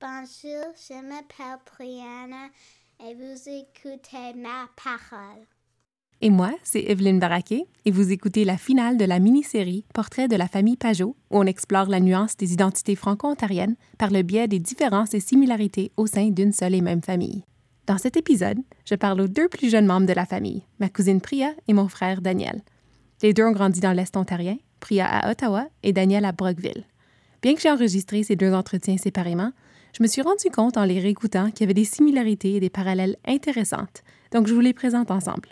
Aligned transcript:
Bonjour, 0.00 0.74
je 0.76 1.00
m'appelle 1.02 1.58
Brianna 1.66 2.48
et 3.00 3.14
vous 3.14 3.48
écoutez 3.48 4.32
ma 4.34 4.68
parole. 4.76 5.46
Et 6.24 6.30
moi, 6.30 6.52
c'est 6.62 6.84
Evelyne 6.84 7.18
Baraquet 7.18 7.66
et 7.84 7.90
vous 7.90 8.12
écoutez 8.12 8.44
la 8.44 8.56
finale 8.56 8.96
de 8.96 9.04
la 9.04 9.18
mini-série 9.18 9.84
Portrait 9.92 10.28
de 10.28 10.36
la 10.36 10.46
famille 10.46 10.76
Pajot 10.76 11.16
où 11.32 11.38
on 11.40 11.46
explore 11.46 11.86
la 11.86 11.98
nuance 11.98 12.36
des 12.36 12.52
identités 12.52 12.94
franco-ontariennes 12.94 13.74
par 13.98 14.10
le 14.10 14.22
biais 14.22 14.46
des 14.46 14.60
différences 14.60 15.14
et 15.14 15.20
similarités 15.20 15.90
au 15.96 16.06
sein 16.06 16.28
d'une 16.28 16.52
seule 16.52 16.76
et 16.76 16.80
même 16.80 17.02
famille. 17.02 17.42
Dans 17.88 17.98
cet 17.98 18.16
épisode, 18.16 18.58
je 18.88 18.94
parle 18.94 19.20
aux 19.20 19.26
deux 19.26 19.48
plus 19.48 19.68
jeunes 19.68 19.86
membres 19.86 20.06
de 20.06 20.12
la 20.12 20.24
famille, 20.24 20.62
ma 20.78 20.88
cousine 20.88 21.20
Priya 21.20 21.54
et 21.66 21.72
mon 21.72 21.88
frère 21.88 22.22
Daniel. 22.22 22.62
Les 23.20 23.32
deux 23.32 23.42
ont 23.42 23.50
grandi 23.50 23.80
dans 23.80 23.92
l'Est 23.92 24.16
ontarien, 24.16 24.58
Priya 24.78 25.08
à 25.08 25.28
Ottawa 25.32 25.66
et 25.82 25.92
Daniel 25.92 26.24
à 26.24 26.30
Brockville. 26.30 26.84
Bien 27.42 27.56
que 27.56 27.60
j'ai 27.60 27.70
enregistré 27.70 28.22
ces 28.22 28.36
deux 28.36 28.52
entretiens 28.52 28.96
séparément, 28.96 29.50
je 29.98 30.04
me 30.04 30.08
suis 30.08 30.22
rendu 30.22 30.50
compte 30.54 30.76
en 30.76 30.84
les 30.84 31.00
réécoutant 31.00 31.50
qu'il 31.50 31.62
y 31.62 31.64
avait 31.64 31.74
des 31.74 31.84
similarités 31.84 32.54
et 32.54 32.60
des 32.60 32.70
parallèles 32.70 33.16
intéressantes, 33.26 34.04
donc 34.30 34.46
je 34.46 34.54
vous 34.54 34.60
les 34.60 34.72
présente 34.72 35.10
ensemble. 35.10 35.48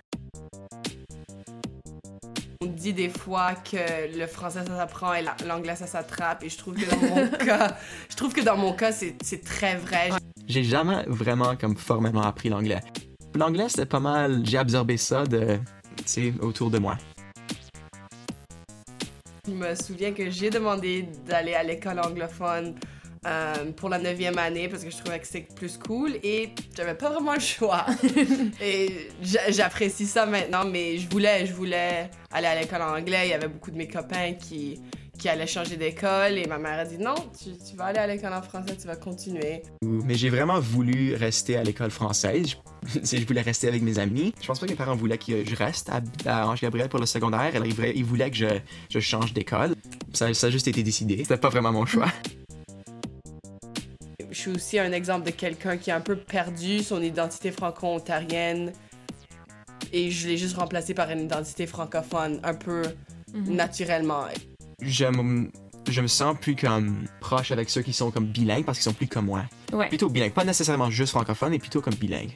On 2.63 2.67
dit 2.67 2.93
des 2.93 3.09
fois 3.09 3.55
que 3.55 4.19
le 4.19 4.27
français 4.27 4.61
ça 4.67 4.77
s'apprend 4.77 5.15
et 5.15 5.25
l'anglais 5.47 5.77
ça 5.77 5.87
s'attrape 5.87 6.45
et 6.45 6.51
je 6.51 6.59
trouve 6.59 6.75
que 6.75 6.91
dans 6.91 7.15
mon 7.15 7.27
cas, 7.47 7.75
je 8.11 8.17
trouve 8.17 8.35
que 8.35 8.43
dans 8.43 8.59
mon 8.59 8.75
cas 8.75 8.93
c'est 8.93 9.43
très 9.43 9.77
vrai. 9.77 10.11
J'ai 10.47 10.63
jamais 10.63 11.05
vraiment 11.07 11.57
comme 11.57 11.75
formellement 11.75 12.21
appris 12.21 12.51
l'anglais. 12.51 12.83
L'anglais 13.35 13.71
c'est 13.71 13.87
pas 13.87 13.99
mal, 13.99 14.43
j'ai 14.45 14.59
absorbé 14.59 14.99
ça 14.99 15.25
de, 15.25 15.59
autour 16.43 16.71
de 16.71 16.79
moi. 16.79 16.99
Je 19.49 19.53
me 19.53 19.75
souviens 19.75 20.13
que 20.13 20.29
j'ai 20.29 20.51
demandé 20.51 21.09
d'aller 21.27 21.55
à 21.55 21.63
l'école 21.63 21.99
anglophone 21.99 22.75
euh, 23.27 23.73
pour 23.77 23.89
la 23.89 23.99
neuvième 23.99 24.39
année 24.39 24.69
parce 24.69 24.83
que 24.83 24.91
je 24.91 24.97
trouvais 24.97 25.19
que 25.19 25.27
c'était 25.27 25.47
plus 25.55 25.77
cool 25.77 26.13
et 26.23 26.51
j'avais 26.77 26.95
pas 26.95 27.11
vraiment 27.11 27.35
le 27.35 27.41
choix. 27.41 27.85
et 28.63 29.11
j'apprécie 29.51 30.07
ça 30.07 30.25
maintenant, 30.25 30.65
mais 30.65 30.97
je 30.99 31.09
voulais, 31.09 31.45
je 31.45 31.53
voulais 31.53 32.11
aller 32.33 32.47
à 32.47 32.59
l'école 32.59 32.83
en 32.83 32.97
anglais. 32.97 33.27
Il 33.27 33.31
y 33.31 33.35
avait 33.35 33.49
beaucoup 33.49 33.71
de 33.71 33.77
mes 33.77 33.89
copains 33.89 34.33
qui, 34.33 34.81
qui 35.19 35.29
allaient 35.29 35.47
changer 35.47 35.77
d'école 35.77 36.39
et 36.39 36.47
ma 36.47 36.59
mère 36.59 36.79
a 36.79 36.85
dit 36.87 36.97
non, 36.97 37.15
tu, 37.39 37.51
tu 37.59 37.77
vas 37.77 37.87
aller 37.87 37.99
à 37.99 38.07
l'école 38.07 38.33
en 38.33 38.41
français, 38.41 38.75
tu 38.81 38.87
vas 38.87 38.97
continuer. 38.97 39.63
Mais 39.83 40.15
j'ai 40.15 40.31
vraiment 40.31 40.59
voulu 40.59 41.15
rester 41.15 41.59
à 41.59 41.63
l'école 41.63 41.91
française. 41.91 42.57
Je, 42.87 43.17
je 43.19 43.27
voulais 43.27 43.43
rester 43.43 43.69
avec 43.69 43.83
mes 43.83 43.99
amis. 43.99 44.33
Je 44.41 44.47
pense 44.47 44.59
pas 44.59 44.67
que 44.67 44.71
mes 44.71 44.79
parents 44.79 44.97
voulaient 44.97 45.19
que 45.19 45.45
je 45.45 45.57
reste 45.57 45.91
à, 45.91 46.01
à 46.25 46.49
Ange 46.49 46.63
Gabriel 46.63 46.89
pour 46.89 47.01
le 47.01 47.07
secondaire. 47.07 47.53
Ils, 47.55 48.05
voulaient 48.05 48.31
que 48.31 48.37
je, 48.37 48.47
je 48.89 48.99
change 48.99 49.35
d'école. 49.35 49.75
Ça, 50.15 50.33
ça 50.33 50.47
a 50.47 50.51
juste 50.51 50.69
été 50.69 50.83
décidé. 50.83 51.19
C'était 51.19 51.37
pas 51.37 51.51
vraiment 51.51 51.73
mon 51.73 51.85
choix 51.85 52.09
je 54.31 54.39
suis 54.39 54.51
aussi 54.51 54.79
un 54.79 54.93
exemple 54.93 55.27
de 55.27 55.31
quelqu'un 55.31 55.77
qui 55.77 55.91
a 55.91 55.97
un 55.97 56.01
peu 56.01 56.17
perdu 56.17 56.83
son 56.83 57.03
identité 57.03 57.51
franco-ontarienne 57.51 58.73
et 59.93 60.11
je 60.11 60.29
l'ai 60.29 60.37
juste 60.37 60.57
remplacé 60.57 60.95
par 60.95 61.11
une 61.11 61.21
identité 61.21 61.67
francophone 61.67 62.41
un 62.43 62.55
peu 62.55 62.83
mhm. 63.35 63.55
naturellement. 63.55 64.25
Je 64.83 65.07
me, 65.07 65.51
je 65.89 66.01
me 66.01 66.07
sens 66.07 66.37
plus 66.41 66.57
comme 66.57 67.05
proche 67.21 67.51
avec 67.51 67.71
ceux 67.71 67.83
qui 67.83 67.93
sont 67.93 68.11
comme 68.11 68.27
bilingues 68.27 68.65
parce 68.65 68.79
qu'ils 68.79 68.85
sont 68.85 68.95
plus 68.97 69.09
comme 69.09 69.27
moi. 69.27 69.45
Ouais. 69.73 69.89
Plutôt 69.89 70.09
bilingues, 70.09 70.33
pas 70.33 70.45
nécessairement 70.45 70.91
juste 70.91 71.11
francophone, 71.11 71.51
mais 71.51 71.59
plutôt 71.59 71.81
comme 71.81 71.95
bilingues. 71.95 72.33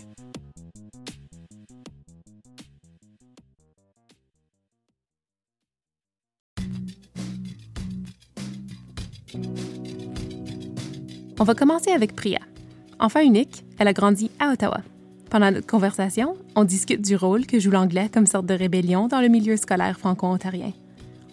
On 11.45 11.47
va 11.47 11.55
commencer 11.55 11.91
avec 11.91 12.17
Priya. 12.17 12.39
Enfant 12.99 13.21
unique, 13.21 13.67
elle 13.79 13.89
a 13.89 13.93
grandi 13.93 14.31
à 14.39 14.51
Ottawa. 14.51 14.81
Pendant 15.29 15.51
notre 15.51 15.67
conversation, 15.67 16.39
on 16.57 16.65
discute 16.65 17.03
du 17.03 17.17
rôle 17.17 17.45
que 17.45 17.61
joue 17.61 17.71
l'anglais 17.71 18.09
comme 18.11 18.25
sorte 18.25 18.47
de 18.47 18.55
rébellion 18.55 19.09
dans 19.09 19.21
le 19.21 19.29
milieu 19.29 19.59
scolaire 19.59 19.99
franco-ontarien. 19.99 20.73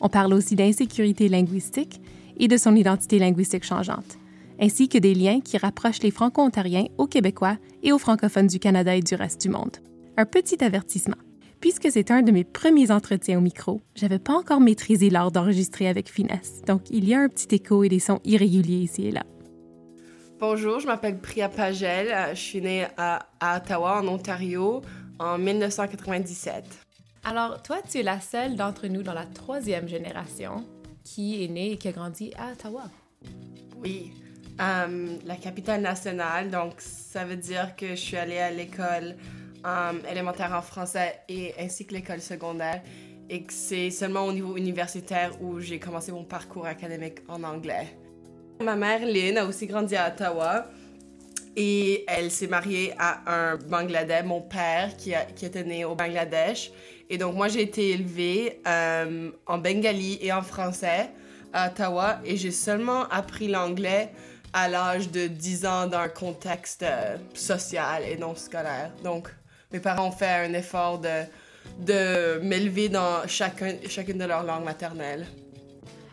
On 0.01 0.09
parle 0.09 0.33
aussi 0.33 0.57
d'insécurité 0.57 1.29
linguistique 1.29 2.01
et 2.35 2.49
de 2.49 2.57
son 2.57 2.75
identité 2.75 3.19
linguistique 3.19 3.63
changeante, 3.63 4.17
ainsi 4.59 4.89
que 4.89 4.97
des 4.97 5.15
liens 5.15 5.39
qui 5.39 5.57
rapprochent 5.57 6.03
les 6.03 6.11
franco-ontariens 6.11 6.87
aux 6.97 7.07
Québécois 7.07 7.55
et 7.81 7.93
aux 7.93 7.97
francophones 7.97 8.47
du 8.47 8.59
Canada 8.59 8.93
et 8.93 9.01
du 9.01 9.15
reste 9.15 9.41
du 9.41 9.47
monde. 9.47 9.77
Un 10.17 10.25
petit 10.25 10.61
avertissement. 10.61 11.15
Puisque 11.61 11.89
c'est 11.89 12.11
un 12.11 12.21
de 12.21 12.33
mes 12.33 12.43
premiers 12.43 12.91
entretiens 12.91 13.37
au 13.37 13.41
micro, 13.41 13.79
j'avais 13.95 14.19
pas 14.19 14.33
encore 14.33 14.59
maîtrisé 14.59 15.09
l'art 15.09 15.31
d'enregistrer 15.31 15.87
avec 15.87 16.11
finesse, 16.11 16.63
donc 16.67 16.81
il 16.89 17.07
y 17.07 17.13
a 17.13 17.21
un 17.21 17.29
petit 17.29 17.55
écho 17.55 17.85
et 17.85 17.87
des 17.87 17.99
sons 17.99 18.19
irréguliers 18.25 18.83
ici 18.83 19.05
et 19.05 19.11
là. 19.11 19.23
Bonjour, 20.41 20.79
je 20.79 20.87
m'appelle 20.87 21.19
Priya 21.19 21.49
Pagel. 21.49 22.07
Euh, 22.11 22.29
je 22.33 22.39
suis 22.39 22.61
née 22.61 22.87
à, 22.97 23.27
Ottawa, 23.57 24.01
en 24.01 24.07
Ontario, 24.07 24.81
en 25.19 25.37
1997. 25.37 26.65
Alors, 27.25 27.61
toi, 27.61 27.77
tu 27.87 27.99
es 27.99 28.03
la 28.03 28.19
seule 28.19 28.55
d'entre 28.55 28.87
nous 28.87 29.03
dans 29.03 29.13
la 29.13 29.27
troisième 29.27 29.87
génération 29.87 30.65
qui 31.03 31.43
est 31.43 31.47
née 31.47 31.73
et 31.73 31.77
qui 31.77 31.89
a 31.89 31.91
grandi 31.91 32.33
à 32.39 32.53
Ottawa. 32.53 32.85
Oui, 33.83 34.13
euh, 34.59 35.15
la 35.27 35.35
capitale 35.35 35.81
nationale. 35.81 36.49
Donc, 36.49 36.73
ça 36.79 37.23
veut 37.23 37.35
dire 37.35 37.75
que 37.75 37.89
je 37.89 38.01
suis 38.01 38.17
allée 38.17 38.39
à 38.39 38.49
l'école 38.49 39.17
euh, 39.63 39.91
élémentaire 40.09 40.53
en 40.53 40.63
français 40.63 41.19
et 41.29 41.53
ainsi 41.59 41.85
que 41.85 41.93
l'école 41.93 42.19
secondaire. 42.19 42.81
Et 43.29 43.43
que 43.43 43.53
c'est 43.53 43.91
seulement 43.91 44.25
au 44.25 44.33
niveau 44.33 44.57
universitaire 44.57 45.39
où 45.39 45.59
j'ai 45.59 45.77
commencé 45.77 46.11
mon 46.11 46.23
parcours 46.23 46.65
académique 46.65 47.19
en 47.27 47.43
anglais. 47.43 47.95
Ma 48.61 48.75
mère, 48.75 49.05
Lynn, 49.05 49.37
a 49.37 49.45
aussi 49.45 49.65
grandi 49.65 49.95
à 49.95 50.09
Ottawa. 50.09 50.67
Et 51.55 52.05
elle 52.07 52.31
s'est 52.31 52.47
mariée 52.47 52.93
à 52.97 53.51
un 53.51 53.55
Bangladais, 53.57 54.23
mon 54.23 54.41
père, 54.41 54.95
qui, 54.97 55.13
qui 55.35 55.45
était 55.45 55.63
né 55.63 55.83
au 55.83 55.95
Bangladesh. 55.95 56.71
Et 57.09 57.17
donc, 57.17 57.35
moi, 57.35 57.47
j'ai 57.47 57.61
été 57.61 57.89
élevée 57.89 58.61
euh, 58.67 59.31
en 59.45 59.57
bengali 59.57 60.17
et 60.21 60.31
en 60.31 60.43
français 60.43 61.09
à 61.51 61.67
Ottawa. 61.67 62.19
Et 62.23 62.37
j'ai 62.37 62.51
seulement 62.51 63.03
appris 63.09 63.47
l'anglais 63.47 64.11
à 64.53 64.69
l'âge 64.69 65.09
de 65.09 65.27
10 65.27 65.65
ans 65.65 65.87
dans 65.87 65.99
un 65.99 66.09
contexte 66.09 66.83
euh, 66.83 67.17
social 67.33 68.03
et 68.07 68.17
non 68.17 68.35
scolaire. 68.35 68.91
Donc, 69.03 69.27
mes 69.73 69.79
parents 69.79 70.07
ont 70.07 70.11
fait 70.11 70.45
un 70.45 70.53
effort 70.53 70.99
de, 70.99 71.23
de 71.79 72.39
m'élever 72.43 72.89
dans 72.89 73.27
chacun, 73.27 73.75
chacune 73.89 74.19
de 74.19 74.25
leurs 74.25 74.43
langues 74.43 74.65
maternelles. 74.65 75.25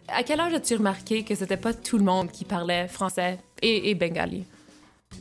À 0.09 0.23
quel 0.23 0.41
âge 0.41 0.55
as-tu 0.55 0.77
remarqué 0.77 1.23
que 1.23 1.35
c'était 1.35 1.59
pas 1.59 1.75
tout 1.75 1.99
le 1.99 2.05
monde 2.05 2.31
qui 2.31 2.45
parlait 2.45 2.89
français 2.89 3.39
et, 3.61 3.95
bengali? 3.95 4.45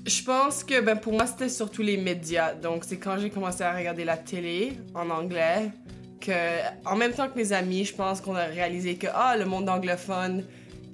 Je 0.06 0.24
pense 0.24 0.64
que 0.64 0.80
ben, 0.82 0.96
pour 0.96 1.14
moi, 1.14 1.26
c'était 1.26 1.50
surtout 1.50 1.82
les 1.82 1.98
médias. 1.98 2.54
Donc, 2.54 2.84
c'est 2.86 2.98
quand 2.98 3.18
j'ai 3.18 3.30
commencé 3.30 3.64
à 3.64 3.76
regarder 3.76 4.06
la 4.06 4.16
télé 4.16 4.74
en 4.96 5.10
anglais 5.10 5.72
que, 6.22 6.32
en 6.86 6.96
même 6.96 7.12
temps 7.12 7.28
que 7.28 7.38
mes 7.38 7.52
amis, 7.52 7.86
je 7.86 7.96
pense 7.96 8.22
qu'on 8.22 8.36
a 8.36 8.46
réalisé 8.46 8.96
que 8.96 9.08
ah, 9.14 9.36
le 9.38 9.46
monde 9.46 9.68
anglophone, 9.68 10.46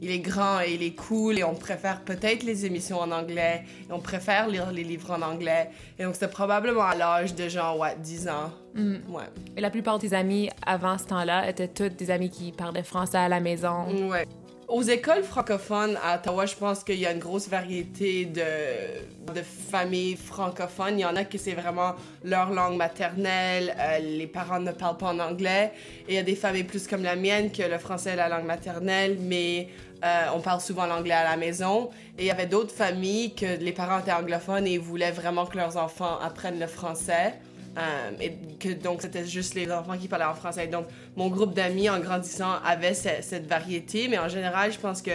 il 0.04 0.12
est 0.12 0.20
grand 0.20 0.60
et 0.60 0.74
il 0.74 0.84
est 0.84 0.96
cool 0.96 1.40
et 1.40 1.46
on 1.46 1.56
préfère 1.56 2.02
peut-être 2.02 2.44
les 2.44 2.66
émissions 2.66 3.00
en 3.00 3.10
anglais 3.12 3.64
et 3.90 3.94
on 3.94 4.02
préfère 4.02 4.50
lire 4.50 4.70
les 4.72 4.84
livres 4.84 5.12
en 5.12 5.22
anglais. 5.22 5.70
Et 5.98 6.04
donc, 6.04 6.16
c'était 6.16 6.28
probablement 6.28 6.84
à 6.84 6.94
l'âge 6.94 7.34
de 7.36 7.48
genre, 7.48 7.80
ouais, 7.80 7.96
10 7.98 8.28
ans. 8.28 8.52
Mm. 8.76 8.96
Ouais. 9.08 9.24
Et 9.56 9.62
la 9.62 9.70
plupart 9.70 10.00
de 10.00 10.08
tes 10.08 10.14
amis 10.14 10.50
avant 10.66 10.98
ce 10.98 11.06
temps-là 11.06 11.50
étaient 11.50 11.70
toutes 11.70 11.96
des 11.96 12.12
amis 12.12 12.30
qui 12.30 12.52
parlaient 12.52 12.84
français 12.84 13.18
à 13.18 13.30
la 13.30 13.40
maison. 13.40 14.10
Ouais. 14.10 14.26
Aux 14.68 14.82
écoles 14.82 15.24
francophones 15.24 15.98
à 16.02 16.16
Ottawa, 16.16 16.46
je 16.46 16.56
pense 16.56 16.84
qu'il 16.84 16.98
y 16.98 17.06
a 17.06 17.12
une 17.12 17.20
grosse 17.20 17.48
variété 17.48 18.26
de, 18.26 19.34
de 19.34 19.42
familles 19.42 20.16
francophones. 20.16 20.98
Il 20.98 21.02
y 21.02 21.06
en 21.06 21.16
a 21.16 21.26
qui 21.26 21.38
c'est 21.38 21.54
vraiment 21.54 21.94
leur 22.24 22.50
langue 22.50 22.78
maternelle, 22.78 23.76
euh, 23.78 24.00
les 24.00 24.26
parents 24.26 24.60
ne 24.60 24.72
parlent 24.72 24.98
pas 24.98 25.14
en 25.14 25.20
anglais. 25.20 25.74
Et 26.08 26.14
il 26.14 26.16
y 26.16 26.18
a 26.18 26.24
des 26.24 26.36
familles 26.36 26.64
plus 26.64 26.88
comme 26.88 27.04
la 27.04 27.16
mienne 27.16 27.52
que 27.52 27.62
le 27.62 27.78
français 27.78 28.12
est 28.12 28.16
la 28.16 28.30
langue 28.30 28.46
maternelle, 28.46 29.18
mais 29.20 29.68
euh, 30.04 30.26
on 30.36 30.42
parle 30.42 30.60
souvent 30.60 30.86
l'anglais 30.86 31.14
à 31.14 31.24
la 31.24 31.38
maison. 31.38 31.90
Et 32.18 32.24
il 32.24 32.26
y 32.26 32.32
avait 32.32 32.46
d'autres 32.46 32.74
familles 32.74 33.34
que 33.34 33.58
les 33.58 33.72
parents 33.72 34.00
étaient 34.00 34.12
anglophones 34.12 34.68
et 34.68 34.78
voulaient 34.78 35.12
vraiment 35.12 35.46
que 35.46 35.58
leurs 35.58 35.78
enfants 35.78 36.20
apprennent 36.20 36.60
le 36.60 36.68
français. 36.68 37.34
Euh, 37.76 38.12
et 38.22 38.38
que 38.60 38.70
donc 38.70 39.02
c'était 39.02 39.26
juste 39.26 39.56
les 39.56 39.72
enfants 39.72 39.98
qui 39.98 40.08
parlaient 40.08 40.26
en 40.26 40.36
français. 40.36 40.68
Donc 40.68 40.86
mon 41.16 41.30
groupe 41.30 41.54
d'amis 41.54 41.90
en 41.90 42.00
grandissant 42.00 42.54
avait 42.64 42.94
cette, 42.94 43.48
variété, 43.48 44.08
mais 44.10 44.20
en 44.20 44.28
général, 44.28 44.72
je 44.72 44.78
pense 44.78 45.02
que 45.02 45.12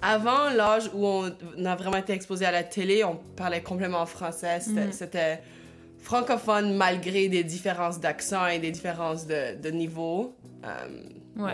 avant 0.00 0.50
l'âge 0.50 0.90
où 0.94 1.06
on 1.06 1.64
a 1.64 1.76
vraiment 1.76 1.98
été 1.98 2.12
exposé 2.12 2.44
à 2.44 2.50
la 2.50 2.64
télé, 2.64 3.04
on 3.04 3.16
parlait 3.36 3.62
complètement 3.62 4.00
en 4.00 4.06
français. 4.06 4.58
C'était 4.90 5.34
mhm. 5.34 5.40
francophone 6.00 6.74
malgré 6.74 7.28
des 7.28 7.44
différences 7.44 8.00
d'accent 8.00 8.46
et 8.46 8.58
des 8.58 8.72
différences 8.72 9.26
de, 9.26 9.70
niveau. 9.70 10.34
Euh, 10.64 11.44
ouais. 11.44 11.52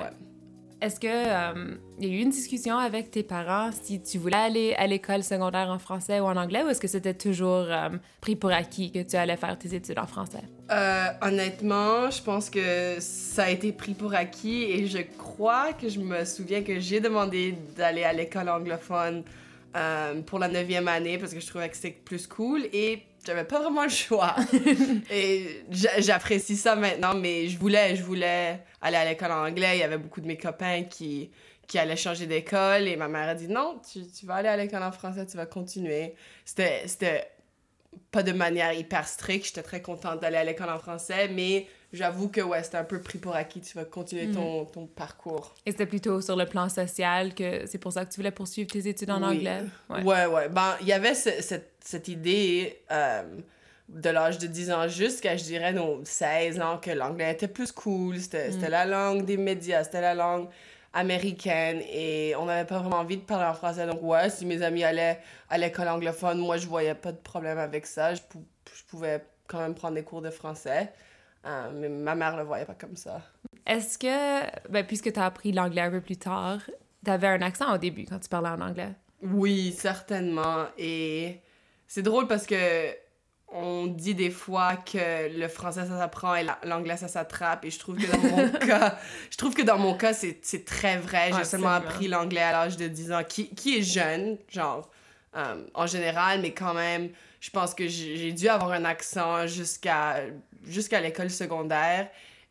Est-ce 0.80 1.00
que 1.00 1.08
euh, 1.08 1.74
il 1.98 2.08
y 2.08 2.12
a 2.12 2.18
eu 2.18 2.22
une 2.22 2.30
discussion 2.30 2.78
avec 2.78 3.10
tes 3.10 3.24
parents 3.24 3.70
si 3.72 4.00
tu 4.00 4.16
voulais 4.18 4.36
aller 4.36 4.74
à 4.74 4.86
l'école 4.86 5.24
secondaire 5.24 5.70
en 5.70 5.80
français 5.80 6.20
ou 6.20 6.24
en 6.24 6.36
anglais 6.36 6.62
ou 6.62 6.68
est-ce 6.68 6.80
que 6.80 6.86
c'était 6.86 7.14
toujours 7.14 7.66
euh, 7.68 7.88
pris 8.20 8.36
pour 8.36 8.52
acquis 8.52 8.92
que 8.92 9.02
tu 9.02 9.16
allais 9.16 9.36
faire 9.36 9.58
tes 9.58 9.74
études 9.74 9.98
en 9.98 10.06
français? 10.06 10.42
Euh, 10.70 11.06
honnêtement, 11.20 12.10
je 12.10 12.22
pense 12.22 12.48
que 12.48 12.96
ça 13.00 13.44
a 13.44 13.50
été 13.50 13.72
pris 13.72 13.94
pour 13.94 14.14
acquis 14.14 14.64
et 14.64 14.86
je 14.86 14.98
crois 15.18 15.72
que 15.72 15.88
je 15.88 15.98
me 15.98 16.24
souviens 16.24 16.62
que 16.62 16.78
j'ai 16.78 17.00
demandé 17.00 17.56
d'aller 17.76 18.04
à 18.04 18.12
l'école 18.12 18.48
anglophone 18.48 19.24
pour 20.26 20.38
la 20.38 20.48
neuvième 20.48 20.88
année 20.88 21.18
parce 21.18 21.32
que 21.32 21.40
je 21.40 21.46
trouvais 21.46 21.68
que 21.68 21.76
c'était 21.76 21.90
plus 22.04 22.26
cool 22.26 22.62
et 22.72 23.02
j'avais 23.26 23.44
pas 23.44 23.60
vraiment 23.60 23.82
le 23.84 23.88
choix. 23.88 24.34
et 25.10 25.64
j'a- 25.70 26.00
j'apprécie 26.00 26.56
ça 26.56 26.76
maintenant, 26.76 27.14
mais 27.14 27.48
je 27.48 27.58
voulais, 27.58 27.96
je 27.96 28.02
voulais 28.02 28.60
aller 28.80 28.96
à 28.96 29.04
l'école 29.04 29.32
en 29.32 29.46
anglais. 29.46 29.76
Il 29.76 29.80
y 29.80 29.82
avait 29.82 29.98
beaucoup 29.98 30.20
de 30.20 30.26
mes 30.26 30.36
copains 30.38 30.84
qui, 30.84 31.30
qui 31.66 31.78
allaient 31.78 31.96
changer 31.96 32.26
d'école 32.26 32.88
et 32.88 32.96
ma 32.96 33.08
mère 33.08 33.28
a 33.28 33.34
dit 33.34 33.48
non, 33.48 33.80
tu, 33.90 34.06
tu 34.06 34.26
vas 34.26 34.36
aller 34.36 34.48
à 34.48 34.56
l'école 34.56 34.82
en 34.82 34.92
français, 34.92 35.26
tu 35.26 35.36
vas 35.36 35.46
continuer. 35.46 36.14
C'était 36.44 37.30
pas 38.10 38.22
de 38.22 38.32
manière 38.32 38.72
hyper 38.72 39.06
stricte. 39.06 39.46
J'étais 39.46 39.62
très 39.62 39.82
contente 39.82 40.20
d'aller 40.20 40.36
à 40.36 40.44
l'école 40.44 40.70
en 40.70 40.78
français, 40.78 41.28
mais 41.28 41.66
j'avoue 41.92 42.28
que 42.28 42.40
ouais, 42.40 42.62
c'était 42.62 42.76
un 42.78 42.84
peu 42.84 43.00
pris 43.00 43.18
pour 43.18 43.34
acquis. 43.34 43.60
Tu 43.60 43.74
vas 43.76 43.84
continuer 43.84 44.30
ton, 44.30 44.64
ton 44.66 44.86
parcours. 44.86 45.54
Et 45.66 45.70
c'était 45.72 45.86
plutôt 45.86 46.20
sur 46.20 46.36
le 46.36 46.46
plan 46.46 46.68
social 46.68 47.34
que 47.34 47.66
c'est 47.66 47.78
pour 47.78 47.92
ça 47.92 48.04
que 48.04 48.10
tu 48.10 48.16
voulais 48.20 48.30
poursuivre 48.30 48.70
tes 48.70 48.86
études 48.88 49.10
en 49.10 49.22
Oui. 49.22 49.36
anglais? 49.38 49.62
Ouais, 49.90 50.26
ouais. 50.26 50.48
Ben, 50.48 50.76
il 50.80 50.86
y 50.88 50.92
avait 50.92 51.14
ce- 51.14 51.40
cette, 51.42 51.72
cette 51.80 52.08
idée 52.08 52.80
euh, 52.90 53.22
de 53.88 54.10
l'âge 54.10 54.38
de 54.38 54.46
10 54.46 54.70
ans 54.70 54.86
jusqu'à, 54.88 55.36
je 55.36 55.44
dirais, 55.44 55.72
nos 55.72 56.00
16 56.04 56.60
ans 56.60 56.78
que 56.78 56.90
l'anglais 56.90 57.32
était 57.32 57.48
plus 57.48 57.72
cool. 57.72 58.18
C'était 58.20 58.52
c'était 58.52 58.68
la 58.70 58.84
langue 58.84 59.24
des 59.24 59.36
médias, 59.38 59.84
c'était 59.84 60.02
la 60.02 60.14
langue 60.14 60.48
américaine 60.92 61.80
et 61.90 62.34
on 62.36 62.46
n'avait 62.46 62.66
pas 62.66 62.78
vraiment 62.78 62.96
envie 62.98 63.16
de 63.16 63.22
parler 63.22 63.46
en 63.46 63.54
français. 63.54 63.86
Donc, 63.86 64.02
ouais, 64.02 64.30
si 64.30 64.44
mes 64.46 64.62
amis 64.62 64.84
allaient 64.84 65.20
à 65.48 65.56
l'école 65.58 65.88
anglophone, 65.88 66.38
moi, 66.38 66.56
je 66.56 66.66
voyais 66.66 66.94
pas 66.94 67.12
de 67.12 67.18
problème 67.18 67.58
avec 67.58 67.86
ça. 67.86 68.14
Je, 68.14 68.20
pou- 68.22 68.44
je 68.74 68.82
pouvais 68.84 69.22
quand 69.46 69.58
même 69.60 69.74
prendre 69.74 69.94
des 69.94 70.02
cours 70.02 70.22
de 70.22 70.30
français. 70.30 70.90
Euh, 71.46 71.70
mais 71.74 71.88
ma 71.88 72.14
mère 72.14 72.36
le 72.36 72.42
voyait 72.42 72.64
pas 72.64 72.74
comme 72.74 72.96
ça. 72.96 73.20
Est-ce 73.66 73.98
que, 73.98 74.68
ben, 74.70 74.84
puisque 74.86 75.12
tu 75.12 75.20
as 75.20 75.24
appris 75.26 75.52
l'anglais 75.52 75.82
un 75.82 75.90
peu 75.90 76.00
plus 76.00 76.16
tard, 76.16 76.60
tu 77.04 77.10
avais 77.10 77.28
un 77.28 77.42
accent 77.42 77.72
au 77.74 77.78
début 77.78 78.04
quand 78.06 78.18
tu 78.18 78.28
parlais 78.28 78.48
en 78.48 78.60
anglais? 78.60 78.92
Oui, 79.22 79.74
certainement. 79.76 80.66
Et 80.76 81.40
c'est 81.86 82.02
drôle 82.02 82.26
parce 82.26 82.46
que 82.46 82.90
on 83.50 83.86
dit 83.86 84.14
des 84.14 84.28
fois 84.30 84.76
que 84.76 85.34
le 85.38 85.48
français 85.48 85.86
ça 85.86 85.96
s'apprend 85.96 86.34
et 86.34 86.42
la- 86.44 86.58
l'anglais 86.64 86.98
ça 86.98 87.08
s'attrape 87.08 87.64
et 87.64 87.70
je 87.70 87.78
trouve 87.78 87.96
que 87.96 88.06
dans 88.10 88.18
mon 88.36 88.48
cas 88.66 88.98
je 89.30 89.38
trouve 89.38 89.54
que 89.54 89.62
dans 89.62 89.78
mon 89.78 89.94
cas 89.96 90.12
c'est 90.12 90.42
très 90.66 90.98
vrai 90.98 91.30
j'ai 91.34 91.44
seulement 91.44 91.68
Absolument. 91.68 91.70
appris 91.70 92.08
l'anglais 92.08 92.42
à 92.42 92.52
l'âge 92.52 92.76
de 92.76 92.88
10 92.88 93.10
ans 93.10 93.22
qui, 93.26 93.48
qui 93.54 93.78
est 93.78 93.82
jeune 93.82 94.36
genre 94.50 94.90
euh, 95.36 95.64
en 95.74 95.86
général 95.86 96.40
mais 96.40 96.52
quand 96.52 96.74
même 96.74 97.10
je 97.40 97.50
pense 97.50 97.74
que 97.74 97.86
j'ai 97.86 98.32
dû 98.32 98.48
avoir 98.48 98.72
un 98.72 98.84
accent 98.84 99.46
jusqu'à 99.46 100.22
jusqu'à 100.66 101.00
l'école 101.00 101.30
secondaire 101.30 102.08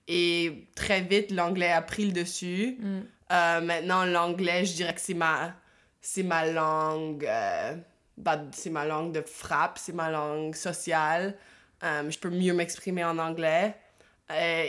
et 0.08 0.68
très 0.76 1.02
vite 1.02 1.32
l'anglais 1.32 1.72
a 1.72 1.82
pris 1.82 2.06
le 2.06 2.12
dessus 2.12 2.78
Mm. 2.80 3.00
euh, 3.32 3.62
maintenant, 3.62 4.06
l'anglais, 4.06 4.66
je 4.66 4.74
dirais 4.74 4.94
que 4.94 5.02
c'est 5.02 5.14
ma, 5.14 5.54
c'est 6.02 6.24
ma 6.24 6.46
langue, 6.46 7.26
euh, 7.26 7.76
bah, 8.18 8.42
c'est 8.52 8.70
ma 8.70 8.86
langue 8.86 9.12
de 9.14 9.22
frappe, 9.22 9.78
c'est 9.78 9.94
ma 9.94 10.10
langue 10.10 10.56
sociale. 10.56 11.36
Euh, 11.84 12.10
je 12.10 12.18
peux 12.18 12.30
mieux 12.30 12.54
m'exprimer 12.54 13.04
en 13.04 13.18
anglais. 13.18 13.76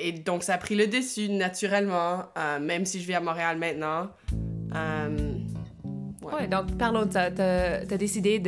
Et 0.00 0.12
donc, 0.12 0.44
ça 0.44 0.54
a 0.54 0.58
pris 0.58 0.76
le 0.76 0.86
dessus 0.86 1.28
naturellement, 1.28 2.26
même 2.60 2.86
si 2.86 3.00
je 3.00 3.06
vis 3.08 3.14
à 3.14 3.20
Montréal 3.20 3.58
maintenant. 3.58 4.08
Ouais. 6.32 6.40
Ouais, 6.42 6.48
donc 6.48 6.76
parlons 6.78 7.06
de 7.06 7.12
ça. 7.12 7.30
Tu 7.30 7.40
as, 7.42 7.96
décidé 7.96 8.38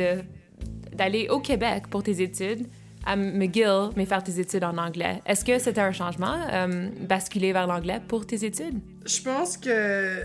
d'aller 0.93 1.27
au 1.29 1.39
Québec 1.39 1.87
pour 1.89 2.03
tes 2.03 2.21
études, 2.21 2.67
à 3.05 3.15
McGill, 3.15 3.89
mais 3.95 4.05
faire 4.05 4.23
tes 4.23 4.39
études 4.39 4.63
en 4.63 4.77
anglais. 4.77 5.21
Est-ce 5.25 5.43
que 5.43 5.57
c'était 5.59 5.81
un 5.81 5.91
changement, 5.91 6.35
euh, 6.53 6.89
basculer 7.01 7.51
vers 7.51 7.65
l'anglais 7.67 7.99
pour 8.07 8.25
tes 8.27 8.45
études? 8.45 8.79
Je 9.05 9.21
pense 9.21 9.57
que 9.57 10.23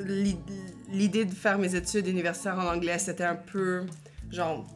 l'i- 0.00 0.38
l'idée 0.92 1.24
de 1.24 1.32
faire 1.34 1.58
mes 1.58 1.74
études 1.76 2.08
universitaires 2.08 2.58
en 2.58 2.66
anglais, 2.74 2.98
c'était 2.98 3.24
un 3.24 3.36
peu 3.36 3.82
genre. 4.30 4.66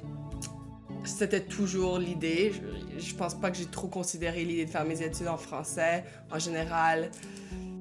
C'était 1.04 1.40
toujours 1.40 1.98
l'idée. 1.98 2.52
Je, 2.96 3.04
je 3.04 3.14
pense 3.16 3.34
pas 3.34 3.50
que 3.50 3.56
j'ai 3.56 3.66
trop 3.66 3.88
considéré 3.88 4.44
l'idée 4.44 4.66
de 4.66 4.70
faire 4.70 4.84
mes 4.84 5.02
études 5.02 5.26
en 5.26 5.36
français 5.36 6.04
en 6.30 6.38
général. 6.38 7.10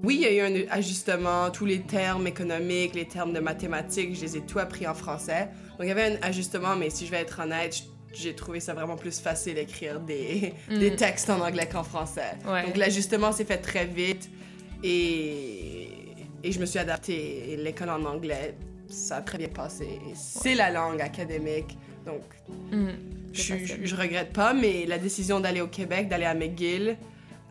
Oui, 0.04 0.16
il 0.22 0.22
y 0.22 0.40
a 0.40 0.50
eu 0.50 0.66
un 0.66 0.72
ajustement, 0.72 1.52
tous 1.52 1.66
les 1.66 1.82
termes 1.82 2.26
économiques, 2.28 2.96
les 2.96 3.08
termes 3.08 3.34
de 3.34 3.40
mathématiques, 3.40 4.16
je 4.16 4.22
les 4.22 4.38
ai 4.38 4.42
tout 4.42 4.58
appris 4.60 4.88
en 4.88 4.94
français. 4.96 5.50
Donc 5.72 5.82
il 5.82 5.88
y 5.88 5.92
avait 5.92 6.18
un 6.18 6.18
ajustement, 6.22 6.76
mais 6.76 6.90
si 6.90 7.06
je 7.06 7.12
vais 7.12 7.20
être 7.22 7.40
honnête, 7.40 7.84
j'ai 8.14 8.36
trouvé 8.36 8.60
ça 8.60 8.74
vraiment 8.74 8.96
plus 8.98 9.20
facile 9.20 9.56
d'écrire 9.56 10.00
des, 10.00 10.54
des 10.70 10.96
textes 10.96 11.30
en 11.30 11.40
anglais 11.40 11.70
qu'en 11.72 11.84
français. 11.84 12.34
Ouais. 12.48 12.66
Donc 12.66 12.78
l'ajustement 12.78 13.32
s'est 13.32 13.46
fait 13.46 13.58
très 13.60 13.86
vite 13.86 14.30
et, 14.84 15.88
et 16.44 16.52
je 16.52 16.60
me 16.60 16.66
suis 16.66 16.80
adaptée. 16.80 17.56
L'école 17.58 17.90
en 17.90 18.04
anglais, 18.06 18.56
ça 18.90 19.18
a 19.18 19.22
très 19.22 19.38
bien 19.38 19.48
passé. 19.50 19.88
C'est 20.16 20.56
la 20.56 20.72
langue 20.72 21.02
académique, 21.02 21.78
donc 22.06 22.22
Mhm. 22.72 22.90
je, 23.34 23.54
je, 23.66 23.74
je 23.84 23.96
regrette 23.96 24.34
pas, 24.34 24.54
mais 24.54 24.86
la 24.88 24.98
décision 24.98 25.40
d'aller 25.40 25.62
au 25.62 25.68
Québec, 25.68 26.10
d'aller 26.10 26.26
à 26.26 26.34
McGill, 26.34 26.98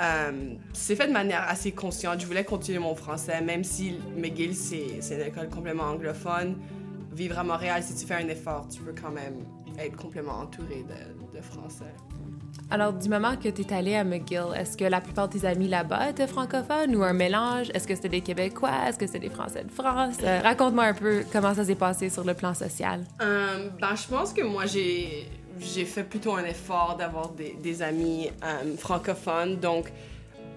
euh, 0.00 0.54
c'est 0.72 0.96
fait 0.96 1.06
de 1.06 1.12
manière 1.12 1.48
assez 1.48 1.72
consciente. 1.72 2.20
Je 2.20 2.26
voulais 2.26 2.44
continuer 2.44 2.78
mon 2.78 2.94
français, 2.94 3.40
même 3.40 3.64
si 3.64 3.98
McGill, 4.16 4.54
c'est 4.54 5.00
une 5.10 5.20
école 5.20 5.48
complètement 5.48 5.84
anglophone. 5.84 6.56
Vivre 7.12 7.38
à 7.38 7.44
Montréal, 7.44 7.82
si 7.82 7.94
tu 7.94 8.06
fais 8.06 8.14
un 8.14 8.28
effort, 8.28 8.68
tu 8.68 8.80
peux 8.82 8.94
quand 9.00 9.10
même 9.10 9.44
être 9.78 9.96
complètement 9.96 10.38
entouré 10.40 10.84
de, 10.84 11.36
de 11.36 11.42
français. 11.42 11.92
Alors, 12.72 12.92
du 12.92 13.08
moment 13.08 13.36
que 13.36 13.48
tu 13.48 13.62
es 13.62 13.72
allé 13.72 13.96
à 13.96 14.04
McGill, 14.04 14.54
est-ce 14.56 14.76
que 14.76 14.84
la 14.84 15.00
plupart 15.00 15.28
de 15.28 15.38
tes 15.38 15.46
amis 15.46 15.66
là-bas 15.66 16.10
étaient 16.10 16.28
francophones 16.28 16.94
ou 16.94 17.02
un 17.02 17.12
mélange? 17.12 17.68
Est-ce 17.74 17.86
que 17.86 17.96
c'était 17.96 18.08
des 18.08 18.20
Québécois? 18.20 18.70
Est-ce 18.86 18.96
que 18.96 19.06
c'était 19.06 19.18
des 19.18 19.28
Français 19.28 19.64
de 19.64 19.72
France? 19.72 20.18
Euh, 20.22 20.40
Raconte-moi 20.40 20.84
un 20.84 20.94
peu 20.94 21.24
comment 21.32 21.52
ça 21.52 21.64
s'est 21.64 21.74
passé 21.74 22.10
sur 22.10 22.22
le 22.22 22.34
plan 22.34 22.54
social. 22.54 23.00
Euh, 23.22 23.68
ben, 23.80 23.96
je 23.96 24.06
pense 24.06 24.32
que 24.32 24.42
moi, 24.42 24.66
j'ai, 24.66 25.28
j'ai 25.60 25.84
fait 25.84 26.04
plutôt 26.04 26.34
un 26.34 26.44
effort 26.44 26.96
d'avoir 26.98 27.30
des, 27.30 27.54
des 27.62 27.82
amis 27.82 28.30
euh, 28.42 28.76
francophones. 28.76 29.56
Donc, 29.56 29.92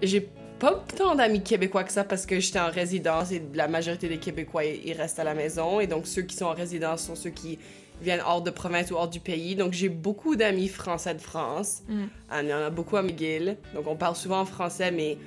j'ai 0.02 0.28
pas 0.58 0.82
tant 0.96 1.14
d'amis 1.14 1.42
québécois 1.42 1.84
que 1.84 1.92
ça 1.92 2.04
parce 2.04 2.26
que 2.26 2.40
j'étais 2.40 2.60
en 2.60 2.70
résidence 2.70 3.32
et 3.32 3.42
la 3.54 3.68
majorité 3.68 4.08
des 4.08 4.18
Québécois, 4.18 4.64
ils 4.64 4.92
restent 4.92 5.18
à 5.18 5.24
la 5.24 5.34
maison. 5.34 5.80
Et 5.80 5.86
donc, 5.86 6.06
ceux 6.06 6.22
qui 6.22 6.36
sont 6.36 6.46
en 6.46 6.54
résidence 6.54 7.02
sont 7.02 7.16
ceux 7.16 7.30
qui 7.30 7.58
viennent 8.00 8.22
hors 8.26 8.42
de 8.42 8.50
province 8.50 8.90
ou 8.90 8.94
hors 8.94 9.08
du 9.08 9.20
pays. 9.20 9.56
Donc, 9.56 9.72
j'ai 9.72 9.88
beaucoup 9.88 10.36
d'amis 10.36 10.68
français 10.68 11.14
de 11.14 11.20
France. 11.20 11.82
Mm. 11.88 12.02
Euh, 12.32 12.40
Il 12.42 12.48
y 12.48 12.54
en 12.54 12.62
a 12.62 12.70
beaucoup 12.70 12.96
à 12.96 13.02
McGill. 13.02 13.56
Donc, 13.74 13.86
on 13.86 13.96
parle 13.96 14.16
souvent 14.16 14.40
en 14.40 14.46
français, 14.46 14.90
mais 14.90 15.18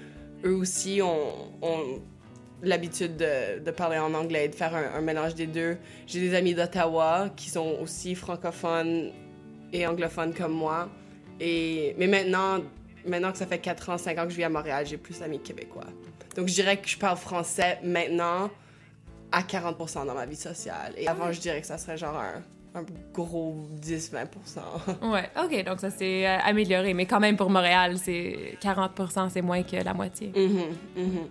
eux 0.43 0.55
aussi 0.55 1.01
ont, 1.01 1.51
ont 1.61 1.99
l'habitude 2.63 3.17
de, 3.17 3.59
de 3.59 3.71
parler 3.71 3.99
en 3.99 4.13
anglais 4.13 4.45
et 4.45 4.49
de 4.49 4.55
faire 4.55 4.75
un, 4.75 4.97
un 4.97 5.01
mélange 5.01 5.35
des 5.35 5.47
deux. 5.47 5.77
J'ai 6.07 6.19
des 6.19 6.33
amis 6.35 6.55
d'Ottawa 6.55 7.29
qui 7.35 7.49
sont 7.49 7.77
aussi 7.81 8.15
francophones 8.15 9.11
et 9.73 9.85
anglophones 9.87 10.33
comme 10.33 10.53
moi. 10.53 10.89
Et, 11.39 11.95
mais 11.97 12.07
maintenant, 12.07 12.59
maintenant 13.05 13.31
que 13.31 13.37
ça 13.37 13.45
fait 13.45 13.59
4 13.59 13.89
ans, 13.89 13.97
5 13.97 14.17
ans 14.17 14.23
que 14.25 14.31
je 14.31 14.37
vis 14.37 14.43
à 14.43 14.49
Montréal, 14.49 14.85
j'ai 14.85 14.97
plus 14.97 15.19
d'amis 15.19 15.39
québécois. 15.39 15.85
Donc 16.35 16.47
je 16.47 16.53
dirais 16.53 16.77
que 16.77 16.87
je 16.87 16.97
parle 16.97 17.17
français 17.17 17.79
maintenant 17.83 18.49
à 19.31 19.41
40% 19.41 20.05
dans 20.05 20.13
ma 20.13 20.25
vie 20.25 20.35
sociale. 20.35 20.93
Et 20.97 21.07
avant, 21.07 21.31
je 21.31 21.39
dirais 21.39 21.61
que 21.61 21.67
ça 21.67 21.77
serait 21.77 21.97
genre 21.97 22.15
un, 22.15 22.43
un 22.79 22.85
gros 23.13 23.67
10-20%. 23.81 25.09
Ouais, 25.11 25.29
OK, 25.43 25.63
donc 25.65 25.79
ça 25.79 25.89
s'est 25.89 26.25
euh, 26.25 26.37
amélioré, 26.43 26.93
mais 26.93 27.05
quand 27.05 27.19
même 27.19 27.35
pour 27.35 27.49
Montréal, 27.49 27.97
c'est 27.97 28.57
40% 28.61 29.29
c'est 29.29 29.41
moins 29.41 29.63
que 29.63 29.77
la 29.77 29.93
moitié. 29.93 30.31
Mhm, 30.35 30.75
mhm. 30.95 31.27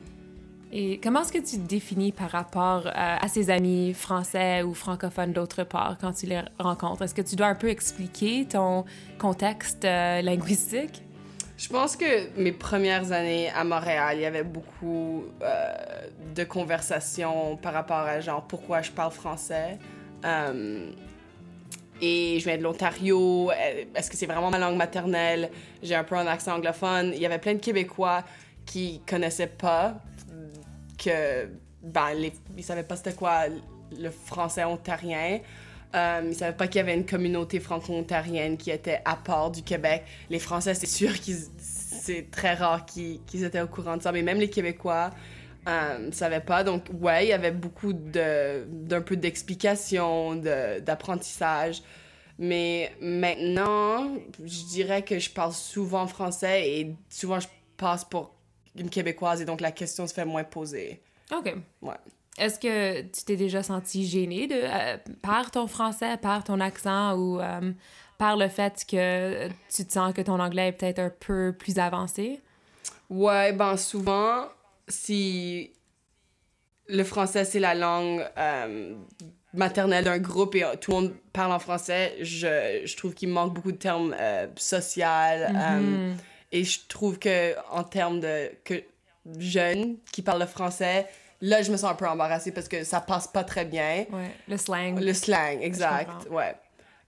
Et 0.72 0.98
comment 1.02 1.22
est-ce 1.22 1.32
que 1.32 1.38
tu 1.38 1.58
te 1.58 1.68
définis 1.68 2.12
par 2.12 2.30
rapport 2.30 2.86
euh, 2.86 2.90
à 2.94 3.28
ces 3.28 3.50
amis 3.50 3.94
français 3.94 4.62
ou 4.62 4.74
francophones 4.74 5.32
d'autre 5.32 5.62
part 5.64 5.96
quand 6.00 6.12
tu 6.12 6.26
les 6.26 6.42
rencontres? 6.58 7.02
Est-ce 7.02 7.14
que 7.14 7.22
tu 7.22 7.36
dois 7.36 7.46
un 7.46 7.54
peu 7.54 7.68
expliquer 7.68 8.46
ton 8.46 8.84
contexte 9.18 9.84
euh, 9.84 10.22
linguistique? 10.22 11.02
Je 11.56 11.68
pense 11.68 11.96
que 11.96 12.38
mes 12.38 12.52
premières 12.52 13.12
années 13.12 13.48
à 13.50 13.64
Montréal, 13.64 14.16
il 14.18 14.22
y 14.22 14.26
avait 14.26 14.44
beaucoup 14.44 15.24
euh, 15.42 15.72
de 16.34 16.44
conversations 16.44 17.56
par 17.56 17.72
rapport 17.72 17.96
à 17.96 18.20
genre 18.20 18.42
pourquoi 18.42 18.82
je 18.82 18.90
parle 18.90 19.12
français. 19.12 19.78
Euh, 20.24 20.90
et 22.02 22.38
je 22.40 22.44
viens 22.44 22.58
de 22.58 22.62
l'Ontario. 22.62 23.50
Est-ce 23.94 24.10
que 24.10 24.18
c'est 24.18 24.26
vraiment 24.26 24.50
ma 24.50 24.58
langue 24.58 24.76
maternelle? 24.76 25.50
J'ai 25.82 25.94
un 25.94 26.04
peu 26.04 26.16
un 26.16 26.26
accent 26.26 26.56
anglophone. 26.56 27.12
Il 27.14 27.20
y 27.22 27.26
avait 27.26 27.38
plein 27.38 27.54
de 27.54 27.60
Québécois 27.60 28.22
qui 28.66 29.00
connaissaient 29.08 29.46
pas 29.46 29.94
que 30.96 31.48
ben, 31.82 32.10
ils 32.56 32.64
savaient 32.64 32.82
pas 32.82 32.96
c'était 32.96 33.14
quoi 33.14 33.44
le 33.96 34.10
français 34.10 34.64
ontarien. 34.64 35.40
Euh, 35.94 36.22
ils 36.26 36.34
savaient 36.34 36.56
pas 36.56 36.66
qu'il 36.66 36.76
y 36.76 36.80
avait 36.80 36.94
une 36.94 37.06
communauté 37.06 37.60
franco-ontarienne 37.60 38.56
qui 38.56 38.70
était 38.70 39.00
à 39.04 39.16
part 39.16 39.50
du 39.50 39.62
Québec. 39.62 40.04
Les 40.30 40.38
Français, 40.38 40.74
c'est 40.74 40.86
sûr 40.86 41.14
qu'ils 41.14 41.38
c'est 42.06 42.30
très 42.30 42.54
rare 42.54 42.86
qu'ils 42.86 43.44
étaient 43.44 43.60
au 43.60 43.66
courant 43.66 43.96
de 43.96 44.02
ça, 44.02 44.12
mais 44.12 44.22
même 44.22 44.38
les 44.38 44.48
Québécois, 44.48 45.10
euh, 45.68 46.12
savait 46.12 46.40
pas. 46.40 46.62
Donc, 46.62 46.84
ouais, 47.00 47.26
il 47.26 47.28
y 47.30 47.32
avait 47.32 47.50
beaucoup 47.50 47.92
de, 47.92 48.64
d'un 48.68 49.00
peu 49.00 49.16
d'explication, 49.16 50.36
de, 50.36 50.78
d'apprentissage. 50.80 51.82
Mais 52.38 52.92
maintenant, 53.00 54.12
je 54.44 54.64
dirais 54.66 55.02
que 55.02 55.18
je 55.18 55.30
parle 55.30 55.52
souvent 55.52 56.06
français 56.06 56.68
et 56.70 56.94
souvent 57.08 57.40
je 57.40 57.48
passe 57.76 58.04
pour 58.04 58.35
une 58.78 58.90
Québécoise 58.90 59.40
et 59.40 59.44
donc 59.44 59.60
la 59.60 59.72
question 59.72 60.06
se 60.06 60.14
fait 60.14 60.24
moins 60.24 60.44
poser. 60.44 61.00
OK. 61.36 61.54
Ouais. 61.82 61.94
Est-ce 62.38 62.58
que 62.58 63.00
tu 63.02 63.24
t'es 63.24 63.36
déjà 63.36 63.62
senti 63.62 64.06
gênée 64.06 64.46
de, 64.46 64.54
euh, 64.62 64.96
par 65.22 65.50
ton 65.50 65.66
français, 65.66 66.16
par 66.18 66.44
ton 66.44 66.60
accent 66.60 67.16
ou 67.16 67.40
euh, 67.40 67.72
par 68.18 68.36
le 68.36 68.48
fait 68.48 68.84
que 68.88 69.48
tu 69.74 69.86
te 69.86 69.92
sens 69.92 70.12
que 70.12 70.20
ton 70.20 70.38
anglais 70.38 70.68
est 70.68 70.72
peut-être 70.72 70.98
un 70.98 71.10
peu 71.20 71.54
plus 71.58 71.78
avancé? 71.78 72.40
Ouais, 73.08 73.52
ben 73.52 73.76
souvent, 73.76 74.44
si 74.86 75.72
le 76.88 77.04
français 77.04 77.44
c'est 77.44 77.58
la 77.58 77.74
langue 77.74 78.22
euh, 78.36 78.94
maternelle 79.54 80.04
d'un 80.04 80.18
groupe 80.18 80.54
et 80.56 80.64
tout 80.80 80.90
le 80.90 80.96
monde 80.96 81.14
parle 81.32 81.52
en 81.52 81.58
français, 81.58 82.16
je, 82.20 82.82
je 82.84 82.96
trouve 82.96 83.14
qu'il 83.14 83.30
manque 83.30 83.54
beaucoup 83.54 83.72
de 83.72 83.78
termes 83.78 84.14
social. 84.56 85.52
euh, 85.56 86.14
et 86.52 86.64
je 86.64 86.80
trouve 86.88 87.18
que 87.18 87.54
en 87.70 87.82
termes 87.84 88.20
de 88.20 88.50
que 88.64 88.82
jeunes 89.38 89.96
qui 90.12 90.22
parlent 90.22 90.40
le 90.40 90.46
français, 90.46 91.06
là 91.40 91.62
je 91.62 91.70
me 91.72 91.76
sens 91.76 91.90
un 91.90 91.94
peu 91.94 92.06
embarrassée 92.08 92.52
parce 92.52 92.68
que 92.68 92.84
ça 92.84 93.00
passe 93.00 93.26
pas 93.26 93.44
très 93.44 93.64
bien. 93.64 94.06
Ouais, 94.12 94.30
le 94.48 94.56
slang. 94.56 94.98
Le 95.00 95.12
slang, 95.12 95.60
exact. 95.62 96.28
Ouais. 96.30 96.54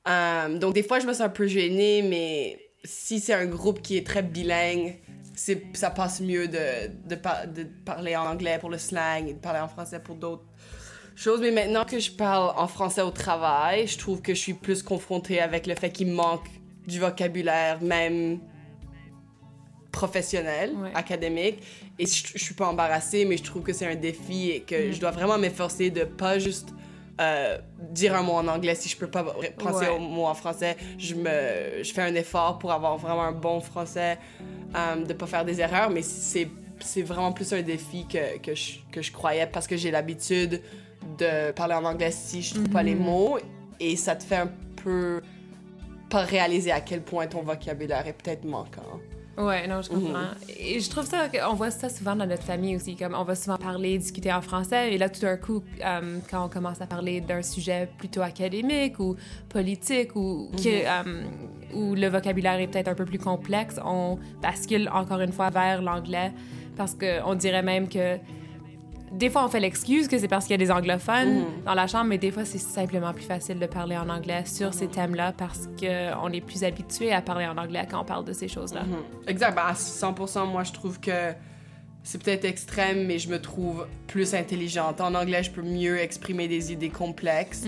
Euh, 0.08 0.58
donc, 0.58 0.74
des 0.74 0.82
fois, 0.82 1.00
je 1.00 1.06
me 1.06 1.12
sens 1.12 1.22
un 1.22 1.28
peu 1.28 1.46
gênée, 1.46 2.00
mais 2.02 2.58
si 2.82 3.20
c'est 3.20 3.34
un 3.34 3.44
groupe 3.46 3.82
qui 3.82 3.96
est 3.98 4.06
très 4.06 4.22
bilingue, 4.22 4.98
c'est, 5.36 5.62
ça 5.76 5.90
passe 5.90 6.20
mieux 6.20 6.48
de, 6.48 6.88
de, 7.06 7.14
par- 7.14 7.46
de 7.46 7.64
parler 7.84 8.16
en 8.16 8.24
anglais 8.26 8.56
pour 8.58 8.70
le 8.70 8.78
slang 8.78 9.28
et 9.28 9.34
de 9.34 9.38
parler 9.38 9.60
en 9.60 9.68
français 9.68 10.00
pour 10.00 10.14
d'autres 10.16 10.44
choses. 11.14 11.40
Mais 11.40 11.50
maintenant 11.50 11.84
que 11.84 11.98
je 11.98 12.10
parle 12.10 12.54
en 12.56 12.66
français 12.68 13.02
au 13.02 13.10
travail, 13.10 13.86
je 13.86 13.98
trouve 13.98 14.22
que 14.22 14.34
je 14.34 14.40
suis 14.40 14.54
plus 14.54 14.82
confrontée 14.82 15.40
avec 15.40 15.66
le 15.66 15.74
fait 15.74 15.90
qu'il 15.90 16.10
manque 16.10 16.46
du 16.86 17.00
vocabulaire, 17.00 17.82
même 17.82 18.40
professionnel, 19.98 20.68
Ouais. 20.76 20.90
académique. 20.94 21.58
Et 21.98 22.06
je, 22.06 22.26
je 22.34 22.42
suis 22.46 22.54
pas 22.54 22.66
embarrassée, 22.68 23.24
mais 23.24 23.36
je 23.36 23.44
trouve 23.50 23.62
que 23.62 23.72
c'est 23.72 23.86
un 23.86 23.96
défi 24.08 24.50
et 24.50 24.60
que 24.60 24.92
je 24.92 25.00
dois 25.00 25.10
vraiment 25.18 25.38
m'efforcer 25.38 25.90
de 25.90 26.04
pas 26.04 26.38
juste 26.38 26.68
euh, 27.20 27.58
dire 28.00 28.14
un 28.14 28.22
mot 28.22 28.34
en 28.42 28.46
anglais 28.46 28.76
si 28.76 28.88
je 28.88 28.96
peux 28.96 29.10
pas 29.10 29.24
penser 29.58 29.86
Ouais. 29.86 29.96
au 29.96 29.98
mot 29.98 30.26
en 30.26 30.34
français. 30.34 30.76
Je, 30.98 31.14
me, 31.16 31.82
je 31.82 31.92
fais 31.92 32.02
un 32.02 32.14
effort 32.14 32.58
pour 32.60 32.70
avoir 32.72 32.96
vraiment 32.96 33.24
un 33.24 33.32
bon 33.32 33.60
français, 33.60 34.18
euh, 34.76 35.04
de 35.04 35.12
pas 35.14 35.26
faire 35.26 35.44
des 35.44 35.60
erreurs, 35.60 35.90
mais 35.90 36.02
c'est, 36.02 36.48
c'est 36.78 37.02
vraiment 37.02 37.32
plus 37.32 37.52
un 37.52 37.62
défi 37.62 38.06
que, 38.06 38.38
que, 38.38 38.54
je, 38.54 38.74
que 38.92 39.02
je 39.02 39.10
croyais 39.10 39.46
parce 39.54 39.66
que 39.66 39.76
j'ai 39.76 39.90
l'habitude 39.90 40.62
de 41.18 41.50
parler 41.52 41.74
en 41.74 41.84
anglais 41.84 42.12
si 42.12 42.40
je 42.42 42.54
trouve 42.54 42.68
pas 42.68 42.84
les 42.84 42.94
mots 42.94 43.38
et 43.80 43.96
ça 43.96 44.14
te 44.14 44.22
fait 44.22 44.36
un 44.46 44.50
peu 44.84 45.20
pas 46.08 46.22
réaliser 46.22 46.70
à 46.72 46.80
quel 46.80 47.02
point 47.02 47.26
ton 47.26 47.42
vocabulaire 47.42 48.06
est 48.06 48.12
peut-être 48.20 48.44
manquant. 48.44 49.00
Ouais, 49.38 49.68
non, 49.68 49.82
je 49.82 49.88
comprends. 49.88 50.30
Et 50.58 50.80
je 50.80 50.90
trouve 50.90 51.06
ça, 51.06 51.28
on 51.48 51.54
voit 51.54 51.70
ça 51.70 51.88
souvent 51.88 52.16
dans 52.16 52.26
notre 52.26 52.42
famille 52.42 52.74
aussi, 52.74 52.96
comme 52.96 53.14
on 53.14 53.22
va 53.22 53.36
souvent 53.36 53.56
parler, 53.56 53.96
discuter 53.96 54.32
en 54.32 54.42
français, 54.42 54.92
et 54.92 54.98
là, 54.98 55.08
tout 55.08 55.20
d'un 55.20 55.36
coup, 55.36 55.62
euh, 55.84 56.18
quand 56.28 56.44
on 56.44 56.48
commence 56.48 56.80
à 56.80 56.86
parler 56.86 57.20
d'un 57.20 57.42
sujet 57.42 57.88
plutôt 57.98 58.22
académique 58.22 58.98
ou 58.98 59.16
politique 59.48 60.16
ou 60.16 60.50
qui, 60.56 60.82
euh, 60.84 61.22
où 61.72 61.94
le 61.94 62.08
vocabulaire 62.08 62.58
est 62.58 62.66
peut-être 62.66 62.88
un 62.88 62.94
peu 62.94 63.04
plus 63.04 63.18
complexe, 63.18 63.76
on 63.84 64.18
bascule 64.42 64.90
encore 64.92 65.20
une 65.20 65.32
fois 65.32 65.50
vers 65.50 65.82
l'anglais 65.82 66.32
parce 66.76 66.94
qu'on 66.94 67.34
dirait 67.34 67.62
même 67.62 67.88
que 67.88 68.16
des 69.12 69.30
fois, 69.30 69.44
on 69.44 69.48
fait 69.48 69.60
l'excuse 69.60 70.08
que 70.08 70.18
c'est 70.18 70.28
parce 70.28 70.44
qu'il 70.46 70.52
y 70.52 70.62
a 70.62 70.64
des 70.64 70.70
anglophones 70.70 71.44
dans 71.64 71.74
la 71.74 71.86
chambre, 71.86 72.06
mais 72.06 72.18
des 72.18 72.30
fois, 72.30 72.44
c'est 72.44 72.58
simplement 72.58 73.12
plus 73.12 73.24
facile 73.24 73.58
de 73.58 73.66
parler 73.66 73.96
en 73.96 74.08
anglais 74.08 74.44
sur 74.46 74.74
ces 74.74 74.88
thèmes-là 74.88 75.32
parce 75.36 75.68
qu'on 75.80 76.32
est 76.32 76.40
plus 76.40 76.64
habitué 76.64 77.12
à 77.12 77.20
parler 77.22 77.46
en 77.46 77.56
anglais 77.56 77.86
quand 77.90 78.00
on 78.00 78.04
parle 78.04 78.24
de 78.24 78.32
ces 78.32 78.48
choses-là. 78.48 78.82
Exact, 79.26 79.54
ben 79.54 79.62
à 79.66 79.72
100%, 79.74 80.46
moi 80.50 80.64
je 80.64 80.72
trouve 80.72 81.00
que 81.00 81.32
c'est 82.02 82.22
peut-être 82.22 82.44
extrême, 82.44 83.06
mais 83.06 83.18
je 83.18 83.28
me 83.28 83.40
trouve 83.40 83.86
plus 84.06 84.34
intelligente. 84.34 85.00
En 85.00 85.14
anglais, 85.14 85.42
je 85.42 85.50
peux 85.50 85.62
mieux 85.62 85.98
exprimer 85.98 86.48
des 86.48 86.72
idées 86.72 86.90
complexes. 86.90 87.64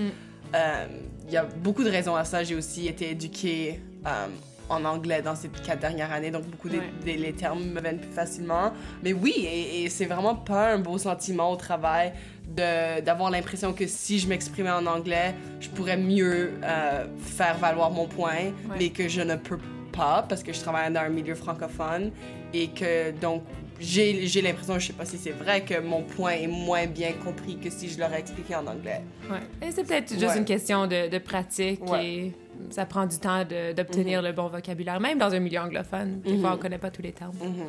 Euh, 0.54 0.86
Il 1.26 1.32
y 1.32 1.36
a 1.36 1.44
beaucoup 1.44 1.84
de 1.84 1.90
raisons 1.90 2.16
à 2.16 2.24
ça. 2.24 2.42
J'ai 2.42 2.54
aussi 2.56 2.88
été 2.88 3.10
éduquée 3.10 3.80
euh, 4.06 4.26
en 4.70 4.84
anglais 4.84 5.20
dans 5.20 5.34
ces 5.34 5.48
quatre 5.48 5.80
dernières 5.80 6.12
années, 6.12 6.30
donc 6.30 6.44
beaucoup 6.46 6.68
des, 6.68 6.78
Ouais. 6.78 6.84
des- 7.04 7.16
les 7.16 7.32
termes 7.32 7.62
me 7.62 7.80
viennent 7.80 7.98
plus 7.98 8.10
facilement. 8.12 8.72
Mais 9.02 9.12
oui, 9.12 9.34
et, 9.46 9.82
et 9.84 9.88
c'est 9.90 10.06
vraiment 10.06 10.34
pas 10.36 10.72
un 10.72 10.78
beau 10.78 10.96
sentiment 10.96 11.50
au 11.52 11.56
travail 11.56 12.12
d'avoir 12.56 13.30
l'impression 13.30 13.72
que 13.72 13.86
si 13.86 14.18
je 14.18 14.26
m'exprimais 14.28 14.70
en 14.70 14.86
anglais, 14.86 15.34
je 15.60 15.68
pourrais 15.68 15.96
mieux 15.96 16.52
euh, 16.64 17.04
faire 17.20 17.56
valoir 17.58 17.90
mon 17.90 18.06
point, 18.06 18.30
Ouais. 18.68 18.76
mais 18.78 18.88
que 18.90 19.08
je 19.08 19.20
ne 19.20 19.36
peux 19.36 19.58
pas 19.92 20.24
parce 20.28 20.42
que 20.42 20.52
je 20.52 20.60
travaille 20.60 20.92
dans 20.92 21.00
un 21.00 21.08
milieu 21.08 21.34
francophone 21.34 22.10
et 22.52 22.68
que 22.68 23.10
donc 23.12 23.42
j'ai 23.80 24.26
j'ai 24.26 24.42
l'impression, 24.42 24.78
je 24.78 24.88
sais 24.88 24.92
pas 24.92 25.04
si 25.04 25.16
c'est 25.16 25.30
vrai, 25.30 25.62
que 25.64 25.80
mon 25.80 26.02
point 26.02 26.32
est 26.32 26.46
moins 26.48 26.86
bien 26.86 27.12
compris 27.24 27.56
que 27.56 27.70
si 27.70 27.88
je 27.88 27.98
l'aurais 28.00 28.20
expliqué 28.20 28.54
en 28.54 28.66
anglais. 28.66 29.02
Ouais. 29.30 29.38
Et 29.66 29.70
c'est 29.72 29.84
peut-être 29.84 30.10
juste 30.10 30.22
Ouais. 30.24 30.38
une 30.38 30.44
question 30.44 30.86
de, 30.86 31.08
de 31.08 31.18
pratique 31.18 31.80
Ouais. 31.90 32.04
et 32.06 32.32
ça 32.70 32.86
prend 32.86 33.06
du 33.06 33.18
temps 33.18 33.44
d'obtenir 33.44 34.22
le 34.22 34.32
bon 34.32 34.48
vocabulaire, 34.48 35.00
même 35.00 35.18
dans 35.18 35.32
un 35.34 35.40
milieu 35.40 35.60
anglophone. 35.60 36.20
Des 36.20 36.38
fois, 36.38 36.52
on 36.54 36.58
connaît 36.58 36.78
pas 36.78 36.90
tous 36.90 37.02
les 37.02 37.12
termes. 37.12 37.36
Mhm. 37.40 37.66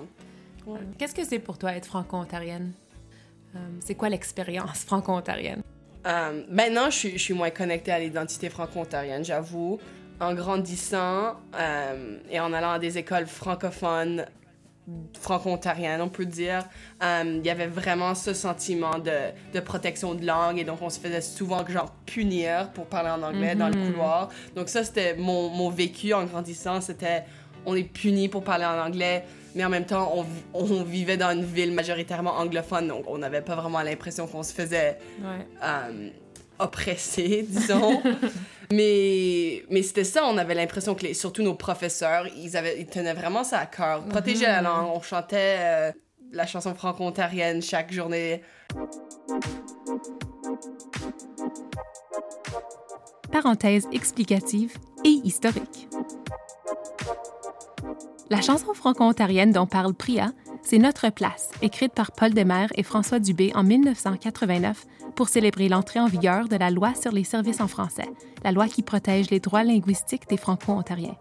Euh, 0.67 0.77
Qu'est-ce 0.97 1.15
que 1.15 1.23
c'est 1.23 1.39
pour 1.39 1.57
toi 1.57 1.73
être 1.73 1.87
franco-ontarienne? 1.87 2.73
Euh, 3.55 3.59
c'est 3.79 3.95
quoi 3.95 4.09
l'expérience 4.09 4.83
franco-ontarienne? 4.85 5.61
Euh, 6.07 6.43
maintenant, 6.49 6.89
je 6.89 6.95
suis, 6.97 7.11
je 7.11 7.23
suis 7.23 7.33
moins 7.33 7.49
connectée 7.49 7.91
à 7.91 7.99
l'identité 7.99 8.49
franco-ontarienne, 8.49 9.23
j'avoue. 9.23 9.79
En 10.19 10.33
grandissant 10.35 11.35
euh, 11.55 12.17
et 12.29 12.39
en 12.39 12.53
allant 12.53 12.71
à 12.71 12.79
des 12.79 12.97
écoles 12.99 13.25
francophones, 13.25 14.25
franco-ontariennes, 15.19 16.01
on 16.01 16.09
peut 16.09 16.25
dire, 16.25 16.65
euh, 17.03 17.23
il 17.39 17.45
y 17.45 17.49
avait 17.49 17.67
vraiment 17.67 18.15
ce 18.15 18.33
sentiment 18.33 18.97
de, 18.99 19.11
de 19.53 19.59
protection 19.59 20.15
de 20.15 20.25
langue 20.25 20.59
et 20.59 20.63
donc 20.63 20.81
on 20.81 20.89
se 20.89 20.99
faisait 20.99 21.21
souvent 21.21 21.65
genre 21.67 21.91
punir 22.05 22.69
pour 22.73 22.85
parler 22.87 23.09
en 23.11 23.21
anglais 23.21 23.55
dans 23.55 23.67
le 23.69 23.75
couloir. 23.75 24.29
Donc 24.55 24.69
ça, 24.69 24.83
c'était 24.83 25.15
mon, 25.15 25.49
mon 25.49 25.69
vécu 25.69 26.13
en 26.13 26.25
grandissant, 26.25 26.81
c'était 26.81 27.23
on 27.65 27.75
est 27.75 27.83
puni 27.83 28.27
pour 28.27 28.43
parler 28.43 28.65
en 28.65 28.79
anglais, 28.79 29.23
mais 29.53 29.63
en 29.63 29.69
même 29.69 29.85
temps, 29.85 30.11
on, 30.15 30.25
on 30.53 30.83
vivait 30.83 31.17
dans 31.17 31.29
une 31.31 31.45
ville 31.45 31.71
majoritairement 31.71 32.33
anglophone, 32.37 32.87
donc 32.87 33.03
on 33.07 33.19
n'avait 33.19 33.41
pas 33.41 33.55
vraiment 33.55 33.81
l'impression 33.83 34.25
qu'on 34.25 34.41
se 34.43 34.53
faisait 34.53 34.97
Ouais. 35.21 35.45
euh, 35.63 36.09
oppressés, 36.57 37.45
disons. 37.47 38.01
Mais 38.71 39.63
mais 39.69 39.81
c'était 39.81 40.03
ça, 40.03 40.25
on 40.25 40.37
avait 40.37 40.55
l'impression 40.55 40.95
que 40.95 41.03
les, 41.03 41.13
surtout 41.13 41.43
nos 41.43 41.55
professeurs, 41.55 42.27
ils, 42.37 42.55
avaient, 42.57 42.79
ils 42.79 42.87
tenaient 42.87 43.13
vraiment 43.13 43.43
ça 43.43 43.59
à 43.59 43.65
cœur. 43.65 44.03
Protéger 44.05 44.45
la 44.45 44.61
langue, 44.61 44.91
on 44.95 45.01
chantait 45.01 45.57
euh, 45.59 45.91
la 46.31 46.45
chanson 46.45 46.73
franco-ontarienne 46.73 47.61
chaque 47.61 47.91
journée. 47.91 48.41
Parenthèse 53.31 53.87
explicative 53.91 54.77
et 55.05 55.09
historique. 55.23 55.87
La 58.29 58.41
chanson 58.41 58.73
franco-ontarienne 58.73 59.51
dont 59.51 59.67
parle 59.67 59.93
Priya, 59.93 60.31
c'est 60.63 60.77
Notre 60.77 61.09
place, 61.09 61.49
écrite 61.61 61.93
par 61.93 62.11
Paul 62.11 62.33
Demers 62.33 62.69
et 62.75 62.83
François 62.83 63.19
Dubé 63.19 63.51
en 63.55 63.63
1989 63.63 64.85
pour 65.11 65.29
célébrer 65.29 65.69
l'entrée 65.69 65.99
en 65.99 66.07
vigueur 66.07 66.47
de 66.47 66.55
la 66.55 66.69
loi 66.69 66.93
sur 66.95 67.11
les 67.11 67.23
services 67.23 67.61
en 67.61 67.67
français, 67.67 68.09
la 68.43 68.51
loi 68.51 68.67
qui 68.67 68.81
protège 68.81 69.29
les 69.29 69.39
droits 69.39 69.63
linguistiques 69.63 70.29
des 70.29 70.37
franco-ontariens. 70.37 71.17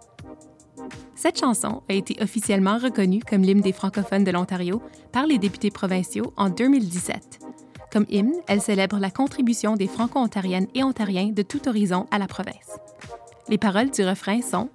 Cette 1.15 1.39
chanson 1.39 1.83
a 1.89 1.93
été 1.93 2.17
officiellement 2.23 2.79
reconnue 2.79 3.21
comme 3.29 3.43
l'hymne 3.43 3.61
des 3.61 3.73
francophones 3.73 4.25
de 4.25 4.31
l'Ontario 4.31 4.83
par 5.13 5.27
les 5.27 5.39
députés 5.39 5.71
provinciaux 5.71 6.33
en 6.37 6.49
2017. 6.49 7.41
Comme 7.93 8.07
hymne, 8.09 8.35
elle 8.47 8.63
célèbre 8.63 8.99
la 8.99 9.11
contribution 9.11 9.75
des 9.75 9.89
franco-ontariennes 9.89 10.69
et 10.75 10.85
ontariens 10.85 11.29
de 11.29 11.43
tout 11.43 11.69
horizon 11.69 12.07
à 12.11 12.19
la 12.19 12.27
province. 12.27 12.79
Les 13.49 13.59
paroles 13.59 13.91
du 13.91 14.03
refrain 14.05 14.41
sont 14.43 14.71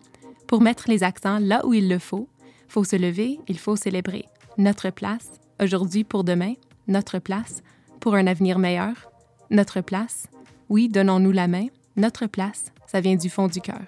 Pour 0.47 0.61
mettre 0.61 0.85
les 0.87 1.03
accents 1.03 1.39
là 1.39 1.65
où 1.65 1.73
il 1.73 1.89
le 1.89 1.97
faut, 1.97 2.27
faut 2.67 2.83
se 2.83 2.95
lever, 2.95 3.39
il 3.47 3.57
faut 3.57 3.75
célébrer. 3.75 4.25
Notre 4.57 4.89
place, 4.89 5.31
aujourd'hui 5.61 6.03
pour 6.03 6.23
demain, 6.23 6.53
notre 6.87 7.19
place, 7.19 7.63
pour 8.05 8.13
un 8.13 8.27
avenir 8.27 8.59
meilleur, 8.59 9.09
notre 9.49 9.81
place, 9.81 10.27
oui, 10.69 10.89
donnons-nous 10.89 11.31
la 11.31 11.47
main, 11.47 11.65
notre 11.95 12.27
place, 12.27 12.65
ça 12.85 13.01
vient 13.01 13.15
du 13.15 13.31
fond 13.31 13.47
du 13.47 13.61
cœur. 13.61 13.81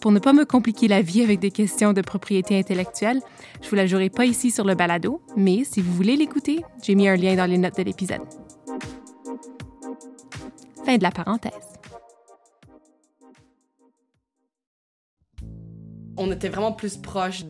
Pour 0.00 0.12
ne 0.12 0.20
pas 0.20 0.32
me 0.32 0.44
compliquer 0.44 0.86
la 0.86 1.02
vie 1.02 1.22
avec 1.22 1.40
des 1.40 1.50
questions 1.50 1.92
de 1.92 2.02
propriété 2.02 2.56
intellectuelle, 2.56 3.20
je 3.62 3.68
vous 3.68 3.74
la 3.74 3.88
jouerai 3.88 4.10
pas 4.10 4.26
ici 4.26 4.52
sur 4.52 4.64
le 4.64 4.76
balado, 4.76 5.20
mais 5.36 5.64
si 5.64 5.82
vous 5.82 5.92
voulez 5.92 6.14
l'écouter, 6.14 6.64
j'ai 6.80 6.94
mis 6.94 7.08
un 7.08 7.16
lien 7.16 7.34
dans 7.34 7.50
les 7.50 7.58
notes 7.58 7.76
de 7.76 7.82
l'épisode. 7.82 8.22
Fin 10.84 10.98
de 10.98 11.02
la 11.02 11.10
parenthèse. 11.10 11.80
On 16.16 16.30
était 16.30 16.48
vraiment 16.48 16.70
plus 16.70 16.96
proche 16.96 17.42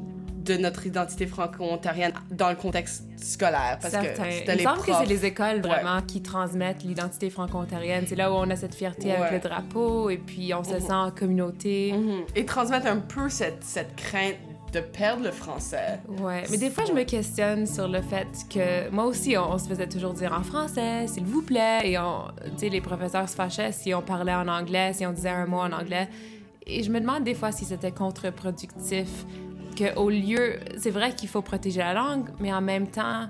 de 0.49 0.57
notre 0.57 0.87
identité 0.87 1.27
franco-ontarienne 1.27 2.13
dans 2.31 2.49
le 2.49 2.57
contexte 2.57 3.05
scolaire. 3.17 3.79
Parce 3.81 3.93
Certain. 3.93 4.23
que 4.25 4.29
Il 4.53 4.57
les 4.57 4.65
me 4.65 4.71
que 4.77 4.83
profs. 4.83 4.99
c'est 5.01 5.07
les 5.07 5.25
écoles 5.27 5.61
vraiment 5.61 6.01
qui 6.03 6.23
transmettent 6.23 6.83
l'identité 6.85 7.29
franco-ontarienne. 7.31 8.05
C'est 8.09 8.17
là 8.17 8.33
où 8.33 8.35
on 8.37 8.49
a 8.51 8.57
cette 8.57 8.75
fierté 8.75 9.13
avec 9.13 9.33
le 9.33 9.49
drapeau 9.49 10.09
et 10.11 10.17
puis 10.19 10.55
on 10.55 10.65
se 10.65 10.75
Mhm. 10.75 10.81
sent 10.81 10.93
en 10.93 11.11
communauté. 11.11 11.93
Mhm. 11.93 12.23
Et 12.35 12.45
transmettre 12.47 12.87
un 12.87 12.99
peu 12.99 13.29
cette, 13.29 13.63
cette 13.63 13.95
crainte 13.97 14.37
de 14.73 14.81
perdre 14.81 15.25
le 15.25 15.31
français. 15.31 15.99
Ouais, 16.21 16.45
mais 16.51 16.59
des 16.59 16.69
fois, 16.69 16.85
je 16.87 16.93
me 16.93 17.03
questionne 17.05 17.67
sur 17.67 17.89
le 17.89 18.03
fait 18.03 18.27
que 18.53 18.91
moi 18.91 19.05
aussi, 19.07 19.37
on, 19.39 19.53
on 19.53 19.59
se 19.59 19.67
faisait 19.67 19.87
toujours 19.89 20.13
dire 20.13 20.33
en 20.39 20.43
français, 20.43 21.07
s'il 21.07 21.25
vous 21.25 21.41
plaît, 21.43 21.81
et 21.85 21.99
on, 21.99 22.25
tu 22.45 22.59
sais, 22.59 22.69
les 22.69 22.83
professeurs 22.83 23.29
se 23.29 23.35
fâchaient 23.35 23.73
si 23.73 23.95
on 23.95 24.03
parlait 24.03 24.35
en 24.35 24.47
anglais, 24.47 24.93
si 24.93 25.07
on 25.07 25.13
disait 25.13 25.31
un 25.31 25.47
mot 25.47 25.59
en 25.61 25.73
anglais. 25.73 26.09
Et 26.67 26.83
je 26.83 26.91
me 26.91 27.01
demande 27.01 27.25
des 27.25 27.33
fois 27.33 27.51
si 27.51 27.65
c'était 27.65 27.93
contre-productif, 27.93 29.09
que 29.79 29.95
au 29.97 30.11
lieu, 30.11 30.59
c'est 30.77 30.91
vrai 30.91 31.13
qu'il 31.15 31.29
faut 31.29 31.43
protéger 31.43 31.81
la 31.81 31.95
langue, 31.95 32.29
mais 32.41 32.53
en 32.53 32.61
même 32.61 32.89
temps, 32.89 33.29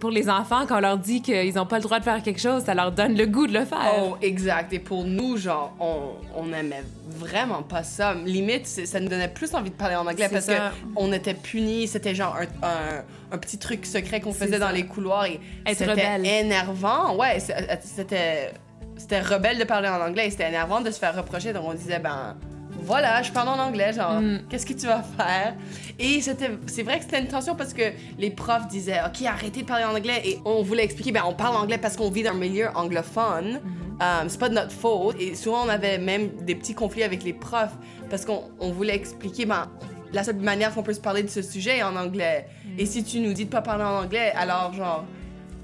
pour 0.00 0.10
les 0.10 0.28
enfants, 0.30 0.64
quand 0.66 0.78
on 0.78 0.80
leur 0.80 0.98
dit 0.98 1.22
qu'ils 1.22 1.54
n'ont 1.54 1.66
pas 1.66 1.76
le 1.76 1.82
droit 1.82 1.98
de 1.98 2.04
faire 2.04 2.22
quelque 2.22 2.40
chose, 2.40 2.62
ça 2.64 2.74
leur 2.74 2.92
donne 2.92 3.16
le 3.16 3.26
goût 3.26 3.46
de 3.46 3.52
le 3.52 3.64
faire. 3.64 3.94
Oh, 4.00 4.16
exact. 4.22 4.72
Et 4.72 4.78
pour 4.78 5.04
nous, 5.04 5.36
genre, 5.36 5.74
on, 5.80 6.12
on 6.36 6.52
aimait 6.52 6.84
vraiment 7.08 7.62
pas 7.62 7.82
ça. 7.82 8.14
Limite, 8.14 8.66
ça 8.66 9.00
nous 9.00 9.08
donnait 9.08 9.28
plus 9.28 9.54
envie 9.54 9.70
de 9.70 9.74
parler 9.74 9.96
en 9.96 10.06
anglais 10.06 10.28
parce 10.30 10.46
ça. 10.46 10.54
que 10.54 10.74
on 10.96 11.12
était 11.12 11.34
punis. 11.34 11.88
C'était 11.88 12.14
genre 12.14 12.36
un, 12.36 12.66
un, 12.66 13.02
un 13.32 13.38
petit 13.38 13.58
truc 13.58 13.84
secret 13.84 14.20
qu'on 14.20 14.32
faisait 14.32 14.58
dans 14.58 14.70
les 14.70 14.86
couloirs 14.86 15.26
et 15.26 15.40
Être 15.66 15.78
c'était 15.78 16.40
énervant. 16.40 17.16
Ouais, 17.16 17.38
c'était 17.40 18.52
c'était 18.96 19.20
rebelle 19.20 19.58
de 19.58 19.64
parler 19.64 19.88
en 19.88 20.00
anglais. 20.00 20.30
C'était 20.30 20.48
énervant 20.48 20.80
de 20.80 20.90
se 20.90 20.98
faire 20.98 21.16
reprocher. 21.16 21.52
Donc 21.52 21.64
on 21.66 21.74
disait 21.74 21.98
ben 21.98 22.36
voilà, 22.82 23.22
je 23.22 23.32
parle 23.32 23.48
en 23.48 23.58
anglais, 23.58 23.92
genre, 23.92 24.20
Mm. 24.20 24.40
qu'est-ce 24.48 24.66
que 24.66 24.72
tu 24.72 24.86
vas 24.86 25.02
faire? 25.02 25.54
Et 25.98 26.20
c'était, 26.20 26.50
c'est 26.66 26.82
vrai 26.82 26.98
que 26.98 27.04
c'était 27.04 27.20
une 27.20 27.28
tension 27.28 27.54
parce 27.54 27.72
que 27.72 27.82
les 28.18 28.30
profs 28.30 28.66
disaient, 28.68 29.00
OK, 29.06 29.24
arrêtez 29.26 29.62
de 29.62 29.66
parler 29.66 29.84
en 29.84 29.94
anglais. 29.96 30.20
Et 30.24 30.38
on 30.44 30.62
voulait 30.62 30.84
expliquer, 30.84 31.12
ben, 31.12 31.22
on 31.26 31.34
parle 31.34 31.56
anglais 31.56 31.78
parce 31.78 31.96
qu'on 31.96 32.10
vit 32.10 32.22
dans 32.22 32.30
un 32.30 32.34
milieu 32.34 32.68
anglophone. 32.74 33.60
Euh, 34.02 34.24
c'est 34.28 34.38
pas 34.40 34.48
de 34.48 34.54
notre 34.54 34.72
faute. 34.72 35.16
Et 35.20 35.34
souvent, 35.34 35.64
on 35.64 35.68
avait 35.68 35.98
même 35.98 36.28
des 36.44 36.54
petits 36.54 36.74
conflits 36.74 37.02
avec 37.04 37.22
les 37.22 37.32
profs 37.32 37.74
parce 38.10 38.24
qu'on 38.24 38.42
on 38.60 38.72
voulait 38.72 38.94
expliquer, 38.96 39.46
ben, 39.46 39.68
la 40.12 40.24
seule 40.24 40.36
manière 40.36 40.74
qu'on 40.74 40.82
peut 40.82 40.92
se 40.94 41.00
parler 41.00 41.22
de 41.22 41.28
ce 41.30 41.40
sujet 41.42 41.78
est 41.78 41.82
en 41.82 41.96
anglais. 41.96 42.46
Et 42.78 42.84
si 42.86 43.02
tu 43.04 43.20
nous 43.20 43.32
dis 43.32 43.44
de 43.46 43.50
pas 43.50 43.62
parler 43.62 43.84
en 43.84 44.02
anglais, 44.02 44.32
alors, 44.36 44.72
genre, 44.74 45.04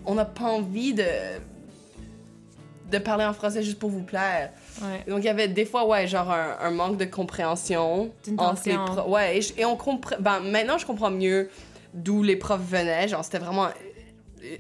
on 0.07 0.15
n'a 0.15 0.25
pas 0.25 0.45
envie 0.45 0.95
de 0.95 1.05
de 2.91 2.97
parler 2.97 3.25
en 3.27 3.35
français 3.35 3.63
juste 3.63 3.79
pour 3.79 3.91
vous 3.91 4.03
plaire. 4.03 4.51
Ouais. 4.83 5.05
Donc, 5.09 5.19
il 5.21 5.25
y 5.27 5.29
avait 5.29 5.49
des 5.49 5.65
fois, 5.65 5.87
ouais, 5.87 6.07
genre 6.07 6.31
un, 6.31 6.57
un 6.61 6.71
manque 6.71 6.97
de 6.97 7.05
compréhension. 7.05 8.11
Entre 8.45 8.63
les 8.67 8.73
Ouais, 9.09 9.39
et, 9.39 9.43
je- 9.43 9.53
et 9.59 9.65
on 9.65 9.77
comprend. 9.77 10.17
Ben, 10.21 10.41
maintenant, 10.41 10.79
je 10.79 10.87
comprends 10.87 11.11
mieux 11.11 11.51
d'où 11.95 12.23
les 12.23 12.37
profs 12.37 12.61
venaient. 12.63 13.09
Genre, 13.09 13.25
c'était 13.25 13.39
vraiment 13.39 13.67
euh, 13.67 14.57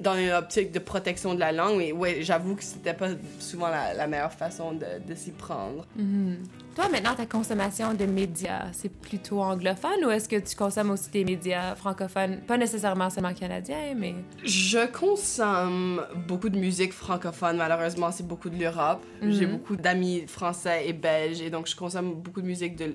dans 0.00 0.16
une 0.16 0.32
optique 0.32 0.72
de 0.72 0.80
protection 0.80 1.34
de 1.34 1.40
la 1.40 1.52
langue. 1.52 1.78
Mais 1.78 1.92
ouais, 1.92 2.18
j'avoue 2.22 2.56
que 2.56 2.64
c'était 2.64 2.94
pas 2.94 3.10
souvent 3.38 3.68
la, 3.68 3.94
la 3.94 4.06
meilleure 4.06 4.32
façon 4.32 4.72
de, 4.72 4.84
de 5.06 5.14
s'y 5.14 5.30
prendre. 5.30 5.86
Mhm. 5.96 6.38
Toi, 6.74 6.88
maintenant, 6.88 7.14
ta 7.14 7.26
consommation 7.26 7.94
de 7.94 8.04
médias, 8.04 8.64
c'est 8.72 8.88
plutôt 8.92 9.40
anglophone 9.40 10.04
ou 10.04 10.10
est-ce 10.10 10.28
que 10.28 10.34
tu 10.40 10.56
consommes 10.56 10.90
aussi 10.90 11.08
des 11.10 11.24
médias 11.24 11.76
francophones? 11.76 12.40
Pas 12.40 12.56
nécessairement 12.56 13.10
seulement 13.10 13.32
canadiens, 13.32 13.94
mais... 13.96 14.16
Je 14.44 14.84
consomme 14.90 16.04
beaucoup 16.26 16.48
de 16.48 16.58
musique 16.58 16.92
francophone. 16.92 17.56
Malheureusement, 17.58 18.10
c'est 18.10 18.26
beaucoup 18.26 18.50
de 18.50 18.56
l'Europe. 18.58 19.04
J'ai 19.22 19.46
Mhm. 19.46 19.52
beaucoup 19.52 19.76
d'amis 19.76 20.26
français 20.26 20.88
et 20.88 20.92
belges. 20.92 21.40
Et 21.40 21.50
donc, 21.50 21.68
je 21.68 21.76
consomme 21.76 22.14
beaucoup 22.14 22.42
de 22.42 22.46
musique 22.48 22.74
de, 22.74 22.94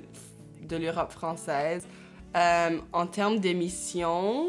de 0.68 0.75
l'Europe 0.75 1.12
française. 1.13 1.88
Euh, 2.36 2.77
en 2.91 3.08
termes 3.08 3.39
d'émissions, 3.39 4.46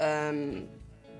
euh, 0.00 0.60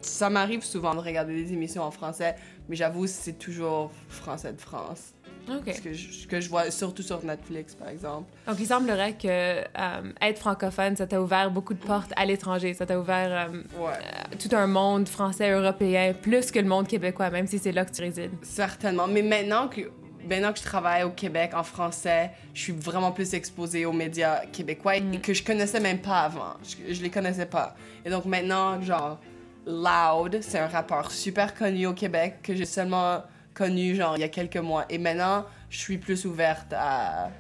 ça 0.01 0.31
m'arrive 0.31 0.63
souvent 0.65 0.95
de 0.95 1.01
regarder 1.01 1.35
des 1.35 1.53
émissions 1.53 1.83
en 1.83 1.91
français, 1.91 2.35
mais 2.69 2.77
j'avoue, 2.77 3.07
c'est 3.07 3.35
toujours 3.39 3.91
français 4.09 4.53
de 4.53 4.61
France. 4.61 5.13
OK. 5.49 5.73
Ce 5.75 5.81
que 5.81 5.93
je, 5.93 6.13
ce 6.13 6.27
que 6.27 6.41
je 6.41 6.49
vois 6.49 6.71
surtout 6.71 7.03
sur 7.03 7.25
Netflix, 7.25 7.75
par 7.75 7.89
exemple. 7.89 8.31
Donc, 8.47 8.57
il 8.61 8.67
semblerait 8.67 9.15
que 9.15 9.27
euh, 9.29 10.13
être 10.21 10.39
francophone, 10.39 10.97
ça 10.97 11.07
t'a 11.07 11.21
ouvert 11.21 11.51
beaucoup 11.51 11.75
de 11.75 11.81
portes 11.83 12.13
à 12.15 12.25
l'étranger. 12.27 12.75
Ça 12.75 12.87
t'a 12.87 12.99
ouvert 13.01 13.49
euh, 13.51 13.63
Ouais. 13.83 13.93
euh, 13.95 14.37
tout 14.39 14.55
un 14.55 14.67
monde 14.67 15.09
français, 15.09 15.51
européen, 15.51 16.13
plus 16.13 16.51
que 16.53 16.59
le 16.61 16.67
monde 16.69 16.87
québécois, 16.87 17.31
même 17.31 17.47
si 17.47 17.59
c'est 17.59 17.73
là 17.73 17.85
que 17.85 17.91
tu 17.93 18.03
résides. 18.03 18.31
Certainement. 18.43 19.09
Mais 19.09 19.23
maintenant 19.23 19.67
que, 19.69 19.81
maintenant 20.29 20.53
que 20.53 20.59
je 20.59 20.65
travaille 20.65 21.03
au 21.03 21.11
Québec 21.11 21.53
en 21.55 21.65
français, 21.65 22.31
je 22.55 22.61
suis 22.61 22.73
vraiment 22.73 23.11
plus 23.11 23.33
exposée 23.35 23.87
aux 23.87 23.93
médias 23.95 24.45
québécois 24.53 24.97
et 24.99 25.03
que 25.21 25.33
je 25.35 25.43
connaissais 25.43 25.81
même 25.81 25.99
pas 26.01 26.21
avant. 26.21 26.53
Je, 26.63 26.95
je 26.95 27.03
les 27.03 27.11
connaissais 27.11 27.47
pas. 27.47 27.75
Et 28.05 28.11
donc 28.11 28.27
maintenant, 28.27 28.81
genre, 28.83 29.19
Loud, 29.67 30.39
c'est 30.43 30.59
un 30.59 30.69
rappeur 30.69 31.11
super 31.11 31.55
connu 31.55 31.87
au 31.87 31.95
Québec 31.95 32.39
que 32.43 32.55
j'ai 32.55 32.65
seulement 32.65 33.23
connu, 33.55 33.95
genre, 33.95 34.17
il 34.17 34.21
y 34.21 34.25
a 34.25 34.29
quelques 34.29 34.57
mois. 34.57 34.85
Et 34.89 34.99
maintenant, 34.99 35.45
je 35.69 35.79
suis 35.79 35.99
plus 35.99 36.25
ouverte 36.25 36.73
à, 36.73 37.31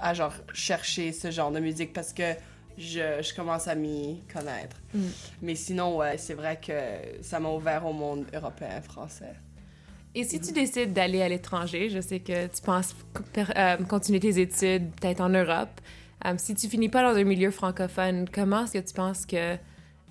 à 0.00 0.14
genre, 0.14 0.34
chercher 0.52 1.12
ce 1.12 1.30
genre 1.30 1.50
de 1.50 1.60
musique 1.60 1.92
parce 1.92 2.12
que 2.12 2.34
je, 2.76 3.20
je 3.22 3.34
commence 3.34 3.66
à 3.66 3.74
m'y 3.74 4.22
connaître. 4.32 4.76
Mm. 4.94 5.06
Mais 5.42 5.54
sinon, 5.54 5.96
ouais, 5.96 6.16
c'est 6.16 6.34
vrai 6.34 6.60
que 6.64 7.22
ça 7.22 7.40
m'a 7.40 7.50
ouvert 7.50 7.84
au 7.86 7.92
monde 7.92 8.26
européen, 8.32 8.80
français. 8.80 9.34
Et 10.14 10.24
si 10.24 10.40
tu 10.40 10.52
décides 10.52 10.92
d'aller 10.92 11.22
à 11.22 11.28
l'étranger, 11.28 11.90
je 11.90 12.00
sais 12.00 12.20
que 12.20 12.46
tu 12.46 12.62
penses 12.62 12.94
euh, 13.36 13.76
continuer 13.88 14.20
tes 14.20 14.40
études 14.40 14.90
peut-être 14.96 15.20
en 15.20 15.28
Europe. 15.28 15.80
Euh, 16.24 16.34
si 16.38 16.54
tu 16.54 16.68
finis 16.68 16.88
pas 16.88 17.02
dans 17.02 17.18
un 17.18 17.24
milieu 17.24 17.50
francophone, 17.50 18.28
comment 18.32 18.64
est-ce 18.64 18.72
que 18.72 18.86
tu 18.86 18.94
penses 18.94 19.26
que... 19.26 19.56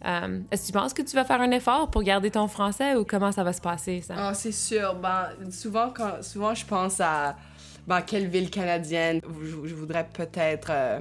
euh, 0.07 0.39
est-ce 0.51 0.61
que 0.61 0.67
tu 0.67 0.73
penses 0.73 0.93
que 0.93 1.01
tu 1.01 1.15
vas 1.15 1.25
faire 1.25 1.41
un 1.41 1.51
effort 1.51 1.91
pour 1.91 2.01
garder 2.01 2.31
ton 2.31 2.47
français 2.47 2.95
ou 2.95 3.03
comment 3.03 3.31
ça 3.31 3.43
va 3.43 3.51
se 3.51 3.59
passer, 3.59 4.01
ça? 4.01 4.13
Ah, 4.17 4.33
c'est 4.33 4.53
sûr. 4.53 4.95
Ben, 4.95 5.29
souvent, 5.51 5.93
souvent, 6.21 6.53
je 6.53 6.65
pense 6.65 7.01
à 7.01 7.35
ben, 7.87 8.01
quelle 8.01 8.27
ville 8.27 8.49
canadienne 8.49 9.21
je, 9.23 9.73
voudrais 9.75 10.07
peut-être 10.07 10.69
euh, 10.71 10.99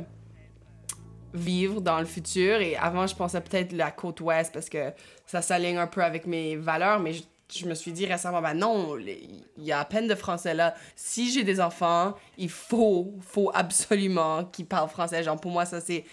vivre 1.35 1.81
dans 1.81 2.01
le 2.01 2.07
futur. 2.07 2.61
Et 2.61 2.77
avant, 2.77 3.07
je 3.07 3.14
pensais 3.14 3.40
peut-être 3.40 3.73
la 3.73 3.92
côte 3.92 4.21
ouest 4.21 4.53
parce 4.53 4.69
que 4.69 4.92
ça 5.25 5.40
s'aligne 5.40 5.79
un 5.79 5.87
peu 5.87 6.03
avec 6.03 6.27
mes 6.27 6.57
valeurs, 6.57 6.99
mais 6.99 7.12
je, 7.12 7.66
me 7.66 7.75
suis 7.75 7.92
dit 7.92 8.07
récemment, 8.07 8.42
ben 8.42 8.55
non, 8.55 8.99
il 8.99 9.45
y 9.59 9.71
a 9.71 9.79
à 9.79 9.85
peine 9.85 10.09
de 10.09 10.16
français 10.16 10.55
là. 10.55 10.75
Si 10.97 11.31
j'ai 11.31 11.45
des 11.45 11.61
enfants, 11.61 12.14
il 12.38 12.51
faut, 12.51 13.14
faut 13.21 13.53
absolument 13.55 14.47
qu'ils 14.47 14.66
parlent 14.66 14.88
français. 14.88 15.23
Genre, 15.23 15.40
pour 15.40 15.53
moi, 15.53 15.64
ça, 15.64 15.81
c'est, 15.81 16.05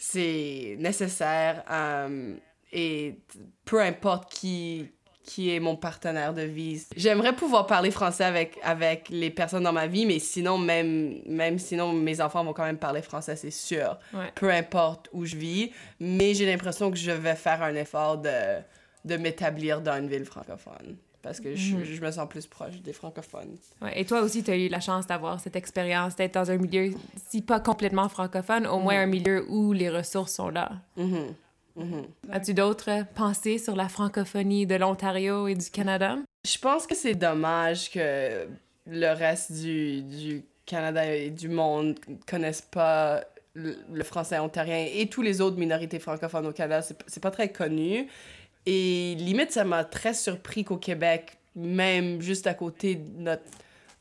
c'est 0.00 0.76
nécessaire. 0.78 1.62
euh, 1.70 2.34
et 2.72 3.18
peu 3.64 3.80
importe 3.82 4.32
qui, 4.32 4.88
qui 5.24 5.54
est 5.54 5.60
mon 5.60 5.76
partenaire 5.76 6.32
de 6.32 6.42
vie. 6.42 6.86
J'aimerais 6.96 7.34
pouvoir 7.34 7.66
parler 7.66 7.90
français 7.90 8.24
avec, 8.24 8.58
avec 8.62 9.08
les 9.10 9.30
personnes 9.30 9.64
dans 9.64 9.72
ma 9.72 9.86
vie, 9.88 10.06
mais 10.06 10.18
sinon, 10.20 10.56
même, 10.56 11.20
même 11.26 11.58
sinon, 11.58 11.92
mes 11.92 12.20
enfants 12.20 12.44
vont 12.44 12.52
quand 12.52 12.64
même 12.64 12.78
parler 12.78 13.02
français, 13.02 13.36
c'est 13.36 13.50
sûr. 13.50 13.98
Ouais. 14.14 14.32
Peu 14.36 14.50
importe 14.50 15.08
où 15.12 15.24
je 15.26 15.36
vis. 15.36 15.72
Mais 15.98 16.32
j'ai 16.32 16.46
l'impression 16.46 16.90
que 16.90 16.96
je 16.96 17.10
vais 17.10 17.34
faire 17.34 17.62
un 17.62 17.74
effort 17.74 18.18
de, 18.18 18.60
de 19.04 19.16
m'établir 19.16 19.80
dans 19.82 19.98
une 19.98 20.08
ville 20.08 20.24
francophone. 20.24 20.96
Parce 21.22 21.38
que 21.40 21.54
je, 21.54 21.76
Mhm. 21.76 21.84
je 21.84 22.00
me 22.00 22.10
sens 22.10 22.28
plus 22.28 22.46
proche 22.46 22.80
des 22.80 22.92
francophones. 22.94 23.56
Ouais, 23.82 24.00
et 24.00 24.04
toi 24.06 24.22
aussi, 24.22 24.42
tu 24.42 24.50
as 24.50 24.56
eu 24.56 24.68
la 24.68 24.80
chance 24.80 25.06
d'avoir 25.06 25.38
cette 25.38 25.54
expérience, 25.56 26.16
d'être 26.16 26.34
dans 26.34 26.50
un 26.50 26.56
milieu, 26.56 26.92
si 27.28 27.42
pas 27.42 27.60
complètement 27.60 28.08
francophone, 28.08 28.66
au 28.66 28.78
moins 28.78 29.00
un 29.02 29.06
milieu 29.06 29.44
où 29.50 29.72
les 29.74 29.90
ressources 29.90 30.32
sont 30.32 30.48
là. 30.48 30.72
Mhm. 30.96 31.34
Mhm. 31.76 32.04
As-tu 32.32 32.54
d'autres 32.54 33.04
pensées 33.14 33.58
sur 33.58 33.76
la 33.76 33.88
francophonie 33.88 34.66
de 34.66 34.74
l'Ontario 34.76 35.46
et 35.46 35.54
du 35.54 35.70
Canada? 35.70 36.16
Je 36.46 36.58
pense 36.58 36.86
que 36.86 36.94
c'est 36.94 37.14
dommage 37.14 37.90
que 37.90 38.46
le 38.86 39.12
reste 39.14 39.52
du, 39.52 40.02
du 40.02 40.42
Canada 40.66 41.04
et 41.14 41.30
du 41.30 41.48
monde 41.48 41.98
connaissent 42.26 42.62
pas 42.70 43.22
le, 43.54 43.76
le 43.92 44.04
français 44.04 44.38
ontarien 44.38 44.86
et 44.94 45.06
tous 45.08 45.22
les 45.22 45.40
autres 45.40 45.58
minorités 45.58 45.98
francophones 45.98 46.46
au 46.46 46.52
Canada. 46.52 46.86
C'est 47.06 47.20
pas 47.22 47.30
très 47.30 47.50
connu. 47.50 48.08
Et 48.66 49.14
limite, 49.18 49.52
ça 49.52 49.64
m'a 49.64 49.84
très 49.84 50.14
surpris 50.14 50.64
qu'au 50.64 50.76
Québec, 50.76 51.38
même 51.56 52.20
juste 52.20 52.46
à 52.46 52.54
côté 52.54 52.96
de 52.96 53.20
notre 53.22 53.42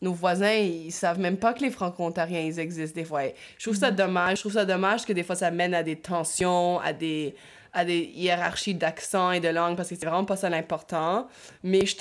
nos 0.02 0.14
voisins, 0.14 0.54
ils 0.54 0.94
savent 0.94 1.20
même 1.20 1.36
pas 1.36 1.54
que 1.54 1.60
les 1.62 1.72
franco-ontariens, 1.72 2.40
ils 2.40 2.58
existent 2.58 2.96
des 2.96 3.04
fois. 3.04 3.24
Je 3.58 3.66
trouve 3.66 3.76
ça 3.76 3.92
dommage. 3.92 4.38
Je 4.38 4.42
trouve 4.44 4.54
ça 4.54 4.64
dommage 4.64 5.06
que 5.06 5.12
des 5.12 5.24
fois, 5.24 5.36
ça 5.36 5.52
mène 5.52 5.74
à 5.74 5.84
des 5.84 5.98
tensions, 5.98 6.80
à 6.80 6.94
des, 6.94 7.36
à 7.74 7.84
des 7.84 8.10
hiérarchies 8.16 8.76
d'accent 8.76 9.32
et 9.34 9.42
de 9.42 9.50
langue, 9.50 9.76
parce 9.76 9.90
que 9.90 9.96
c'est 9.96 10.06
vraiment 10.06 10.24
pas 10.24 10.38
ça 10.38 10.50
l'important. 10.50 11.28
Mais 11.64 11.86
je, 11.86 11.98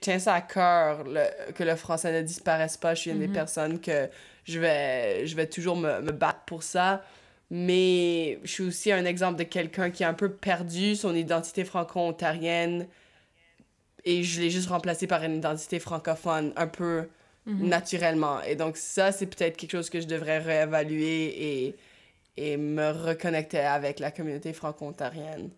tiens 0.00 0.18
ça 0.18 0.34
à 0.34 0.40
cœur, 0.42 1.04
le- 1.04 1.52
que 1.54 1.64
le 1.64 1.76
français 1.76 2.12
ne 2.12 2.20
disparaisse 2.20 2.76
pas. 2.76 2.94
Je 2.94 3.00
suis 3.00 3.10
une 3.10 3.20
des 3.20 3.28
Mhm. 3.28 3.32
personnes 3.32 3.80
que 3.80 4.10
je 4.44 4.60
vais, 4.60 5.26
je 5.26 5.34
vais 5.34 5.46
toujours 5.46 5.76
me, 5.76 6.02
me 6.02 6.12
battre 6.12 6.40
pour 6.44 6.62
ça. 6.62 7.02
Mais 7.50 8.38
je 8.44 8.50
suis 8.50 8.62
aussi 8.64 8.92
un 8.92 9.04
exemple 9.04 9.38
de 9.38 9.44
quelqu'un 9.44 9.90
qui 9.90 10.04
a 10.04 10.08
un 10.08 10.14
peu 10.14 10.30
perdu 10.30 10.94
son 10.94 11.14
identité 11.14 11.64
franco-ontarienne 11.64 12.86
et 14.04 14.22
je 14.22 14.40
l'ai 14.40 14.50
juste 14.50 14.68
remplacé 14.68 15.06
par 15.06 15.22
une 15.24 15.36
identité 15.36 15.78
francophone 15.78 16.52
un 16.56 16.66
peu 16.66 17.08
Mhm. 17.46 17.68
naturellement. 17.68 18.40
Et 18.42 18.54
donc 18.54 18.76
ça, 18.76 19.12
c'est 19.12 19.26
peut-être 19.26 19.56
quelque 19.56 19.70
chose 19.72 19.88
que 19.90 20.00
je 20.00 20.06
devrais 20.06 20.38
réévaluer 20.38 21.64
et, 21.66 21.76
et 22.36 22.56
me 22.58 22.90
reconnecter 22.90 23.60
avec 23.60 23.98
la 23.98 24.10
communauté 24.10 24.52
franco-ontarienne. 24.52 25.48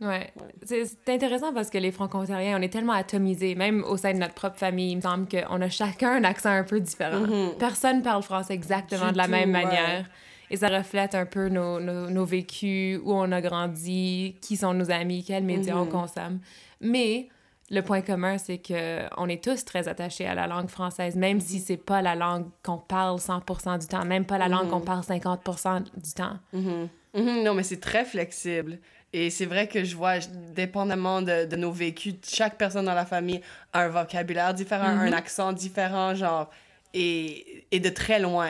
Ouais. 0.00 0.32
C'est 0.64 0.84
c'est 0.86 1.14
intéressant 1.14 1.52
parce 1.54 1.70
que 1.70 1.78
les 1.78 1.92
franco-ontariens, 1.92 2.58
on 2.58 2.62
est 2.62 2.70
tellement 2.72 2.92
atomisés, 2.94 3.54
même 3.54 3.84
au 3.84 3.96
sein 3.96 4.12
de 4.14 4.18
notre 4.18 4.34
propre 4.34 4.56
famille. 4.58 4.92
Il 4.92 4.96
me 4.96 5.00
semble 5.02 5.28
qu'on 5.28 5.60
a 5.60 5.68
chacun 5.68 6.12
un 6.16 6.24
accent 6.24 6.50
un 6.50 6.64
peu 6.64 6.80
différent. 6.80 7.26
Personne 7.58 8.02
parle 8.02 8.22
français 8.22 8.54
exactement 8.54 9.06
Du 9.08 9.12
de 9.12 9.18
la 9.18 9.24
tout, 9.24 9.30
même 9.30 9.54
ouais. 9.54 10.04
Et 10.50 10.56
ça 10.56 10.68
reflète 10.68 11.14
un 11.14 11.26
peu 11.26 11.48
nos, 11.48 11.80
nos, 11.80 12.08
nos 12.10 12.24
vécus, 12.24 13.00
où 13.02 13.12
on 13.12 13.30
a 13.32 13.40
grandi, 13.40 14.36
qui 14.40 14.56
sont 14.56 14.74
nos 14.74 14.90
amis, 14.90 15.24
quels 15.24 15.44
médias 15.44 15.76
on 15.76 15.86
consomme. 15.86 16.38
Mais 16.80 17.28
le 17.70 17.80
point 17.82 18.00
commun, 18.00 18.38
c'est 18.38 18.58
que 18.58 19.02
on 19.16 19.28
est 19.28 19.42
tous 19.42 19.64
très 19.64 19.88
attachés 19.88 20.26
à 20.26 20.34
la 20.34 20.46
langue 20.46 20.68
française, 20.68 21.16
même 21.16 21.40
si 21.40 21.58
c'est 21.58 21.76
pas 21.76 22.00
la 22.00 22.14
langue 22.14 22.46
qu'on 22.62 22.78
parle 22.78 23.18
100% 23.18 23.80
du 23.80 23.86
temps, 23.86 24.04
même 24.04 24.24
pas 24.24 24.38
la 24.38 24.48
langue 24.48 24.68
qu'on 24.68 24.80
parle 24.80 25.02
50% 25.02 25.84
du 25.96 26.12
temps. 26.12 26.38
Mhm, 26.52 27.42
non, 27.42 27.54
mais 27.54 27.62
c'est 27.62 27.80
très 27.80 28.04
flexible. 28.04 28.78
Et 29.12 29.30
c'est 29.30 29.46
vrai 29.46 29.66
que 29.66 29.82
je 29.82 29.96
vois, 29.96 30.18
dépendamment 30.54 31.22
de, 31.22 31.46
de 31.46 31.56
nos 31.56 31.72
vécus, 31.72 32.14
chaque 32.26 32.58
personne 32.58 32.84
dans 32.84 32.94
la 32.94 33.06
famille 33.06 33.40
a 33.72 33.82
un 33.82 33.88
vocabulaire 33.88 34.52
différent, 34.52 34.84
un 34.84 35.12
accent 35.12 35.52
différent, 35.52 36.14
genre, 36.14 36.50
et, 36.98 37.66
et 37.70 37.78
de 37.80 37.88
très 37.90 38.18
loin. 38.18 38.48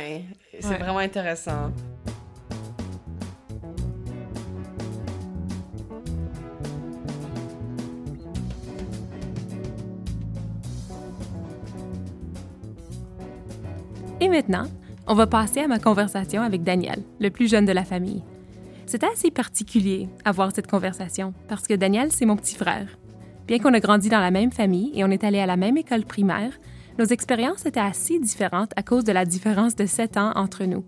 C'est 0.60 0.68
Ouais. 0.68 0.78
vraiment 0.78 0.98
intéressant. 0.98 1.70
Et 14.20 14.28
maintenant, 14.28 14.64
on 15.06 15.14
va 15.14 15.26
passer 15.26 15.60
à 15.60 15.68
ma 15.68 15.78
conversation 15.78 16.42
avec 16.42 16.62
Daniel, 16.62 17.02
le 17.20 17.30
plus 17.30 17.48
jeune 17.50 17.64
de 17.66 17.72
la 17.72 17.84
famille. 17.84 18.22
C'était 18.86 19.06
assez 19.12 19.30
particulier 19.30 20.08
avoir 20.24 20.52
cette 20.54 20.68
conversation 20.70 21.34
parce 21.48 21.66
que 21.66 21.74
Daniel, 21.74 22.12
c'est 22.12 22.24
mon 22.26 22.36
petit 22.36 22.54
frère. 22.56 22.86
Bien 23.46 23.58
qu'on 23.58 23.74
a 23.74 23.80
grandi 23.80 24.08
dans 24.08 24.20
la 24.20 24.30
même 24.30 24.52
famille 24.52 24.90
et 24.94 25.04
on 25.04 25.10
est 25.10 25.24
allé 25.24 25.38
à 25.38 25.46
la 25.46 25.56
même 25.56 25.76
école 25.76 26.04
primaire, 26.04 26.52
nos 26.98 27.04
expériences 27.04 27.66
étaient 27.66 27.80
assez 27.80 28.18
différentes 28.18 28.72
à 28.76 28.82
cause 28.82 29.04
de 29.04 29.12
la 29.12 29.24
différence 29.24 29.76
de 29.76 29.86
7 29.86 30.16
ans 30.16 30.32
entre 30.34 30.64
nous. 30.64 30.84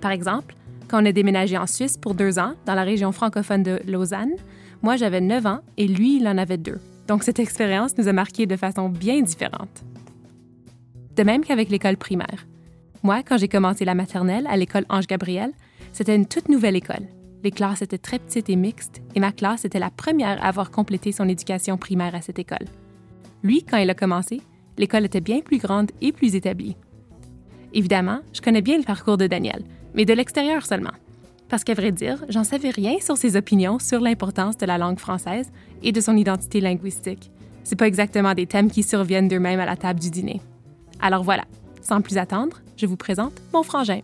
Par 0.00 0.10
exemple, 0.10 0.54
quand 0.88 1.02
on 1.02 1.06
a 1.06 1.12
déménagé 1.12 1.56
en 1.56 1.66
Suisse 1.66 1.96
pour 1.96 2.14
deux 2.14 2.38
ans, 2.38 2.54
dans 2.66 2.74
la 2.74 2.82
région 2.82 3.10
francophone 3.10 3.62
de 3.62 3.80
Lausanne, 3.86 4.34
moi 4.82 4.96
j'avais 4.96 5.20
9 5.20 5.46
ans 5.46 5.60
et 5.76 5.88
lui, 5.88 6.18
il 6.18 6.28
en 6.28 6.38
avait 6.38 6.58
deux. 6.58 6.78
Donc 7.08 7.22
cette 7.22 7.38
expérience 7.38 7.96
nous 7.96 8.08
a 8.08 8.12
marqués 8.12 8.46
de 8.46 8.56
façon 8.56 8.88
bien 8.88 9.20
différente. 9.22 9.84
De 11.16 11.22
même 11.22 11.44
qu'avec 11.44 11.70
l'école 11.70 11.96
primaire. 11.96 12.46
Moi, 13.02 13.22
quand 13.22 13.38
j'ai 13.38 13.48
commencé 13.48 13.84
la 13.84 13.94
maternelle 13.94 14.46
à 14.48 14.56
l'école 14.56 14.84
Ange-Gabriel, 14.88 15.52
c'était 15.92 16.16
une 16.16 16.26
toute 16.26 16.48
nouvelle 16.48 16.76
école. 16.76 17.08
Les 17.42 17.50
classes 17.50 17.82
étaient 17.82 17.98
très 17.98 18.18
petites 18.18 18.50
et 18.50 18.56
mixtes, 18.56 19.00
et 19.14 19.20
ma 19.20 19.32
classe 19.32 19.64
était 19.64 19.78
la 19.78 19.90
première 19.90 20.42
à 20.42 20.48
avoir 20.48 20.70
complété 20.70 21.12
son 21.12 21.28
éducation 21.28 21.78
primaire 21.78 22.14
à 22.14 22.20
cette 22.20 22.38
école. 22.38 22.66
Lui, 23.42 23.62
quand 23.62 23.76
il 23.76 23.88
a 23.88 23.94
commencé, 23.94 24.40
l'école 24.78 25.04
était 25.04 25.20
bien 25.20 25.40
plus 25.40 25.58
grande 25.58 25.90
et 26.00 26.12
plus 26.12 26.34
établie. 26.34 26.76
Évidemment, 27.72 28.20
je 28.32 28.40
connais 28.40 28.62
bien 28.62 28.78
le 28.78 28.84
parcours 28.84 29.16
de 29.16 29.26
Daniel, 29.26 29.62
mais 29.94 30.04
de 30.04 30.12
l'extérieur 30.12 30.64
seulement. 30.64 30.92
Parce 31.48 31.62
qu'à 31.62 31.74
vrai 31.74 31.92
dire, 31.92 32.24
j'en 32.28 32.44
savais 32.44 32.70
rien 32.70 32.96
sur 33.00 33.16
ses 33.16 33.36
opinions 33.36 33.78
sur 33.78 34.00
l'importance 34.00 34.56
de 34.56 34.66
la 34.66 34.78
langue 34.78 34.98
française 34.98 35.50
et 35.82 35.92
de 35.92 36.00
son 36.00 36.16
identité 36.16 36.60
linguistique. 36.60 37.30
C'est 37.64 37.76
pas 37.76 37.86
exactement 37.86 38.34
des 38.34 38.46
thèmes 38.46 38.70
qui 38.70 38.82
surviennent 38.82 39.28
d'eux-mêmes 39.28 39.60
à 39.60 39.66
la 39.66 39.76
table 39.76 40.00
du 40.00 40.10
dîner. 40.10 40.40
Alors 41.00 41.22
voilà, 41.22 41.44
sans 41.82 42.00
plus 42.00 42.18
attendre, 42.18 42.58
je 42.76 42.86
vous 42.86 42.96
présente 42.96 43.40
mon 43.52 43.62
frangin. 43.62 44.00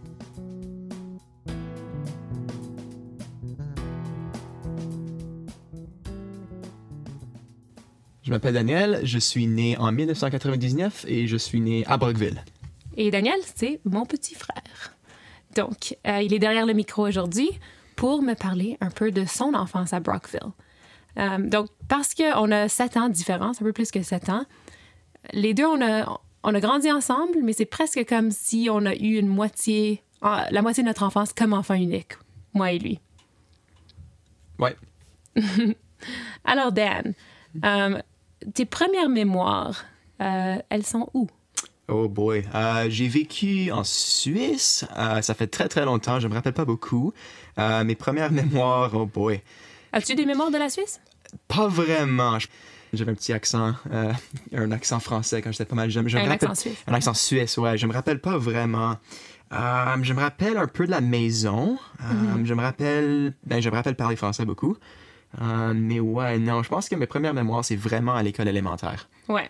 Je 8.24 8.30
m'appelle 8.30 8.54
Daniel, 8.54 9.00
je 9.02 9.18
suis 9.18 9.48
né 9.48 9.76
en 9.78 9.90
1999 9.90 11.06
et 11.08 11.26
je 11.26 11.36
suis 11.36 11.60
né 11.60 11.84
à 11.86 11.96
Brockville. 11.96 12.44
Et 12.96 13.10
Daniel, 13.10 13.38
c'est 13.56 13.80
mon 13.84 14.06
petit 14.06 14.36
frère. 14.36 14.96
Donc, 15.56 15.96
euh, 16.06 16.22
il 16.22 16.32
est 16.32 16.38
derrière 16.38 16.64
le 16.64 16.72
micro 16.72 17.06
aujourd'hui 17.06 17.50
pour 17.96 18.22
me 18.22 18.34
parler 18.34 18.78
un 18.80 18.90
peu 18.90 19.10
de 19.10 19.24
son 19.24 19.54
enfance 19.54 19.92
à 19.92 19.98
Brockville. 19.98 20.52
Euh, 21.18 21.38
donc, 21.38 21.68
parce 21.88 22.14
qu'on 22.14 22.50
a 22.52 22.68
sept 22.68 22.96
ans 22.96 23.08
de 23.08 23.14
différence, 23.14 23.60
un 23.60 23.64
peu 23.64 23.72
plus 23.72 23.90
que 23.90 24.02
sept 24.02 24.28
ans, 24.28 24.44
les 25.32 25.52
deux, 25.52 25.66
on 25.66 25.82
a, 25.82 26.20
on 26.44 26.54
a 26.54 26.60
grandi 26.60 26.92
ensemble, 26.92 27.38
mais 27.42 27.52
c'est 27.52 27.66
presque 27.66 28.06
comme 28.08 28.30
si 28.30 28.68
on 28.70 28.86
a 28.86 28.94
eu 28.94 29.18
une 29.18 29.28
moitié, 29.28 30.02
la 30.22 30.62
moitié 30.62 30.84
de 30.84 30.88
notre 30.88 31.02
enfance 31.02 31.32
comme 31.32 31.52
enfant 31.52 31.74
unique, 31.74 32.12
moi 32.54 32.70
et 32.70 32.78
lui. 32.78 33.00
Ouais. 34.60 34.76
Alors, 36.44 36.70
Dan, 36.70 37.14
euh, 37.64 38.00
tes 38.54 38.64
premières 38.64 39.08
mémoires, 39.08 39.84
euh, 40.20 40.56
elles 40.68 40.86
sont 40.86 41.08
où? 41.14 41.28
Oh 41.88 42.08
boy. 42.08 42.44
Euh, 42.54 42.86
j'ai 42.88 43.08
vécu 43.08 43.70
en 43.72 43.84
Suisse. 43.84 44.84
Euh, 44.96 45.20
ça 45.20 45.34
fait 45.34 45.48
très 45.48 45.68
très 45.68 45.84
longtemps. 45.84 46.20
Je 46.20 46.28
me 46.28 46.34
rappelle 46.34 46.52
pas 46.52 46.64
beaucoup. 46.64 47.12
Euh, 47.58 47.84
mes 47.84 47.94
premières 47.96 48.30
mémoires, 48.40 48.90
oh 48.94 49.06
boy. 49.06 49.40
As-tu 49.92 50.14
des 50.14 50.24
mémoires 50.24 50.50
de 50.50 50.56
la 50.58 50.70
Suisse? 50.70 51.00
Pas 51.48 51.66
vraiment. 51.68 52.38
J'avais 52.92 53.10
un 53.12 53.14
petit 53.14 53.32
accent, 53.32 53.74
un 54.54 54.70
accent 54.70 55.00
français 55.00 55.40
quand 55.40 55.50
j'étais 55.50 55.64
pas 55.64 55.74
mal 55.74 55.90
jeune. 55.90 56.08
Je 56.08 56.16
me 56.18 56.22
Un 56.22 56.28
rappelle- 56.28 56.48
accent 56.50 56.54
suisse. 56.60 56.78
Un 56.86 56.94
accent 56.94 57.14
suisse, 57.14 57.56
ouais. 57.58 57.78
Je 57.78 57.86
me 57.86 57.92
rappelle 57.92 58.20
pas 58.20 58.36
vraiment. 58.36 58.96
Je 59.50 60.12
me 60.12 60.20
rappelle 60.20 60.56
un 60.58 60.66
peu 60.66 60.84
de 60.86 60.90
la 60.90 61.00
maison. 61.00 61.78
Mm-hmm. 62.02 62.44
Je 62.44 62.54
me 62.54 62.60
rappelle. 62.62 63.34
Ben, 63.44 63.60
je 63.62 63.70
me 63.70 63.74
rappelle 63.74 63.96
parler 63.96 64.16
français 64.16 64.44
beaucoup. 64.44 64.76
Euh, 65.40 65.72
mais 65.74 66.00
ouais, 66.00 66.38
non, 66.38 66.62
je 66.62 66.68
pense 66.68 66.88
que 66.88 66.94
mes 66.94 67.06
premières 67.06 67.34
mémoires, 67.34 67.64
c'est 67.64 67.76
vraiment 67.76 68.14
à 68.14 68.22
l'école 68.22 68.48
élémentaire. 68.48 69.08
Ouais. 69.28 69.48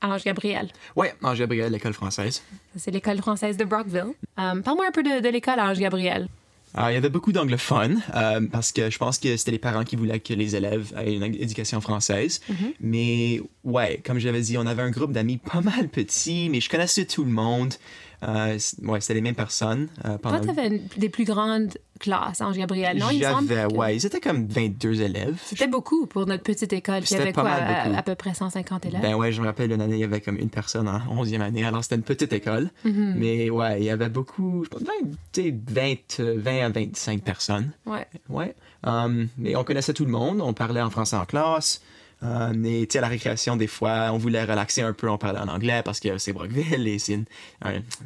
Ange 0.00 0.24
Gabriel. 0.24 0.68
Ouais, 0.96 1.12
en 1.22 1.34
Gabriel, 1.34 1.72
l'école 1.72 1.92
française. 1.92 2.42
C'est 2.76 2.90
l'école 2.90 3.18
française 3.18 3.56
de 3.56 3.64
Brockville. 3.64 4.12
Euh, 4.38 4.60
Parle-moi 4.60 4.86
un 4.88 4.92
peu 4.92 5.02
de, 5.02 5.20
de 5.20 5.28
l'école 5.28 5.58
Ange 5.60 5.78
Gabriel. 5.78 6.28
Alors, 6.74 6.90
il 6.90 6.94
y 6.94 6.96
avait 6.96 7.08
beaucoup 7.08 7.32
d'anglophones 7.32 8.00
euh, 8.14 8.46
parce 8.52 8.72
que 8.72 8.90
je 8.90 8.98
pense 8.98 9.18
que 9.18 9.36
c'était 9.36 9.52
les 9.52 9.58
parents 9.58 9.84
qui 9.84 9.96
voulaient 9.96 10.20
que 10.20 10.34
les 10.34 10.54
élèves 10.54 10.92
aient 10.98 11.14
une 11.14 11.22
éducation 11.24 11.80
française. 11.80 12.40
Mais 12.80 13.40
ouais, 13.64 14.00
comme 14.04 14.18
j'avais 14.18 14.42
dit, 14.42 14.58
on 14.58 14.66
avait 14.66 14.82
un 14.82 14.90
groupe 14.90 15.12
d'amis 15.12 15.38
pas 15.38 15.62
mal 15.62 15.88
petit, 15.88 16.48
mais 16.50 16.60
je 16.60 16.68
connaissais 16.68 17.06
tout 17.06 17.24
le 17.24 17.30
monde. 17.30 17.74
Euh, 18.22 18.58
ouais, 18.82 19.00
c'était 19.00 19.14
les 19.14 19.20
mêmes 19.20 19.34
personnes. 19.34 19.88
euh, 20.04 20.18
Toi, 20.18 20.18
pendant... 20.18 20.40
tu 20.40 20.50
avais 20.50 20.82
des 20.96 21.08
plus 21.08 21.24
grandes 21.24 21.78
classes, 21.98 22.40
Ange 22.40 22.56
Gabriel. 22.56 22.98
Non, 22.98 23.10
il 23.10 23.18
me 23.18 23.24
semble 23.24 23.48
que 23.48 23.74
ouais, 23.74 23.96
ils 23.96 24.06
étaient 24.06 24.20
comme 24.20 24.46
22 24.46 25.02
élèves. 25.02 25.38
C'était 25.44 25.66
beaucoup 25.66 26.06
pour 26.06 26.26
notre 26.26 26.42
petite 26.42 26.72
école 26.72 27.00
qui 27.00 27.08
C'était 27.08 27.22
avait 27.22 27.32
pas 27.32 27.42
quoi, 27.42 27.50
mal 27.50 27.62
à, 27.62 27.84
beaucoup. 27.84 27.98
à 27.98 28.02
peu 28.02 28.14
près 28.14 28.34
150 28.34 28.86
élèves? 28.86 29.02
Ben 29.02 29.14
ouais, 29.14 29.32
je 29.32 29.40
me 29.40 29.46
rappelle 29.46 29.72
une 29.72 29.80
année, 29.80 29.96
il 29.96 30.00
y 30.00 30.04
avait 30.04 30.20
comme 30.20 30.36
une 30.38 30.50
personne 30.50 30.88
en 30.88 31.00
11e 31.24 31.40
année, 31.40 31.64
alors 31.64 31.82
c'était 31.82 31.96
une 31.96 32.02
petite 32.02 32.32
école. 32.32 32.70
Mm-hmm. 32.86 33.14
Mais 33.16 33.50
ouais, 33.50 33.80
il 33.80 33.84
y 33.84 33.90
avait 33.90 34.08
beaucoup, 34.08 34.64
je 34.64 34.68
pense, 34.70 34.82
20, 34.82 34.92
tu 35.32 35.42
sais, 35.42 35.54
20, 35.68 36.20
euh, 36.20 36.34
20 36.38 36.64
à 36.64 36.68
25 36.68 37.22
personnes. 37.22 37.72
Ouais. 37.86 38.06
Ouais. 38.28 38.54
Um, 38.84 39.28
mais 39.36 39.56
on 39.56 39.64
connaissait 39.64 39.92
tout 39.92 40.04
le 40.04 40.10
monde, 40.10 40.40
on 40.40 40.52
parlait 40.52 40.80
en 40.80 40.90
français 40.90 41.16
en 41.16 41.24
classe. 41.24 41.82
Euh, 42.24 42.52
mais 42.54 42.80
tu 42.80 42.92
sais, 42.92 42.98
à 42.98 43.02
la 43.02 43.08
récréation, 43.08 43.56
des 43.56 43.68
fois, 43.68 44.10
on 44.12 44.18
voulait 44.18 44.42
relaxer 44.42 44.82
un 44.82 44.92
peu, 44.92 45.08
on 45.08 45.18
parlait 45.18 45.38
en 45.38 45.48
anglais 45.48 45.82
parce 45.84 46.00
que 46.00 46.18
c'est 46.18 46.32
Brockville 46.32 46.88
et 46.88 46.98
c'est 46.98 47.20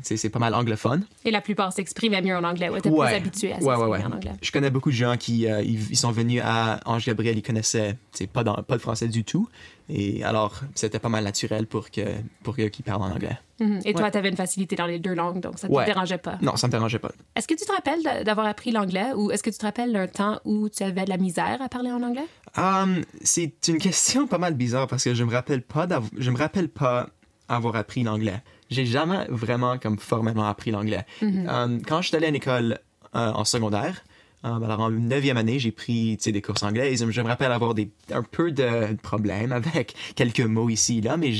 c'est 0.03 0.29
pas 0.29 0.38
mal 0.38 0.55
anglophone. 0.55 1.07
Et 1.25 1.31
la 1.31 1.40
plupart 1.40 1.72
s'exprimaient 1.72 2.20
mieux 2.20 2.37
en 2.37 2.44
anglais. 2.44 2.68
Ouais, 2.68 2.81
t'es 2.81 2.90
Ouais. 2.90 3.07
plus 3.07 3.16
habitué 3.16 3.53
à 3.53 3.57
ouais, 3.57 3.61
s'exprimer 3.62 3.90
ouais. 3.90 4.05
en 4.05 4.12
anglais. 4.12 4.33
Je 4.42 4.53
connais 4.53 4.70
beaucoup 4.70 4.90
de 4.90 4.96
gens 4.96 5.16
qui 5.16 5.46
euh, 5.46 5.62
ils, 5.62 5.96
sont 5.96 6.11
venus 6.11 6.42
à 6.44 6.81
Ange 6.85 7.07
Gabriel, 7.07 7.38
ils 7.38 7.42
connaissaient 7.42 7.96
pas, 8.33 8.44
dans, 8.44 8.55
pas 8.62 8.77
de 8.77 8.83
français 8.83 9.09
du 9.09 9.25
tout. 9.25 9.48
Et 9.88 10.23
alors, 10.25 10.61
c'était 10.75 10.99
pas 10.99 11.09
mal 11.09 11.25
naturel 11.25 11.66
pour 11.66 11.90
que 11.90 12.01
pour 12.42 12.57
que- 12.57 12.68
qu'ils 12.68 12.85
parlent 12.85 13.03
en 13.03 13.11
anglais. 13.11 13.38
Mhm. 13.61 13.81
Et 13.85 13.92
toi, 13.92 14.05
Ouais. 14.05 14.11
tu 14.11 14.18
avais 14.18 14.29
une 14.29 14.37
facilité 14.37 14.75
dans 14.77 14.87
les 14.87 14.99
deux 14.99 15.14
langues, 15.14 15.40
donc 15.40 15.59
ça 15.59 15.68
te 15.68 15.73
Ouais. 15.73 15.85
dérangeait 15.85 16.18
pas? 16.18 16.38
Non, 16.42 16.57
ça 16.57 16.66
me 16.66 16.73
dérangeait 16.73 16.99
pas. 16.99 17.11
Est-ce 17.37 17.47
que 17.49 17.55
tu 17.55 17.64
te 17.64 17.73
rappelles 17.73 18.03
d'a- 18.03 18.25
d'avoir 18.25 18.47
appris 18.47 18.71
l'anglais 18.73 19.12
ou 19.16 19.31
est-ce 19.31 19.42
que 19.42 19.51
tu 19.51 19.59
te 19.59 19.66
rappelles 19.66 19.92
d'un 19.92 20.07
temps 20.07 20.40
où 20.45 20.68
tu 20.68 20.83
avais 20.83 21.05
de 21.05 21.11
la 21.11 21.16
misère 21.18 21.61
à 21.61 21.68
parler 21.68 21.90
en 21.92 22.03
anglais? 22.03 22.27
Um, 22.57 23.03
c'est 23.23 23.53
une 23.68 23.79
question 23.79 24.27
pas 24.27 24.38
mal 24.38 24.55
bizarre 24.55 24.87
parce 24.87 25.05
que 25.05 25.14
je 25.14 25.25
me 25.25 25.33
rappelle 25.33 25.62
pas 25.62 25.87
d'av- 25.87 26.11
je 26.16 26.31
me 26.31 26.37
rappelle 26.38 26.68
pas 26.68 27.09
avoir 27.49 27.77
appris 27.77 28.03
l'anglais. 28.03 28.42
J'ai 28.71 28.87
jamais 28.87 29.27
vraiment 29.29 29.79
comme 29.79 29.99
formellement 29.99 30.47
appris 30.49 30.71
l'anglais. 30.71 31.05
Um, 31.23 31.83
quand 31.87 32.01
je 32.03 32.09
suis 32.09 32.16
allé 32.16 32.27
à 32.27 32.29
une 32.31 32.37
école 32.37 32.79
euh, 33.14 33.31
en 33.31 33.45
secondaire, 33.45 34.03
alors 34.43 34.81
en 34.81 34.91
neuvième 34.91 35.37
année, 35.37 35.59
j'ai 35.59 35.71
pris 35.73 36.17
des 36.17 36.43
courses 36.43 36.63
anglaises. 36.63 37.05
Je 37.09 37.21
me 37.21 37.29
rappelle 37.29 37.53
avoir 37.53 37.75
des, 37.75 37.91
un 38.13 38.23
peu 38.23 38.51
de 38.51 38.95
problèmes 39.03 39.53
avec 39.53 39.95
quelques 40.17 40.41
mots 40.41 40.69
ici 40.69 40.99
et 40.99 41.01
là, 41.03 41.17
mais 41.17 41.33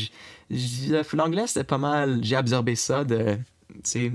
l'anglais 1.13 1.47
c'était 1.47 1.65
pas 1.65 1.79
mal. 1.79 2.21
J'ai 2.23 2.37
absorbé 2.37 2.77
ça 2.77 3.05
de, 3.05 3.39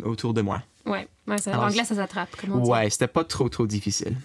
autour 0.04 0.34
de 0.34 0.42
moi. 0.42 0.62
Ouais, 0.86 1.08
ouais 1.28 1.38
ça- 1.38 1.52
Alors, 1.52 1.66
l'anglais, 1.66 1.84
ça 1.84 1.96
s'attrape. 1.96 2.30
Ouais, 2.48 2.90
c'était 2.90 3.08
pas 3.08 3.26
trop 3.26 3.50
trop 3.50 3.68
difficile. 3.68 4.16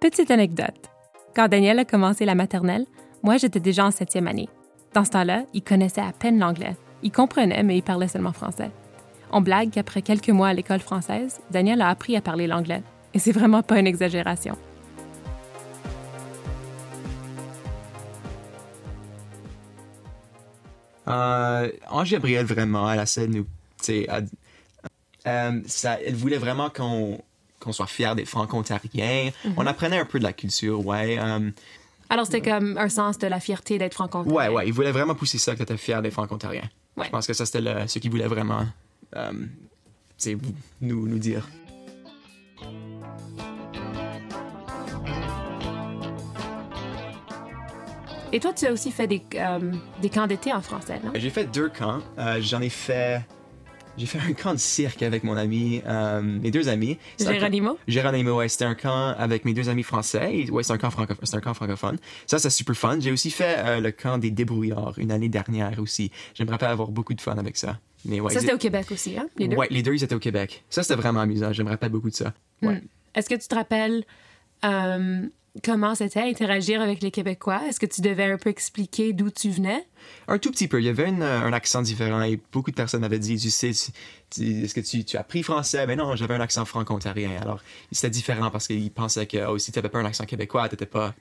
Petite 0.00 0.30
anecdote. 0.32 0.90
Quand 1.36 1.48
Daniel 1.48 1.78
a 1.78 1.84
commencé 1.84 2.24
la 2.24 2.34
maternelle, 2.34 2.86
moi, 3.22 3.36
j'étais 3.36 3.60
déjà 3.60 3.86
en 3.86 3.90
septième 3.92 4.26
année. 4.26 4.48
Dans 4.94 5.04
ce 5.04 5.10
temps-là, 5.10 5.44
il 5.54 5.62
connaissait 5.62 6.00
à 6.00 6.12
peine 6.12 6.38
l'anglais. 6.40 6.76
Il 7.04 7.12
comprenait, 7.12 7.62
mais 7.62 7.78
il 7.78 7.82
parlait 7.82 8.08
seulement 8.08 8.32
français. 8.32 8.70
On 9.34 9.40
blague 9.40 9.70
qu'après 9.70 10.02
quelques 10.02 10.28
mois 10.28 10.48
à 10.48 10.52
l'école 10.52 10.80
française, 10.80 11.40
Daniel 11.50 11.80
a 11.80 11.88
appris 11.88 12.16
à 12.16 12.20
parler 12.20 12.46
l'anglais. 12.46 12.82
Et 13.14 13.18
c'est 13.18 13.32
vraiment 13.32 13.62
pas 13.62 13.78
une 13.78 13.86
exagération. 13.86 14.56
Euh, 21.08 21.70
Ange 21.90 22.10
Gabriel, 22.10 22.46
vraiment, 22.46 22.90
elle 22.90 23.00
essaie 23.00 23.26
de 23.26 23.32
nous. 23.38 23.46
elle, 23.88 24.28
euh, 25.26 25.60
ça, 25.66 25.98
elle 26.04 26.14
voulait 26.14 26.38
vraiment 26.38 26.70
qu'on 26.70 27.20
qu'on 27.58 27.72
soit 27.72 27.86
fiers 27.86 28.14
des 28.16 28.24
franco-ontariens. 28.24 29.30
On 29.56 29.66
apprenait 29.66 29.98
un 29.98 30.04
peu 30.04 30.18
de 30.18 30.24
la 30.24 30.32
culture, 30.32 30.84
ouais. 30.84 31.16
euh, 31.20 31.48
Alors, 32.10 32.26
c'était 32.26 32.40
comme 32.40 32.76
un 32.76 32.88
sens 32.88 33.18
de 33.18 33.28
la 33.28 33.38
fierté 33.38 33.78
d'être 33.78 33.94
franco-ontarien. 33.94 34.36
ouais, 34.36 34.54
ouais. 34.54 34.66
Il 34.66 34.72
voulait 34.72 34.90
vraiment 34.90 35.14
pousser 35.14 35.38
ça, 35.38 35.52
que 35.52 35.58
tu 35.58 35.62
étais 35.62 35.76
fier 35.76 36.02
des 36.02 36.10
franco-ontariens. 36.10 36.68
Ouais. 36.96 37.04
Je 37.06 37.10
pense 37.10 37.26
que 37.26 37.32
ça, 37.32 37.46
c'était 37.46 37.86
ce 37.86 37.98
qu'il 38.00 38.10
voulait 38.10 38.26
vraiment 38.26 38.66
euh, 39.16 39.32
tu 39.32 39.46
sais, 40.18 40.36
nous, 40.80 41.06
nous 41.08 41.18
dire. 41.18 41.48
Et 48.32 48.40
toi, 48.40 48.52
tu 48.54 48.66
as 48.66 48.72
aussi 48.72 48.90
fait 48.90 49.06
des, 49.06 49.22
euh, 49.34 49.72
des 50.00 50.08
camps 50.08 50.26
d'été 50.26 50.52
en 50.52 50.62
français, 50.62 50.98
non? 51.04 51.12
J'ai 51.14 51.28
fait 51.28 51.44
deux 51.44 51.68
camps. 51.68 52.00
Euh, 52.18 52.40
J'en 52.40 52.62
ai 52.62 52.70
fait. 52.70 53.20
J'ai 53.98 54.06
fait 54.06 54.18
un 54.26 54.32
camp 54.32 54.54
de 54.54 54.58
cirque 54.58 55.02
avec 55.02 55.22
mon 55.22 55.36
ami, 55.36 55.82
euh, 55.86 56.22
mes 56.22 56.50
deux 56.50 56.70
amis. 56.70 56.96
C'est 57.18 57.26
un 57.26 57.32
camp- 57.34 57.40
Géronimo? 57.40 57.78
Géronimo, 57.86 58.36
ouais, 58.38 58.48
c'était 58.48 58.64
un 58.64 58.74
camp 58.74 59.08
avec 59.18 59.44
mes 59.44 59.52
deux 59.52 59.68
amis 59.68 59.82
français. 59.82 60.34
Et, 60.34 60.50
ouais, 60.50 60.62
c'est 60.62 60.72
un 60.72 60.78
camp 60.78 60.88
francophone. 60.90 61.26
C'est 61.26 61.36
un 61.36 61.40
camp 61.42 61.52
francophone. 61.52 61.98
Ça, 62.26 62.38
c'est 62.38 62.48
super 62.48 62.74
fun. 62.74 62.98
J'ai 63.00 63.12
aussi 63.12 63.30
fait 63.30 63.56
euh, 63.58 63.80
le 63.80 63.90
camp 63.92 64.16
des 64.16 64.30
débrouillards 64.30 64.94
une 64.96 65.10
année 65.12 65.28
dernière 65.28 65.78
aussi. 65.78 66.10
J'aimerais 66.32 66.56
pas 66.56 66.70
avoir 66.70 66.88
beaucoup 66.90 67.12
de 67.12 67.20
fun 67.20 67.36
avec 67.36 67.58
ça. 67.58 67.80
Mais 68.04 68.20
ouais, 68.20 68.32
Ça, 68.32 68.40
c'était 68.40 68.52
au 68.52 68.58
Québec 68.58 68.90
aussi, 68.90 69.16
hein? 69.16 69.28
Les 69.36 69.48
deux? 69.48 69.56
Ouais, 69.56 69.68
les 69.70 69.82
deux, 69.82 69.94
ils 69.94 70.02
étaient 70.02 70.14
au 70.14 70.20
Québec. 70.20 70.64
Ça, 70.70 70.82
c'était 70.82 70.96
vraiment 70.96 71.20
amusant. 71.20 71.52
J'aimerais 71.52 71.76
pas 71.76 71.88
beaucoup 71.88 72.10
de 72.10 72.14
ça. 72.14 72.32
Ouais. 72.62 72.82
Est-ce 73.14 73.28
que 73.28 73.34
tu 73.34 73.46
te 73.46 73.54
rappelles 73.54 74.04
euh, 74.64 75.26
comment 75.62 75.94
c'était 75.94 76.20
interagir 76.20 76.80
avec 76.80 77.02
les 77.02 77.10
Québécois? 77.10 77.62
Est-ce 77.68 77.78
que 77.78 77.86
tu 77.86 78.00
devais 78.00 78.24
un 78.24 78.38
peu 78.38 78.50
expliquer 78.50 79.12
d'où 79.12 79.30
tu 79.30 79.50
venais? 79.50 79.86
Un 80.26 80.38
tout 80.38 80.50
petit 80.50 80.68
peu. 80.68 80.80
Il 80.80 80.84
y 80.86 80.88
avait 80.88 81.08
une, 81.08 81.22
un 81.22 81.52
accent 81.52 81.82
différent 81.82 82.22
et 82.22 82.40
beaucoup 82.52 82.70
de 82.70 82.76
personnes 82.76 83.02
m'avaient 83.02 83.18
dit, 83.18 83.36
tu 83.36 83.50
sais, 83.50 83.68
est-ce 83.70 84.74
que 84.74 84.80
tu, 84.80 85.04
tu 85.04 85.16
as 85.16 85.20
appris 85.20 85.42
français? 85.42 85.86
Mais 85.86 85.94
non, 85.94 86.16
j'avais 86.16 86.34
un 86.34 86.40
accent 86.40 86.64
franco-ontarien. 86.64 87.38
Alors, 87.40 87.60
c'était 87.90 88.10
différent 88.10 88.50
parce 88.50 88.66
qu'ils 88.66 88.90
pensaient 88.90 89.26
que 89.26 89.46
oh, 89.46 89.58
si 89.58 89.72
tu 89.72 89.78
n'avais 89.78 89.90
pas 89.90 89.98
un 89.98 90.04
accent 90.06 90.24
québécois, 90.24 90.68
tu 90.68 90.74
n'étais 90.74 90.86
pas, 90.86 91.14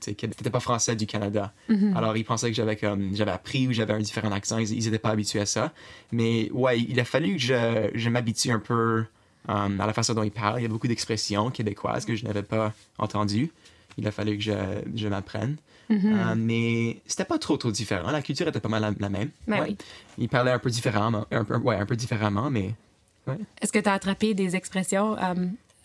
pas 0.52 0.60
français 0.60 0.96
du 0.96 1.06
Canada. 1.06 1.54
Alors, 1.96 2.16
ils 2.16 2.24
pensaient 2.24 2.50
que 2.50 2.56
j'avais 2.56 2.78
comme 2.78 3.14
j'avais 3.14 3.32
appris 3.32 3.68
ou 3.68 3.74
j'avais 3.74 3.94
un 3.94 4.00
différent 4.00 4.32
accent. 4.32 4.60
Ils 4.60 4.86
n'étaient 4.86 5.00
pas 5.00 5.10
habitués 5.10 5.42
à 5.42 5.46
ça. 5.46 5.74
Mais 6.12 6.50
ouais, 6.52 6.80
il 6.80 7.00
a 7.00 7.06
fallu 7.06 7.34
que 7.34 7.42
je, 7.42 7.92
je 7.94 8.10
m'habitue 8.10 8.52
un 8.52 8.60
peu 8.60 9.04
euh, 9.50 9.80
à 9.80 9.86
la 9.86 9.94
façon 9.94 10.14
dont 10.14 10.24
ils 10.24 10.32
parlent. 10.32 10.60
Il 10.60 10.64
y 10.64 10.66
a 10.66 10.70
beaucoup 10.70 10.88
d'expressions 10.88 11.52
québécoises 11.52 12.06
que 12.06 12.16
je 12.16 12.24
n'avais 12.26 12.44
pas 12.44 12.74
entendues. 12.98 13.52
Il 13.98 14.08
a 14.08 14.12
fallu 14.12 14.38
que 14.38 14.44
je, 14.44 14.54
je 14.96 15.08
m'apprenne. 15.08 15.58
Euh, 15.92 16.36
mais 16.38 17.02
c'était 17.06 17.26
pas 17.26 17.38
trop 17.38 17.58
trop 17.58 17.70
différent. 17.72 18.12
La 18.12 18.22
culture 18.22 18.48
était 18.48 18.62
pas 18.62 18.70
mal 18.70 18.82
la, 18.82 18.92
la 18.98 19.10
même. 19.10 19.30
Ben 19.48 19.60
Ouais. 19.60 19.68
oui. 19.72 19.78
Il 20.18 20.30
parlait 20.30 20.52
un 20.52 20.60
peu 20.60 20.70
différemment, 20.70 21.26
un 21.32 21.44
peu, 21.44 21.58
ouais, 21.58 21.76
un 21.76 21.86
peu 21.86 21.98
différemment, 21.98 22.50
mais 22.50 22.74
Est-ce 23.62 23.74
que 23.74 23.80
tu 23.80 23.90
as 23.90 23.94
attrapé 23.94 24.34
des 24.34 24.56
expressions 24.56 25.18
euh, 25.18 25.34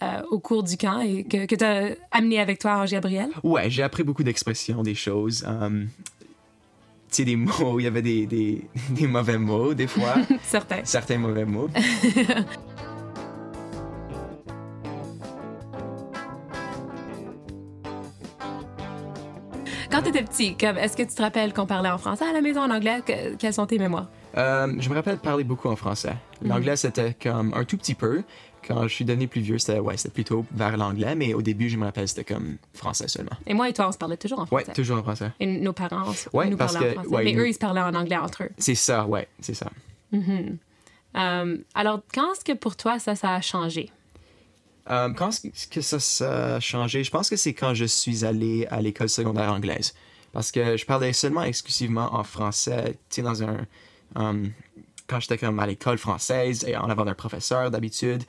euh, 0.04 0.22
au 0.30 0.38
cours 0.38 0.62
du 0.62 0.76
camp 0.76 1.00
et 1.00 1.24
que, 1.24 1.46
que 1.46 1.56
tu 1.56 1.64
as 1.64 1.96
amené 2.12 2.38
avec 2.38 2.60
toi 2.60 2.76
en 2.78 2.84
Gabriel? 2.84 3.30
ouais, 3.42 3.68
j'ai 3.68 3.82
appris 3.82 4.04
beaucoup 4.04 4.22
d'expressions, 4.22 4.84
des 4.84 4.94
choses. 4.94 5.44
tu 5.44 5.88
sais, 7.10 7.24
des 7.24 7.34
mots, 7.34 7.80
il 7.80 7.82
y 7.82 7.86
avait 7.88 8.02
des, 8.02 8.26
des, 8.26 8.62
des 8.90 9.08
mauvais 9.08 9.38
mots, 9.38 9.74
des 9.74 9.88
fois, 9.88 10.14
Certain. 10.44 10.82
certains 10.84 11.18
mauvais 11.18 11.44
mots. 11.44 11.68
Quand 20.06 20.12
tu 20.12 20.18
étais 20.18 20.24
petit, 20.28 20.56
comme, 20.56 20.78
est-ce 20.78 20.96
que 20.96 21.02
tu 21.02 21.16
te 21.16 21.20
rappelles 21.20 21.52
qu'on 21.52 21.66
parlait 21.66 21.90
en 21.90 21.98
français 21.98 22.24
à 22.24 22.32
la 22.32 22.40
maison, 22.40 22.60
en 22.60 22.70
anglais? 22.70 23.00
Que- 23.04 23.34
quelles 23.34 23.52
sont 23.52 23.66
tes 23.66 23.76
mémoires? 23.76 24.06
Euh, 24.36 24.72
je 24.78 24.88
me 24.88 24.94
rappelle 24.94 25.18
parler 25.18 25.42
beaucoup 25.42 25.66
en 25.68 25.74
français. 25.74 26.12
L'anglais, 26.42 26.76
c'était 26.76 27.14
comme 27.20 27.52
un 27.54 27.64
tout 27.64 27.76
petit 27.76 27.96
peu. 27.96 28.22
Quand 28.68 28.82
je 28.86 28.94
suis 28.94 29.04
devenu 29.04 29.26
plus 29.26 29.40
vieux, 29.40 29.58
c'était 29.58 29.80
ouais, 29.80 29.96
c'était 29.96 30.12
plutôt 30.14 30.46
vers 30.52 30.76
l'anglais, 30.76 31.16
mais 31.16 31.34
au 31.34 31.42
début, 31.42 31.68
je 31.68 31.76
me 31.76 31.84
rappelle, 31.86 32.06
c'était 32.06 32.22
comme 32.22 32.56
français 32.72 33.08
seulement. 33.08 33.32
Et 33.48 33.54
moi 33.54 33.68
et 33.68 33.72
toi, 33.72 33.88
on 33.88 33.92
se 33.92 33.98
parlait 33.98 34.16
toujours 34.16 34.38
en 34.38 34.42
Ouais, 34.42 34.62
français. 34.62 34.72
toujours 34.74 34.98
en 34.98 35.02
français. 35.02 35.32
Et 35.40 35.46
nos 35.58 35.72
parents 35.72 36.04
Ouais, 36.32 36.48
nous 36.50 36.56
parce 36.56 36.74
parlaient 36.74 36.86
en 36.90 36.90
que- 36.90 36.94
français. 37.00 37.08
ouais, 37.16 37.24
Mais 37.24 37.32
nous- 37.32 37.40
eux, 37.40 37.48
ils 37.48 37.54
se 37.54 37.58
parlaient 37.58 37.80
en 37.80 37.94
anglais 37.94 38.16
entre 38.16 38.44
eux. 38.44 38.50
C'est 38.58 38.76
ça, 38.76 39.06
ouais, 39.08 39.26
c'est 39.40 39.54
ça. 39.54 39.66
Euh, 41.16 41.56
alors, 41.74 42.00
quand 42.14 42.32
est-ce 42.32 42.44
que 42.44 42.52
pour 42.52 42.76
toi, 42.76 43.00
ça, 43.00 43.16
ça 43.16 43.34
a 43.34 43.40
changé? 43.40 43.90
Euh, 44.90 45.12
quand 45.12 45.30
est-ce 45.30 45.66
que 45.66 45.80
ça, 45.80 45.98
ça 45.98 46.56
a 46.56 46.60
changé? 46.60 47.02
Je 47.04 47.10
pense 47.10 47.28
que 47.28 47.36
c'est 47.36 47.54
quand 47.54 47.74
je 47.74 47.84
suis 47.84 48.24
allé 48.24 48.66
à 48.70 48.80
l'école 48.80 49.08
secondaire 49.08 49.52
anglaise. 49.52 49.94
Parce 50.32 50.52
que 50.52 50.76
je 50.76 50.84
parlais 50.84 51.12
seulement 51.12 51.42
exclusivement 51.42 52.14
en 52.14 52.22
français, 52.22 52.98
tu 53.08 53.16
sais, 53.16 53.22
dans 53.22 53.42
un... 53.42 53.66
um, 54.14 54.52
quand 55.06 55.20
j'étais 55.20 55.38
comme 55.38 55.58
à 55.58 55.66
l'école 55.66 55.98
française 55.98 56.64
et 56.64 56.76
en 56.76 56.90
avant 56.90 57.04
d'un 57.04 57.14
professeur 57.14 57.70
d'habitude. 57.70 58.22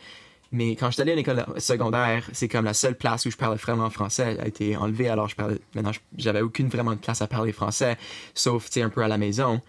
Mais 0.52 0.76
quand 0.78 0.90
j'étais 0.90 1.02
allé 1.02 1.12
à 1.12 1.16
l'école 1.16 1.46
secondaire, 1.58 2.30
c'est 2.32 2.48
comme 2.48 2.66
la 2.66 2.74
seule 2.74 2.96
place 2.96 3.26
où 3.26 3.32
je 3.32 3.36
parlais 3.36 3.58
vraiment 3.58 3.90
français 3.90 4.38
a 4.40 4.48
été 4.48 4.78
enlevée. 4.78 5.10
Alors 5.10 5.28
je 5.28 5.36
parlais, 5.36 5.60
maintenant, 5.76 5.92
j'avais 6.18 6.42
aucune 6.42 6.70
vraiment 6.70 6.92
de 6.92 7.00
place 7.00 7.22
à 7.22 7.28
parler 7.28 7.52
français, 7.52 7.98
sauf, 8.34 8.66
tu 8.68 8.74
sais, 8.74 8.82
un 8.82 8.90
peu 8.90 9.04
à 9.04 9.08
la 9.08 9.18
maison. 9.18 9.62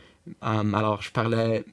Um, 0.42 0.74
alors 0.74 1.02
je 1.02 1.10
parlais 1.10 1.64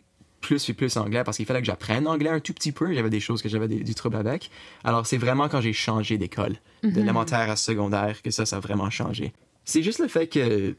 plus 0.45 0.69
et 0.69 0.73
plus 0.73 0.95
anglais 0.97 1.23
parce 1.23 1.37
qu'il 1.37 1.45
fallait 1.47 1.61
que 1.61 1.65
j'apprenne 1.65 2.07
anglais 2.07 2.29
un 2.29 2.39
tout 2.39 2.53
petit 2.53 2.71
peu. 2.71 2.93
J'avais 2.93 3.09
des 3.09 3.19
choses 3.19 3.41
que 3.41 3.49
j'avais 3.49 3.67
du 3.67 3.95
trouble 3.95 4.15
avec. 4.15 4.51
Alors, 4.83 5.07
c'est 5.07 5.17
vraiment 5.17 5.49
quand 5.49 5.59
j'ai 5.59 5.73
changé 5.73 6.19
d'école, 6.19 6.55
d'élémentaire 6.83 7.49
à 7.49 7.55
secondaire, 7.55 8.21
que 8.21 8.29
ça, 8.29 8.45
ça 8.45 8.57
a 8.57 8.59
vraiment 8.59 8.91
changé. 8.91 9.33
C'est 9.63 9.81
juste 9.81 9.99
le 9.99 10.07
fait 10.07 10.27
que 10.27 10.75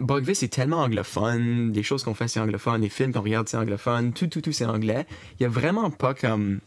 Brockville, 0.00 0.34
c'est 0.34 0.48
tellement 0.48 0.78
anglophone. 0.78 1.72
Les 1.72 1.84
choses 1.84 2.02
qu'on 2.02 2.14
fait, 2.14 2.26
c'est 2.26 2.40
anglophone. 2.40 2.80
Les 2.80 2.88
films 2.88 3.12
qu'on 3.12 3.22
regarde, 3.22 3.48
c'est 3.48 3.56
anglophone. 3.56 4.12
Tout, 4.12 4.26
tout, 4.26 4.40
tout, 4.40 4.52
c'est 4.52 4.64
anglais. 4.64 5.06
Il 5.38 5.42
n'y 5.42 5.46
a 5.46 5.48
vraiment 5.48 5.90
pas 5.90 6.12
comme 6.12 6.58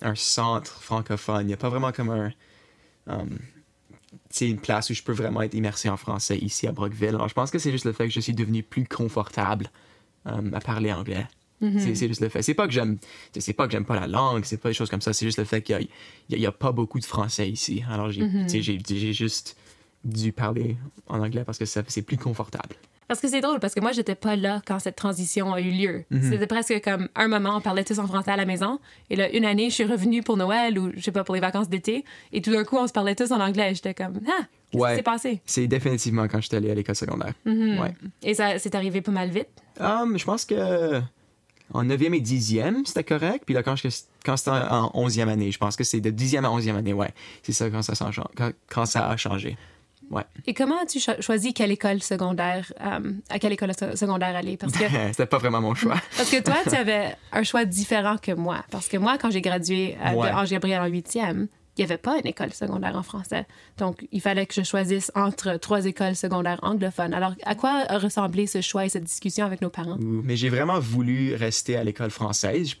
un 0.00 0.14
centre 0.14 0.82
francophone. 0.82 1.42
Il 1.42 1.48
n'y 1.48 1.54
a 1.54 1.58
pas 1.58 1.68
vraiment 1.68 1.92
comme 1.92 2.08
un. 2.08 2.32
um, 3.06 3.38
c'est 4.30 4.48
une 4.48 4.58
place 4.58 4.88
où 4.88 4.94
je 4.94 5.02
peux 5.02 5.12
vraiment 5.12 5.42
être 5.42 5.54
immersé 5.54 5.90
en 5.90 5.98
français 5.98 6.38
ici 6.38 6.66
à 6.66 6.72
Brockville. 6.72 7.10
Alors, 7.10 7.28
je 7.28 7.34
pense 7.34 7.50
que 7.50 7.58
c'est 7.58 7.70
juste 7.70 7.84
le 7.84 7.92
fait 7.92 8.08
que 8.08 8.14
je 8.14 8.20
suis 8.20 8.32
devenu 8.32 8.62
plus 8.62 8.86
confortable 8.86 9.68
um, 10.26 10.52
à 10.54 10.60
parler 10.60 10.92
anglais. 10.92 11.26
C'est- 11.80 11.94
C'est 11.94 12.08
juste 12.08 12.20
le 12.20 12.28
fait. 12.28 12.42
C'est 12.42 12.52
pas 12.54 12.66
que 12.66 12.72
j'aime, 12.72 12.98
c'est 13.38 13.52
pas 13.54 13.66
que 13.66 13.72
j'aime 13.72 13.86
pas 13.86 13.94
la 13.98 14.06
langue, 14.06 14.44
c'est 14.44 14.58
pas 14.58 14.68
des 14.68 14.74
choses 14.74 14.90
comme 14.90 15.00
ça. 15.00 15.12
C'est 15.12 15.24
juste 15.24 15.38
le 15.38 15.44
fait 15.44 15.62
qu'il 15.62 15.88
y 16.30 16.34
a, 16.34 16.38
y 16.48 16.52
pas 16.52 16.72
beaucoup 16.72 16.98
de 17.00 17.04
français 17.06 17.48
ici. 17.48 17.82
Alors 17.90 18.10
j'ai, 18.10 18.20
sais, 18.48 18.60
j'ai, 18.60 18.78
j'ai 18.86 19.12
juste 19.14 19.56
dû 20.04 20.32
parler 20.32 20.76
en 21.06 21.20
anglais 21.20 21.44
parce 21.44 21.56
que 21.58 21.64
c'est 21.64 22.02
plus 22.02 22.18
confortable. 22.18 22.74
Parce 23.08 23.20
que 23.20 23.28
c'est 23.28 23.40
drôle, 23.40 23.60
parce 23.60 23.74
que 23.74 23.80
moi, 23.80 23.92
j'étais 23.92 24.14
pas 24.14 24.34
là 24.36 24.62
quand 24.66 24.78
cette 24.78 24.96
transition 24.96 25.52
a 25.52 25.60
eu 25.60 25.70
lieu. 25.70 26.04
Mhm. 26.10 26.30
C'était 26.30 26.46
presque 26.46 26.80
comme 26.82 27.08
un 27.14 27.28
moment, 27.28 27.56
on 27.56 27.60
parlait 27.60 27.84
tous 27.84 27.98
en 27.98 28.06
français 28.06 28.30
à 28.30 28.36
la 28.36 28.46
maison. 28.46 28.78
Et 29.10 29.16
là, 29.16 29.30
une 29.34 29.44
année, 29.44 29.68
je 29.70 29.74
suis 29.74 29.84
revenue 29.84 30.22
pour 30.22 30.36
Noël 30.36 30.78
ou, 30.78 30.90
je 30.94 31.00
sais 31.00 31.12
pas, 31.12 31.24
pour 31.24 31.34
les 31.34 31.40
vacances 31.40 31.68
d'été. 31.68 32.04
Et 32.32 32.40
tout 32.40 32.50
d'un 32.52 32.64
coup, 32.64 32.76
on 32.76 32.86
se 32.86 32.92
parlait 32.92 33.14
tous 33.14 33.30
en 33.32 33.40
anglais. 33.40 33.74
J'étais 33.74 33.94
comme, 33.94 34.20
ah, 34.26 34.44
qu'est-ce 34.70 34.82
Ouais. 34.82 34.90
qui 34.92 34.96
s'est 34.96 35.02
passé? 35.02 35.42
C'est 35.44 35.66
définitivement 35.66 36.26
quand 36.28 36.40
j'étais 36.40 36.56
allé 36.56 36.70
à 36.70 36.74
l'école 36.74 36.96
secondaire. 36.96 37.34
Ouais. 37.44 37.92
Et 38.22 38.34
ça, 38.34 38.58
c'est 38.58 38.74
arrivé 38.74 39.00
pas 39.02 39.12
mal 39.12 39.28
vite? 39.30 39.48
Um, 39.80 40.16
je 40.18 40.24
pense 40.24 40.44
que 40.44 41.00
en 41.72 41.82
9e 41.84 42.14
et 42.14 42.20
10e, 42.20 42.84
c'était 42.86 43.04
correct. 43.04 43.42
Puis 43.46 43.54
là, 43.54 43.62
quand, 43.62 43.74
je, 43.76 43.88
quand 44.24 44.36
c'était 44.36 44.50
en 44.50 44.90
11e 44.94 45.28
année, 45.28 45.50
je 45.50 45.58
pense 45.58 45.76
que 45.76 45.84
c'est 45.84 46.00
de 46.00 46.10
10e 46.10 46.44
à 46.44 46.48
11e 46.48 46.76
année, 46.76 46.92
ouais. 46.92 47.12
C'est 47.42 47.52
ça 47.52 47.68
quand 47.70 47.82
ça, 47.82 47.94
s'en- 47.94 48.10
quand, 48.36 48.50
quand 48.68 48.86
ça 48.86 49.08
a 49.08 49.16
changé. 49.16 49.56
Ouais. 50.10 50.22
Et 50.46 50.54
comment 50.54 50.76
as-tu 50.82 51.00
cho- 51.00 51.20
choisi 51.20 51.54
quelle 51.54 51.70
école 51.72 52.02
secondaire, 52.02 52.72
euh, 52.80 53.12
à 53.30 53.38
quelle 53.38 53.52
école 53.52 53.72
se- 53.78 53.96
secondaire 53.96 54.36
aller? 54.36 54.56
Parce 54.56 54.72
que, 54.72 54.84
c'était 55.10 55.26
pas 55.26 55.38
vraiment 55.38 55.60
mon 55.60 55.74
choix. 55.74 55.96
parce 56.16 56.30
que 56.30 56.42
toi, 56.42 56.56
tu 56.68 56.74
avais 56.76 57.16
un 57.32 57.42
choix 57.42 57.64
différent 57.64 58.16
que 58.18 58.32
moi. 58.32 58.64
Parce 58.70 58.88
que 58.88 58.96
moi, 58.96 59.16
quand 59.18 59.30
j'ai 59.30 59.40
gradué 59.40 59.96
euh, 60.04 60.12
Ouais. 60.14 60.30
de 60.30 60.34
Ange 60.34 60.50
Gabriel 60.50 60.80
en 60.82 60.86
huitième, 60.86 61.48
il 61.76 61.80
n'y 61.84 61.90
avait 61.90 61.98
pas 61.98 62.16
une 62.18 62.26
école 62.28 62.52
secondaire 62.52 62.94
en 62.96 63.02
français. 63.02 63.46
Donc, 63.78 64.06
il 64.12 64.20
fallait 64.20 64.46
que 64.46 64.54
je 64.54 64.62
choisisse 64.62 65.10
entre 65.16 65.56
trois 65.56 65.86
écoles 65.86 66.14
secondaires 66.14 66.60
anglophones. 66.62 67.12
Alors, 67.12 67.32
à 67.44 67.56
quoi 67.56 67.82
a 67.88 67.98
ressemblé 67.98 68.46
ce 68.46 68.60
choix 68.60 68.84
et 68.84 68.88
cette 68.88 69.02
discussion 69.02 69.44
avec 69.44 69.60
nos 69.60 69.70
parents? 69.70 69.96
Mais 69.98 70.36
j'ai 70.36 70.50
vraiment 70.50 70.78
voulu 70.78 71.34
rester 71.34 71.76
à 71.76 71.82
l'école 71.82 72.10
française, 72.10 72.74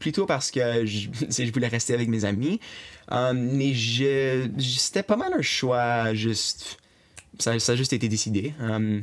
plutôt 0.00 0.26
parce 0.26 0.50
que 0.50 0.84
je, 0.84 1.08
je 1.30 1.52
voulais 1.52 1.68
rester 1.68 1.94
avec 1.94 2.08
mes 2.08 2.24
amis. 2.24 2.58
Euh, 3.12 3.32
mais 3.36 3.72
je, 3.74 4.48
c'était 4.58 5.04
pas 5.04 5.16
mal 5.16 5.32
un 5.32 5.42
choix, 5.42 6.12
juste. 6.14 6.78
Ça, 7.38 7.52
a 7.52 7.76
juste 7.76 7.92
été 7.92 8.08
décidé. 8.08 8.52
Euh, 8.60 9.00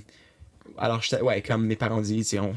alors, 0.78 1.02
ouais, 1.22 1.42
comme 1.42 1.66
mes 1.66 1.76
parents 1.78 2.02
disent, 2.02 2.36
on- 2.40 2.54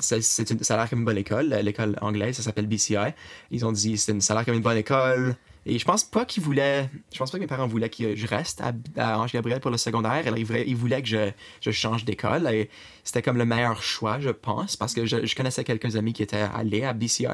c'est 0.00 0.50
une- 0.50 0.62
ça 0.64 0.74
a 0.74 0.76
l'air 0.78 0.88
comme 0.90 1.00
une 1.00 1.04
bonne 1.04 1.18
école, 1.18 1.48
l'école 1.62 1.96
anglaise, 2.00 2.36
ça 2.36 2.42
s'appelle 2.42 2.66
BCI. 2.66 3.12
Ils 3.50 3.64
ont 3.66 3.72
dit, 3.72 4.02
une- 4.08 4.20
ça 4.20 4.32
a 4.32 4.36
l'air 4.36 4.44
comme 4.46 4.54
une 4.54 4.62
bonne 4.62 4.78
école. 4.78 5.36
Et 5.66 5.78
je 5.78 5.84
pense 5.84 6.04
pas 6.04 6.24
qu'ils 6.24 6.42
voulaient. 6.42 6.88
Je 7.12 7.18
pense 7.18 7.30
pas 7.30 7.36
que 7.38 7.42
mes 7.42 7.46
parents 7.46 7.66
voulaient 7.66 7.90
que 7.90 8.16
je 8.16 8.26
reste 8.26 8.60
à, 8.62 8.72
à 8.96 9.18
Ange 9.18 9.32
Gabriel 9.32 9.60
pour 9.60 9.70
le 9.70 9.76
secondaire. 9.76 10.22
Alors, 10.26 10.38
ils, 10.38 10.74
voulaient, 10.76 11.02
que 11.02 11.08
je, 11.08 11.30
je 11.60 11.70
change 11.70 12.04
d'école. 12.04 12.46
Et 12.52 12.70
c'était 13.04 13.20
comme 13.22 13.36
le 13.36 13.44
meilleur 13.44 13.82
choix, 13.82 14.18
je 14.20 14.30
pense, 14.30 14.76
parce 14.76 14.94
que 14.94 15.04
je, 15.04 15.26
je 15.26 15.34
connaissais 15.34 15.64
quelques 15.64 15.96
amis 15.96 16.12
qui 16.14 16.22
étaient 16.22 16.46
allés 16.54 16.84
à 16.84 16.92
BCI. 16.94 17.26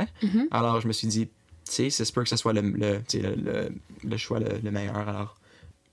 Alors, 0.50 0.80
je 0.80 0.88
me 0.88 0.92
suis 0.92 1.06
dit, 1.08 1.26
tu 1.26 1.32
sais, 1.64 1.90
c'est 1.90 2.04
sûr 2.04 2.22
que 2.22 2.28
ce 2.28 2.36
soit 2.36 2.52
le, 2.52 2.62
le, 2.62 3.00
le, 3.14 3.68
le, 4.04 4.16
choix 4.16 4.40
le, 4.40 4.48
le 4.62 4.70
meilleur. 4.72 4.96
Alors, 4.96 5.36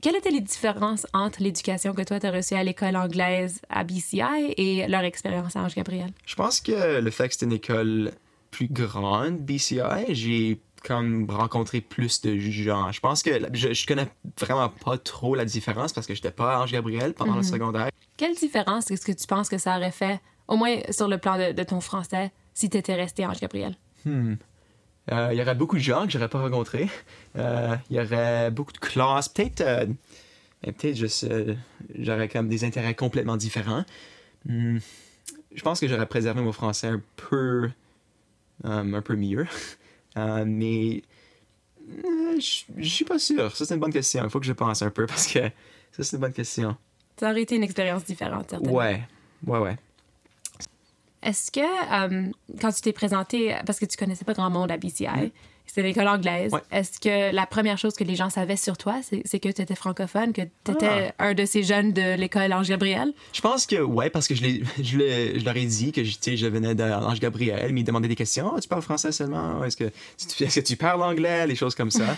Quelles 0.02 0.16
étaient 0.16 0.32
les 0.32 0.42
différences 0.42 1.06
entre 1.14 1.42
l'éducation 1.44 1.94
que 1.94 2.02
toi, 2.02 2.20
tu 2.20 2.26
as 2.28 2.32
reçue 2.32 2.56
à 2.56 2.64
l'école 2.64 2.96
anglaise 2.96 3.62
à 3.70 3.84
BCI 3.84 4.54
et 4.58 4.88
leur 4.88 5.04
expérience 5.04 5.56
à 5.56 5.62
Ange-Gabriel? 5.62 6.12
je 6.26 6.36
pense 6.36 6.62
que 6.62 7.00
le 7.00 7.12
fait 7.12 7.28
que 7.28 7.34
c'était 7.36 7.46
une 7.46 7.54
école 7.54 8.12
plus 8.52 8.68
grande, 8.68 9.38
BCI, 9.40 9.80
j'ai 10.10 10.60
comme 10.84 11.30
rencontré 11.30 11.82
plus 11.82 12.22
de 12.22 12.38
gens. 12.38 12.92
Je 12.92 13.00
pense 13.00 13.24
que 13.24 13.32
je, 13.54 13.74
je 13.74 13.88
connais 13.88 14.08
vraiment 14.40 14.70
pas 14.70 14.98
trop 14.98 15.34
la 15.36 15.46
différence 15.46 15.94
parce 15.94 16.06
que 16.08 16.14
j'étais 16.14 16.32
pas 16.32 16.62
Ange 16.62 16.72
Gabriel 16.72 17.14
pendant 17.14 17.36
le 17.36 17.44
secondaire. 17.44 17.90
Quelle 18.18 18.36
différence 18.36 18.92
est-ce 18.92 19.06
que 19.06 19.12
tu 19.12 19.26
penses 19.26 19.50
que 19.50 19.58
ça 19.58 19.78
aurait 19.78 19.92
fait, 19.92 20.20
au 20.48 20.58
moins 20.58 20.76
sur 20.92 21.08
le 21.08 21.18
plan 21.18 21.38
de, 21.38 21.52
de 21.54 21.64
ton 21.64 21.80
français, 21.82 22.32
si 22.54 22.70
tu 22.70 22.78
étais 22.78 22.96
resté 22.96 23.24
à 23.24 23.30
Ange-Gabriel? 23.30 23.76
Hmm. 24.06 24.36
Euh, 25.12 25.30
Il 25.32 25.38
y 25.38 25.42
aurait 25.42 25.56
beaucoup 25.56 25.78
de 25.78 25.82
gens 25.82 26.06
que 26.06 26.12
j'aurais 26.12 26.30
pas 26.30 26.42
rencontrés. 26.42 26.90
Euh, 27.38 27.76
Il 27.90 27.96
y 27.96 28.00
aurait 28.00 28.52
beaucoup 28.52 28.74
de 28.74 28.78
classes. 28.78 29.30
Peut-être, 29.30 29.62
euh, 29.62 29.86
peut-être 30.62 30.96
juste, 30.96 31.28
j'aurais 31.98 32.30
comme 32.30 32.50
des 32.50 32.64
intérêts 32.66 32.94
complètement 32.94 33.38
différents. 33.38 33.86
Hmm. 34.46 34.78
Je 35.56 35.62
pense 35.62 35.80
que 35.80 35.88
j'aurais 35.88 36.08
préservé 36.08 36.42
mon 36.42 36.52
français 36.52 36.88
un 36.88 37.02
peu, 37.16 37.70
euh, 38.66 38.94
un 38.94 39.02
peu 39.02 39.16
mieux. 39.16 39.48
Euh, 40.18 40.44
mais 40.46 41.02
euh, 41.90 42.40
je 42.40 42.88
suis 42.88 43.06
pas 43.06 43.20
sûr. 43.20 43.56
Ça 43.56 43.66
c'est 43.66 43.74
une 43.74 43.80
bonne 43.80 43.94
question. 43.94 44.24
Il 44.24 44.30
faut 44.30 44.40
que 44.40 44.46
je 44.46 44.54
pense 44.54 44.82
un 44.82 44.90
peu 44.90 45.06
parce 45.06 45.28
que 45.28 45.40
ça 45.92 46.04
c'est 46.04 46.16
une 46.16 46.22
bonne 46.22 46.34
question. 46.34 46.76
Ça 47.20 47.30
aurait 47.30 47.44
été 47.44 47.56
une 47.56 47.64
expérience 47.64 48.04
différente, 48.06 48.50
certainement. 48.50 48.76
Ouais, 48.76 49.04
ouais, 49.46 49.60
ouais. 49.60 49.78
Est-ce 51.22 51.52
que, 51.52 51.60
euh, 51.62 52.32
quand 52.60 52.72
tu 52.72 52.82
t'es 52.82 52.92
présenté, 52.92 53.56
parce 53.66 53.80
que 53.80 53.86
tu 53.86 53.96
connaissais 53.96 54.26
pas 54.26 54.34
grand 54.34 54.50
monde 54.50 54.72
à 54.72 54.78
BCI, 54.78 55.32
c'était 55.66 55.84
l'école 55.84 56.08
anglaise, 56.08 56.52
Ouais. 56.52 56.60
est-ce 56.72 57.00
que 57.00 57.34
la 57.34 57.46
première 57.46 57.78
chose 57.78 57.96
que 57.96 58.04
les 58.04 58.16
gens 58.16 58.30
savaient 58.30 58.56
sur 58.58 58.78
toi, 58.78 59.00
c'est 59.02 59.22
c'est 59.26 59.40
que 59.40 59.50
tu 59.50 59.62
étais 59.62 59.76
francophone, 59.76 60.34
que 60.34 60.42
tu 60.64 60.72
étais 60.72 61.14
un 61.20 61.34
de 61.34 61.46
ces 61.46 61.64
jeunes 61.64 61.94
de 61.94 62.16
l'école 62.16 62.54
Ange-Gabriel? 62.54 63.14
Je 63.34 63.42
pense 63.42 63.66
que 63.66 63.82
ouais, 63.82 64.10
parce 64.10 64.28
que 64.28 64.36
je, 64.36 64.44
leur 65.46 65.58
ai 65.58 65.66
dit 65.66 65.92
que 65.92 66.04
je, 66.04 66.48
venais 66.48 66.76
d'Ange 66.76 67.20
Gabriel, 67.20 67.74
mais 67.74 67.82
ils 67.82 67.84
demandaient 67.84 68.08
des 68.08 68.16
questions. 68.16 68.54
Ah, 68.56 68.60
tu 68.60 68.68
parles 68.68 68.82
français 68.82 69.12
seulement? 69.12 69.64
Est-ce 69.64 69.78
que, 69.78 69.92
tu- 70.18 70.44
est-ce 70.44 70.60
que 70.60 70.66
tu 70.66 70.76
parles 70.76 71.02
anglais? 71.02 71.48
Les 71.48 71.56
choses 71.56 71.76
comme 71.76 71.92
ça. 71.92 72.16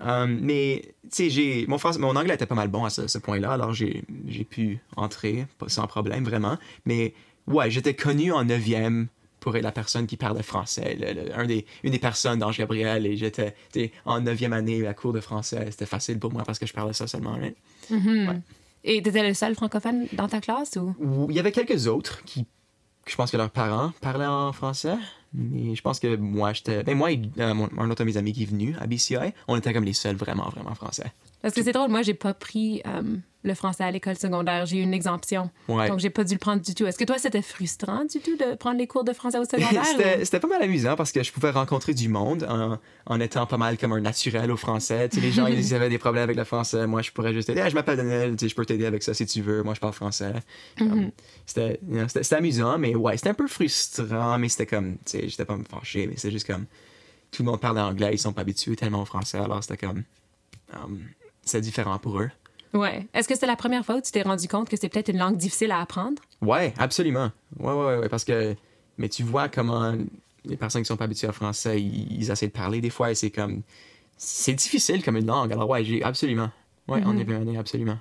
Um, 0.00 0.38
mais 0.42 0.82
tu 1.04 1.08
sais, 1.10 1.30
j'ai 1.30 1.66
mon, 1.68 1.78
français, 1.78 1.98
mon 1.98 2.14
anglais 2.16 2.34
était 2.34 2.46
pas 2.46 2.54
mal 2.54 2.68
bon 2.68 2.84
à 2.84 2.90
ce, 2.90 3.06
ce 3.06 3.18
point-là, 3.18 3.52
alors 3.52 3.72
j'ai, 3.72 4.02
pu 4.50 4.78
entrer 4.96 5.46
sans 5.68 5.86
problème, 5.86 6.24
vraiment. 6.24 6.58
Mais 6.86 7.14
ouais, 7.46 7.70
j'étais 7.70 7.94
connu 7.94 8.32
en 8.32 8.44
neuvième 8.44 9.08
pour 9.40 9.56
être 9.56 9.62
la 9.64 9.72
personne 9.72 10.06
qui 10.06 10.16
parlait 10.16 10.42
français, 10.42 10.96
le- 11.00 11.12
le- 11.24 11.34
un 11.38 11.46
des, 11.46 11.66
une 11.82 11.92
des 11.92 11.98
personnes 11.98 12.38
d'Ange 12.38 12.58
Gabriel, 12.58 13.06
et 13.06 13.16
j'étais 13.16 13.54
en 14.04 14.20
neuvième 14.20 14.52
année 14.52 14.86
à 14.86 14.94
cours 14.94 15.12
de 15.12 15.20
français. 15.20 15.66
C'était 15.70 15.86
facile 15.86 16.18
pour 16.18 16.32
moi 16.32 16.42
parce 16.44 16.58
que 16.58 16.66
je 16.66 16.72
parlais 16.72 16.92
ça 16.92 17.06
seulement. 17.06 17.32
right? 17.32 17.56
Et 18.84 19.02
tu 19.02 19.08
étais 19.10 19.26
le 19.26 19.34
seul 19.34 19.54
francophone 19.54 20.06
dans 20.12 20.28
ta 20.28 20.40
classe 20.40 20.76
ou? 20.76 20.94
Ou- 20.98 21.26
Il 21.30 21.36
y 21.36 21.40
avait 21.40 21.52
quelques 21.52 21.86
autres 21.86 22.22
qui, 22.24 22.46
je 23.06 23.14
pense 23.16 23.30
que 23.30 23.36
leurs 23.36 23.50
parents 23.50 23.92
parlaient 24.00 24.24
en 24.26 24.52
français, 24.52 24.94
mais 25.34 25.74
je 25.74 25.82
pense 25.82 26.00
que 26.00 26.16
moi, 26.16 26.52
j'étais. 26.52 26.82
Ben, 26.82 26.96
moi 26.96 27.12
et 27.12 27.20
euh, 27.38 27.52
mon- 27.54 27.68
un 27.78 27.90
autre 27.90 28.02
de 28.02 28.08
mes 28.10 28.16
amis 28.16 28.32
qui 28.32 28.42
est 28.44 28.46
venu 28.46 28.74
à 28.80 28.86
BCI, 28.86 29.16
on 29.48 29.56
était 29.56 29.72
comme 29.72 29.84
les 29.84 29.92
seuls 29.92 30.16
vraiment, 30.16 30.48
vraiment 30.48 30.74
français. 30.74 31.12
Parce 31.42 31.54
que 31.54 31.62
c'est 31.62 31.72
drôle, 31.72 31.90
moi, 31.90 32.02
j'ai 32.02 32.12
pas 32.14 32.34
pris 32.34 32.82
euh, 32.86 33.02
le 33.44 33.54
français 33.54 33.82
à 33.84 33.90
l'école 33.90 34.16
secondaire. 34.16 34.66
J'ai 34.66 34.76
eu 34.76 34.82
une 34.82 34.92
exemption. 34.92 35.50
Ouais. 35.68 35.88
Donc, 35.88 35.98
j'ai 35.98 36.10
pas 36.10 36.22
dû 36.22 36.34
le 36.34 36.38
prendre 36.38 36.60
du 36.60 36.74
tout. 36.74 36.84
Est-ce 36.86 36.98
que 36.98 37.04
toi, 37.04 37.16
c'était 37.18 37.40
frustrant 37.40 38.04
du 38.04 38.20
tout 38.20 38.36
de 38.36 38.54
prendre 38.56 38.76
les 38.78 38.86
cours 38.86 39.04
de 39.04 39.12
français 39.14 39.38
au 39.38 39.44
secondaire? 39.46 39.84
C'était 40.22 40.36
ou- 40.36 40.40
pas 40.40 40.48
mal 40.48 40.62
amusant 40.62 40.96
parce 40.96 41.12
que 41.12 41.22
je 41.22 41.32
pouvais 41.32 41.50
rencontrer 41.50 41.94
du 41.94 42.10
monde 42.10 42.44
en, 42.48 42.78
en 43.06 43.20
étant 43.20 43.46
pas 43.46 43.56
mal 43.56 43.78
comme 43.78 43.92
un 43.92 44.00
naturel 44.02 44.50
au 44.50 44.58
français. 44.58 45.08
Tu 45.08 45.16
sais, 45.16 45.22
les 45.22 45.32
gens, 45.32 45.46
ils 45.48 45.74
avaient 45.74 45.88
des 45.88 45.96
problèmes 45.98 46.24
avec 46.24 46.36
le 46.36 46.44
français. 46.44 46.86
Moi, 46.86 47.00
je 47.00 47.10
pourrais 47.10 47.32
juste 47.32 47.48
aider. 47.48 47.60
Ah, 47.62 47.70
je 47.70 47.74
m'appelle 47.74 47.96
Daniel, 47.96 48.36
tu 48.36 48.44
sais, 48.44 48.48
je 48.50 48.54
peux 48.54 48.66
t'aider 48.66 48.84
avec 48.84 49.02
ça 49.02 49.14
si 49.14 49.24
tu 49.24 49.40
veux. 49.40 49.62
Moi, 49.62 49.72
je 49.74 49.80
parle 49.80 49.94
français. 49.94 50.34
C'était 51.46 51.80
you 51.88 51.96
know, 51.98 52.06
c'était- 52.08 52.34
amusant, 52.36 52.78
mais 52.78 52.94
ouais, 52.94 53.16
c'était 53.16 53.30
un 53.30 53.34
peu 53.34 53.48
frustrant, 53.48 54.38
mais 54.38 54.48
c'était 54.48 54.66
comme, 54.66 54.96
tu 54.98 55.18
sais, 55.18 55.28
j'étais 55.28 55.44
pas 55.44 55.56
fâché, 55.70 56.06
mais 56.06 56.14
c'est 56.16 56.30
juste 56.30 56.46
comme, 56.46 56.66
tout 57.30 57.42
le 57.42 57.50
monde 57.50 57.60
parle 57.60 57.78
anglais, 57.78 58.10
ils 58.12 58.18
sont 58.18 58.32
pas 58.32 58.42
habitués 58.42 58.76
tellement 58.76 59.02
au 59.02 59.04
français, 59.04 59.38
alors 59.38 59.62
c'était 59.62 59.86
comme, 59.86 60.02
um, 60.74 61.00
c'est 61.42 61.60
différent 61.60 61.98
pour 61.98 62.20
eux. 62.20 62.30
Ouais. 62.72 63.06
Est-ce 63.14 63.26
que 63.26 63.34
c'était 63.34 63.46
la 63.46 63.56
première 63.56 63.84
fois 63.84 63.96
où 63.96 64.00
tu 64.00 64.12
t'es 64.12 64.22
rendu 64.22 64.46
compte 64.46 64.68
que 64.68 64.76
c'est 64.76 64.88
peut-être 64.88 65.08
une 65.08 65.18
langue 65.18 65.36
difficile 65.36 65.72
à 65.72 65.80
apprendre? 65.80 66.22
Ouais, 66.40 66.72
absolument. 66.78 67.30
Ouais, 67.58 67.72
ouais, 67.72 67.98
ouais, 67.98 68.08
parce 68.08 68.24
que, 68.24 68.54
mais 68.98 69.08
tu 69.08 69.22
vois 69.22 69.48
comment 69.48 69.94
les 70.44 70.56
personnes 70.56 70.82
qui 70.82 70.86
sont 70.86 70.96
pas 70.96 71.04
habituées 71.04 71.28
au 71.28 71.32
français, 71.32 71.82
ils, 71.82 72.12
ils 72.12 72.30
essaient 72.30 72.46
de 72.46 72.52
parler 72.52 72.80
des 72.80 72.90
fois 72.90 73.10
et 73.10 73.14
c'est 73.14 73.30
comme, 73.30 73.62
c'est 74.16 74.54
difficile 74.54 75.02
comme 75.02 75.16
une 75.16 75.26
langue. 75.26 75.52
Alors 75.52 75.68
ouais, 75.68 75.84
j'ai 75.84 76.02
absolument. 76.02 76.50
Ouais, 76.88 77.02
en 77.04 77.16
est 77.16 77.32
année, 77.32 77.56
absolument. 77.56 77.98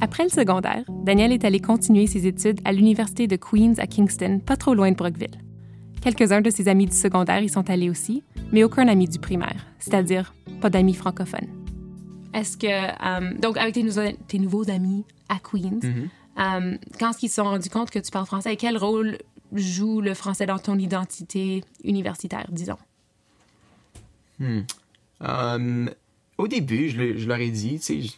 Après 0.00 0.24
le 0.24 0.28
secondaire, 0.28 0.82
Daniel 0.88 1.30
est 1.30 1.44
allé 1.44 1.60
continuer 1.60 2.08
ses 2.08 2.26
études 2.26 2.60
à 2.64 2.72
l'Université 2.72 3.28
de 3.28 3.36
Queens 3.36 3.74
à 3.78 3.86
Kingston, 3.86 4.40
pas 4.44 4.56
trop 4.56 4.74
loin 4.74 4.90
de 4.90 4.96
Brockville. 4.96 5.40
Quelques-uns 6.00 6.40
de 6.40 6.50
ses 6.50 6.66
amis 6.66 6.86
du 6.86 6.96
secondaire 6.96 7.40
y 7.40 7.48
sont 7.48 7.70
allés 7.70 7.88
aussi, 7.88 8.24
mais 8.50 8.64
aucun 8.64 8.88
ami 8.88 9.06
du 9.06 9.20
primaire, 9.20 9.64
c'est-à-dire 9.78 10.34
pas 10.60 10.70
d'amis 10.70 10.94
francophones. 10.94 11.61
Est-ce 12.34 12.56
que, 12.56 12.66
euh, 12.66 13.38
donc 13.38 13.56
avec 13.58 13.74
tes, 13.74 13.82
nou- 13.82 14.16
tes 14.28 14.38
nouveaux 14.38 14.68
amis 14.70 15.04
à 15.28 15.38
Queens, 15.38 15.80
euh, 16.38 16.76
quand 16.98 17.22
ils 17.22 17.28
se 17.28 17.34
sont 17.36 17.44
rendus 17.44 17.68
compte 17.70 17.90
que 17.90 17.98
tu 17.98 18.10
parles 18.10 18.26
français, 18.26 18.56
quel 18.56 18.76
rôle 18.78 19.18
joue 19.52 20.00
le 20.00 20.14
français 20.14 20.46
dans 20.46 20.58
ton 20.58 20.78
identité 20.78 21.62
universitaire, 21.84 22.46
disons? 22.50 22.78
Um, 25.20 25.90
au 26.38 26.48
début, 26.48 26.88
je, 26.88 26.96
le- 26.98 27.16
je 27.18 27.28
leur 27.28 27.38
ai 27.38 27.50
dit, 27.50 27.78
tu 27.78 27.82
sais, 27.84 28.00
je, 28.02 28.12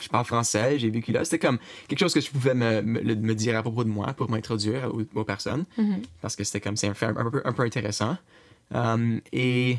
je 0.00 0.08
parle 0.08 0.24
français, 0.26 0.78
j'ai 0.78 0.90
vécu 0.90 1.12
là. 1.12 1.24
C'était 1.24 1.38
comme 1.38 1.58
quelque 1.88 2.00
chose 2.00 2.12
que 2.12 2.20
je 2.20 2.30
pouvais 2.30 2.54
me, 2.54 2.82
me, 2.82 3.00
le- 3.00 3.14
me 3.14 3.34
dire 3.34 3.56
à 3.56 3.62
propos 3.62 3.84
de 3.84 3.88
moi 3.88 4.12
pour 4.14 4.28
m'introduire 4.30 4.92
aux, 4.94 5.02
aux 5.18 5.24
personnes. 5.24 5.64
Parce 6.20 6.36
que 6.36 6.44
c'était 6.44 6.60
comme, 6.60 6.76
c'est 6.76 6.88
un, 6.88 6.92
peu, 7.30 7.40
un 7.44 7.52
peu 7.52 7.62
intéressant. 7.62 8.16
Um, 8.74 9.20
et 9.32 9.78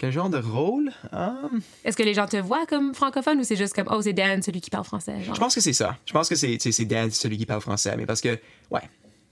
quel 0.00 0.12
genre 0.12 0.30
de 0.30 0.38
rôle? 0.38 0.90
Um, 1.12 1.60
Est-ce 1.84 1.94
que 1.94 2.02
les 2.02 2.14
gens 2.14 2.26
te 2.26 2.38
voient 2.38 2.64
comme 2.64 2.94
francophone 2.94 3.38
ou 3.38 3.44
c'est 3.44 3.54
juste 3.56 3.74
comme, 3.74 3.86
oh, 3.90 4.00
c'est 4.00 4.14
Dan, 4.14 4.40
celui 4.42 4.62
qui 4.62 4.70
parle 4.70 4.84
français? 4.84 5.20
genre? 5.22 5.34
Je 5.34 5.40
pense 5.40 5.54
que 5.54 5.60
c'est 5.60 5.74
ça. 5.74 5.98
Je 6.06 6.12
pense 6.14 6.26
que 6.28 6.34
c'est, 6.36 6.84
Dan, 6.86 7.10
celui 7.10 7.36
qui 7.36 7.44
parle 7.44 7.60
français. 7.60 7.94
Mais 7.98 8.06
parce 8.06 8.22
que, 8.22 8.38
ouais, 8.70 8.80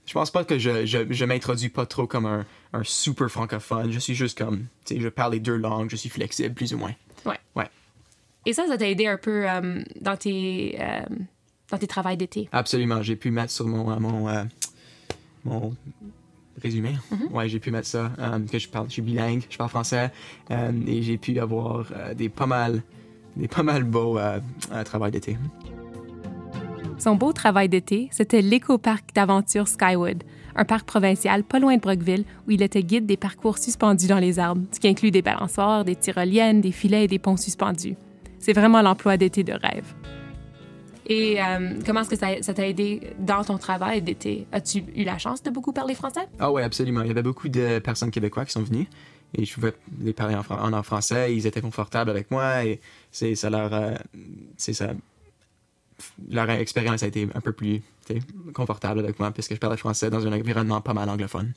je 0.05 0.13
pense 0.13 0.29
pas 0.29 0.43
que 0.43 0.59
je, 0.59 0.85
je, 0.85 0.99
je 1.09 1.25
m'introduis 1.25 1.69
pas 1.69 1.87
trop 1.87 2.05
comme 2.05 2.27
un, 2.27 2.45
un 2.73 2.83
super 2.83 3.29
francophone. 3.29 3.91
Je 3.91 3.97
suis 3.97 4.13
juste 4.13 4.37
comme, 4.37 4.67
tu 4.85 4.93
sais, 4.95 5.01
je 5.01 5.09
parle 5.09 5.33
les 5.33 5.39
deux 5.39 5.57
langues, 5.57 5.89
je 5.89 5.95
suis 5.95 6.09
flexible, 6.09 6.53
plus 6.53 6.71
ou 6.73 6.77
moins. 6.77 6.93
Ouais. 7.25 7.39
Ouais, 7.55 7.67
Et 8.45 8.53
ça, 8.53 8.67
ça 8.67 8.77
t'a 8.77 8.87
aidé 8.87 9.07
un 9.07 9.17
peu 9.17 9.49
euh, 9.49 9.81
dans 9.99 10.17
tes 10.17 10.77
euh, 10.79 11.01
dans 11.71 11.77
tes 11.79 11.87
travails 11.87 12.17
d'été? 12.17 12.47
absolument. 12.51 13.01
J'ai 13.01 13.15
pu 13.15 13.31
mettre 13.31 13.51
sur 13.51 13.67
mon, 13.67 13.91
euh, 13.91 13.99
mon, 13.99 14.27
euh, 14.29 14.43
mon 15.45 15.75
résumé. 16.61 16.95
Ouais, 17.31 17.47
j'ai 17.49 17.59
pu 17.59 17.71
mettre 17.71 17.87
ça, 17.87 18.11
euh, 18.19 18.39
que 18.39 18.59
je 18.59 18.67
parle, 18.67 18.87
je 18.87 18.93
suis 18.93 19.01
bilingue, 19.01 19.43
je 19.49 19.57
parle 19.57 19.69
français. 19.69 20.11
euh, 20.51 20.71
et 20.87 21.01
j'ai 21.01 21.17
pu 21.17 21.37
avoir 21.39 21.85
euh, 21.95 22.13
des 22.13 22.29
pas 22.29 22.45
mal, 22.45 22.81
des 23.35 23.47
pas 23.47 23.63
mal 23.63 23.83
beaux 23.83 24.17
travails 24.85 25.11
d'été. 25.11 25.37
Son 26.97 27.15
beau 27.15 27.31
travail 27.31 27.69
d'été, 27.69 28.09
c'était 28.11 28.41
l'éco-parc 28.41 29.13
d'aventure 29.15 29.67
Skywood, 29.67 30.23
un 30.55 30.65
parc 30.65 30.85
provincial 30.85 31.43
pas 31.43 31.59
loin 31.59 31.75
de 31.75 31.81
Brockville 31.81 32.25
où 32.47 32.51
il 32.51 32.61
était 32.61 32.83
guide 32.83 33.05
des 33.05 33.15
parcours 33.15 33.57
suspendus 33.57 34.07
dans 34.07 34.19
les 34.19 34.37
arbres, 34.39 34.63
ce 34.73 34.79
qui 34.79 34.87
inclut 34.87 35.11
des 35.11 35.21
balançoires, 35.21 35.85
des 35.85 35.95
tyroliennes, 35.95 36.59
des 36.59 36.73
filets 36.73 37.05
et 37.05 37.07
des 37.07 37.19
ponts 37.19 37.37
suspendus. 37.37 37.95
C'est 38.39 38.53
vraiment 38.53 38.81
l'emploi 38.81 39.15
d'été 39.17 39.43
de 39.43 39.53
rêve. 39.53 39.93
Et 41.09 41.41
euh, 41.41 41.79
comment 41.85 42.01
est-ce 42.01 42.09
que 42.09 42.15
ça 42.15 42.41
ça 42.41 42.53
t'a 42.53 42.67
aidé 42.67 43.01
dans 43.17 43.43
ton 43.43 43.57
travail 43.57 44.01
d'été? 44.01 44.45
As-tu 44.51 44.83
eu 44.95 45.03
la 45.03 45.17
chance 45.17 45.41
de 45.41 45.49
beaucoup 45.49 45.73
parler 45.73 45.95
français? 45.95 46.27
Ah 46.37 46.51
ouais, 46.51 46.61
absolument. 46.63 47.01
Il 47.01 47.07
y 47.07 47.11
avait 47.11 47.23
beaucoup 47.23 47.49
de 47.49 47.79
personnes 47.79 48.11
québécois 48.11 48.45
qui 48.45 48.51
sont 48.51 48.61
venues 48.61 48.87
et 49.33 49.43
je 49.43 49.53
pouvais 49.53 49.73
les 50.01 50.13
parler 50.13 50.35
en, 50.35 50.43
fran- 50.43 50.61
en, 50.61 50.71
en 50.71 50.83
français. 50.83 51.35
Ils 51.35 51.47
étaient 51.47 51.61
confortables 51.61 52.11
avec 52.11 52.29
moi 52.29 52.63
et 52.63 52.79
c'est 53.11 53.33
ça 53.33 53.49
leur 53.49 53.73
euh, 53.73 53.95
c'est 54.55 54.73
ça 54.73 54.93
leur 56.29 56.49
expérience 56.51 57.03
a 57.03 57.07
été 57.07 57.27
un 57.33 57.41
peu 57.41 57.53
plus 57.53 57.81
confortable 58.53 58.99
avec 58.99 59.19
moi 59.19 59.31
puisque 59.31 59.55
je 59.55 59.59
parlais 59.59 59.77
français 59.77 60.09
dans 60.11 60.25
un 60.27 60.31
environnement 60.31 60.79
pas 60.79 60.93
mal 60.93 61.09
anglophone. 61.09 61.53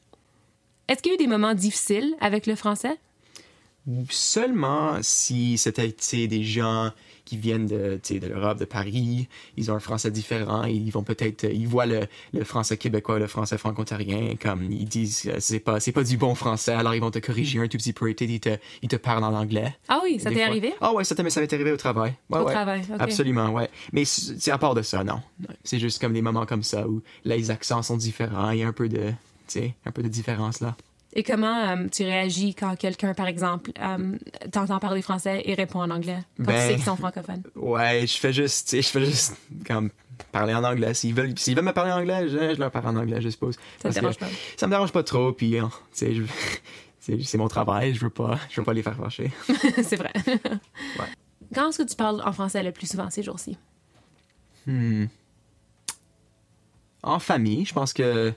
Est-ce 0.88 1.02
qu'il 1.02 1.12
y 1.12 1.14
a 1.14 1.16
eu 1.16 1.18
des 1.18 1.26
moments 1.26 1.54
difficiles 1.54 2.14
avec 2.20 2.46
le 2.46 2.56
français? 2.56 2.96
Seulement 4.10 4.98
si 5.02 5.58
c'était 5.58 5.94
des 6.26 6.42
gens 6.42 6.90
qui 7.24 7.36
viennent 7.36 7.66
de, 7.66 8.00
de 8.10 8.26
l'Europe, 8.26 8.58
de 8.58 8.64
Paris, 8.64 9.28
ils 9.56 9.70
ont 9.70 9.74
un 9.74 9.80
français 9.80 10.10
différent, 10.10 10.64
ils 10.64 10.90
vont 10.90 11.02
peut-être, 11.04 11.44
ils 11.44 11.68
voient 11.68 11.86
le, 11.86 12.00
le 12.32 12.44
français 12.44 12.76
québécois, 12.76 13.18
le 13.18 13.26
français 13.26 13.58
franco-ontarien, 13.58 14.34
comme 14.40 14.64
ils 14.70 14.86
disent, 14.86 15.22
euh, 15.26 15.36
c'est 15.38 15.60
pas, 15.60 15.78
c'est 15.80 15.92
pas 15.92 16.02
du 16.04 16.16
bon 16.16 16.34
français, 16.34 16.72
alors 16.72 16.94
ils 16.94 17.00
vont 17.00 17.10
te 17.10 17.18
corriger 17.20 17.58
un 17.60 17.68
tout 17.68 17.78
petit 17.78 17.92
peu, 17.92 18.10
ils 18.10 18.40
te, 18.40 18.50
ils 18.82 18.88
te 18.88 18.96
parlent 18.96 19.24
en 19.24 19.34
anglais. 19.34 19.74
Ah 19.88 20.00
oui, 20.02 20.18
ça 20.18 20.30
t'est 20.30 20.42
arrivé? 20.42 20.74
Ah 20.80 20.92
ouais, 20.92 21.04
ça 21.04 21.14
t'est- 21.14 21.30
ça 21.30 21.40
m'est 21.40 21.52
arrivé 21.52 21.72
au 21.72 21.76
travail. 21.76 22.14
Ouais, 22.30 22.38
Au 22.40 22.44
ouais. 22.44 22.52
travail, 22.52 22.80
ok. 22.88 22.96
Absolument, 23.00 23.50
ouais. 23.50 23.68
Mais 23.92 24.04
c'est 24.04 24.50
à 24.50 24.58
part 24.58 24.74
de 24.74 24.82
ça, 24.82 25.04
non. 25.04 25.20
C'est 25.64 25.78
juste 25.78 26.00
comme 26.00 26.12
des 26.12 26.22
moments 26.22 26.46
comme 26.46 26.62
ça 26.62 26.88
où 26.88 27.02
les 27.24 27.50
accents 27.50 27.82
sont 27.82 27.96
différents, 27.96 28.50
il 28.50 28.58
y 28.58 28.62
a 28.62 28.68
un 28.68 28.72
peu 28.72 28.88
de, 28.88 29.12
un 29.86 29.90
peu 29.92 30.02
de 30.02 30.08
différence 30.08 30.60
là. 30.60 30.76
Et 31.14 31.22
comment 31.22 31.68
euh, 31.68 31.88
tu 31.90 32.04
réagis 32.04 32.54
quand 32.54 32.74
quelqu'un, 32.76 33.12
par 33.12 33.26
exemple, 33.26 33.70
euh, 33.80 34.16
t'entend 34.50 34.78
parler 34.78 35.02
français 35.02 35.42
et 35.44 35.54
répond 35.54 35.80
en 35.80 35.90
anglais? 35.90 36.18
Quand 36.38 36.44
Ben- 36.44 36.54
tu 36.54 36.60
sais 36.68 36.74
qu'ils 36.76 36.84
sont 36.84 36.96
francophones? 36.96 37.42
Ouais, 37.54 38.06
je 38.06 38.16
fais 38.16 38.32
juste, 38.32 38.74
je 38.74 38.80
fais 38.88 39.04
juste 39.04 39.36
comme 39.66 39.90
parler 40.30 40.54
en 40.54 40.64
anglais. 40.64 40.94
S'ils 40.94 41.14
veulent, 41.14 41.38
s'ils 41.38 41.54
veulent 41.54 41.66
me 41.66 41.72
parler 41.72 41.92
en 41.92 41.98
anglais, 41.98 42.28
je, 42.28 42.54
je 42.54 42.58
leur 42.58 42.70
parle 42.70 42.86
en 42.96 42.96
anglais, 43.00 43.20
je 43.20 43.28
suppose. 43.28 43.56
Ça 43.82 43.90
te 43.90 43.94
dérange 43.94 44.16
pas? 44.16 44.26
Ça 44.56 44.66
me 44.66 44.72
dérange 44.72 44.92
pas 44.92 45.02
trop, 45.02 45.32
puis 45.32 45.58
hein, 45.58 45.70
tu 45.92 45.98
sais, 45.98 46.14
je- 46.14 46.22
c'est 47.00 47.22
c'est 47.22 47.36
mon 47.38 47.48
travail, 47.48 47.94
je 47.94 48.00
veux 48.00 48.10
pas, 48.10 48.38
je 48.48 48.60
veux 48.60 48.64
pas 48.64 48.72
les 48.72 48.82
faire 48.82 48.96
fâcher. 48.96 49.30
c'est 49.82 49.96
vrai. 49.96 50.12
Quand 51.54 51.68
est-ce 51.68 51.82
que 51.82 51.88
tu 51.88 51.96
parles 51.96 52.22
en 52.24 52.32
français 52.32 52.62
le 52.62 52.72
plus 52.72 52.86
souvent 52.90 53.10
ces 53.10 53.22
jours-ci? 53.22 53.58
Hmm. 54.66 55.06
En 57.02 57.18
famille, 57.18 57.66
je 57.66 57.74
pense 57.74 57.92
que 57.92 58.32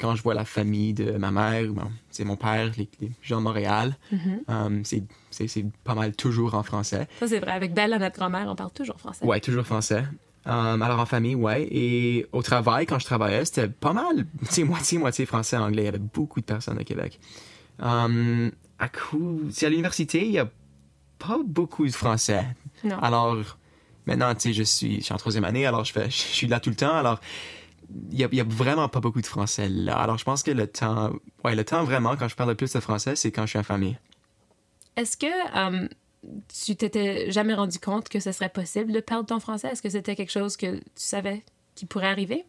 quand 0.00 0.14
je 0.16 0.22
vois 0.22 0.34
la 0.34 0.44
famille 0.44 0.94
de 0.94 1.12
ma 1.12 1.30
mère 1.30 1.62
tu 1.64 1.72
sais, 2.10 2.24
mon 2.24 2.36
père, 2.36 2.70
les, 2.76 2.88
les 3.00 3.10
gens 3.22 3.38
de 3.38 3.42
Montréal, 3.42 3.96
euh, 4.48 4.80
c'est- 4.84 5.04
c'est 5.30 5.48
c'est 5.48 5.64
pas 5.84 5.94
mal 5.94 6.14
toujours 6.16 6.54
en 6.54 6.62
français. 6.62 7.06
Ça, 7.20 7.26
c'est 7.28 7.40
vrai. 7.40 7.52
Avec 7.52 7.74
Belle, 7.74 7.96
notre 7.98 8.16
grand-mère, 8.16 8.46
on 8.48 8.54
parle 8.56 8.72
toujours 8.72 8.98
français. 8.98 9.24
Ouais, 9.24 9.40
toujours 9.40 9.64
français. 9.66 10.04
Euh, 10.46 10.80
alors 10.80 11.00
en 11.00 11.06
famille, 11.06 11.34
ouais. 11.34 11.66
Et 11.70 12.26
au 12.32 12.42
travail, 12.42 12.86
quand 12.86 12.98
je 12.98 13.04
travaillais, 13.06 13.44
c'était 13.44 13.68
pas 13.68 13.92
mal, 13.92 14.26
tu 14.40 14.46
sais, 14.46 14.64
moitié-moitié 14.64 15.26
français, 15.26 15.56
anglais. 15.56 15.82
Il 15.82 15.86
y 15.86 15.88
avait 15.88 15.98
beaucoup 15.98 16.40
de 16.40 16.44
personnes 16.44 16.78
au 16.78 16.84
Québec. 16.84 17.18
Euh, 17.82 18.50
à 18.78 18.88
coup, 18.88 19.40
à 19.62 19.68
l'université, 19.68 20.24
il 20.26 20.32
y 20.32 20.38
a 20.38 20.48
pas 21.18 21.38
beaucoup 21.44 21.86
de 21.86 21.92
français. 21.92 22.44
Non. 22.84 22.98
Alors, 22.98 23.36
maintenant, 24.06 24.34
tu 24.34 24.40
sais, 24.48 24.52
je 24.52 24.62
suis, 24.62 24.96
je 25.00 25.04
suis 25.04 25.14
en 25.14 25.16
troisième 25.16 25.44
année, 25.44 25.66
alors 25.66 25.84
je, 25.84 25.92
fais, 25.92 26.06
je 26.10 26.16
suis 26.16 26.46
là 26.46 26.60
tout 26.60 26.70
le 26.70 26.76
temps, 26.76 26.94
alors 26.94 27.20
il 28.10 28.18
y 28.18 28.36
y 28.36 28.40
a 28.40 28.44
vraiment 28.44 28.88
pas 28.88 29.00
beaucoup 29.00 29.20
de 29.20 29.26
français 29.26 29.68
là. 29.68 29.96
Alors, 29.96 30.18
je 30.18 30.24
pense 30.24 30.42
que 30.42 30.50
le 30.50 30.66
temps, 30.66 31.12
ouais, 31.44 31.54
le 31.54 31.64
temps 31.64 31.84
vraiment, 31.84 32.16
quand 32.16 32.28
je 32.28 32.36
parle 32.36 32.50
le 32.50 32.54
plus 32.54 32.72
de 32.72 32.80
français, 32.80 33.16
c'est 33.16 33.30
quand 33.30 33.42
je 33.42 33.50
suis 33.50 33.58
en 33.58 33.62
famille. 33.62 33.98
Est-ce 34.96 35.16
que 35.16 35.26
euh, 35.26 35.88
tu 36.64 36.76
t'étais 36.76 37.30
jamais 37.30 37.54
rendu 37.54 37.78
compte 37.78 38.08
que 38.08 38.20
ce 38.20 38.32
serait 38.32 38.48
possible 38.48 38.92
de 38.92 39.00
perdre 39.00 39.26
ton 39.26 39.40
français? 39.40 39.68
Est-ce 39.68 39.82
que 39.82 39.90
c'était 39.90 40.16
quelque 40.16 40.32
chose 40.32 40.56
que 40.56 40.76
tu 40.76 40.82
savais 40.96 41.42
qui 41.74 41.86
pourrait 41.86 42.08
arriver? 42.08 42.44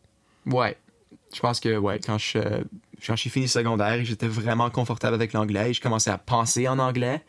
Ouais. 0.45 0.77
Je 1.33 1.39
pense 1.39 1.59
que, 1.59 1.75
ouais, 1.77 1.99
quand 1.99 2.17
je, 2.17 2.39
quand 3.05 3.15
suis 3.15 3.29
fini 3.29 3.47
secondaire 3.47 3.93
et 3.93 4.05
j'étais 4.05 4.27
vraiment 4.27 4.69
confortable 4.69 5.15
avec 5.15 5.33
l'anglais 5.33 5.71
et 5.71 5.73
je 5.73 5.81
commençais 5.81 6.11
à 6.11 6.17
penser 6.17 6.67
en 6.67 6.79
anglais 6.79 7.21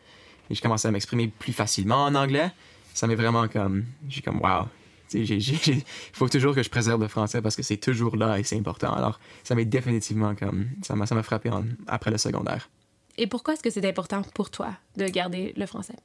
et 0.49 0.55
je 0.55 0.61
commençais 0.61 0.87
à 0.87 0.91
m'exprimer 0.91 1.27
plus 1.27 1.53
facilement 1.53 2.05
en 2.05 2.15
anglais, 2.15 2.51
ça 2.93 3.07
m'est 3.07 3.15
vraiment 3.15 3.47
comme, 3.47 3.85
j'ai 4.07 4.21
comme, 4.21 4.39
wow. 4.39 4.67
Il 5.13 5.83
faut 6.13 6.29
toujours 6.29 6.53
que 6.55 6.63
je 6.63 6.69
préserve 6.69 7.01
le 7.01 7.07
français 7.07 7.41
parce 7.41 7.55
que 7.55 7.63
c'est 7.63 7.77
toujours 7.77 8.15
là 8.15 8.37
et 8.39 8.43
c'est 8.43 8.57
important. 8.57 8.93
Alors, 8.93 9.19
ça 9.43 9.55
m'est 9.55 9.65
définitivement 9.65 10.35
comme, 10.35 10.67
ça 10.81 10.95
m'a 10.95 11.05
ça 11.05 11.15
m'a 11.15 11.23
frappé 11.23 11.49
en- 11.49 11.65
après 11.87 12.11
le 12.11 12.17
secondaire. 12.17 12.69
Et 13.17 13.27
pourquoi 13.27 13.53
est-ce 13.55 13.63
que 13.63 13.69
c'est 13.69 13.85
important 13.87 14.21
pour 14.33 14.49
toi 14.51 14.69
de 14.95 15.05
garder 15.07 15.53
le 15.57 15.65
français? 15.65 15.95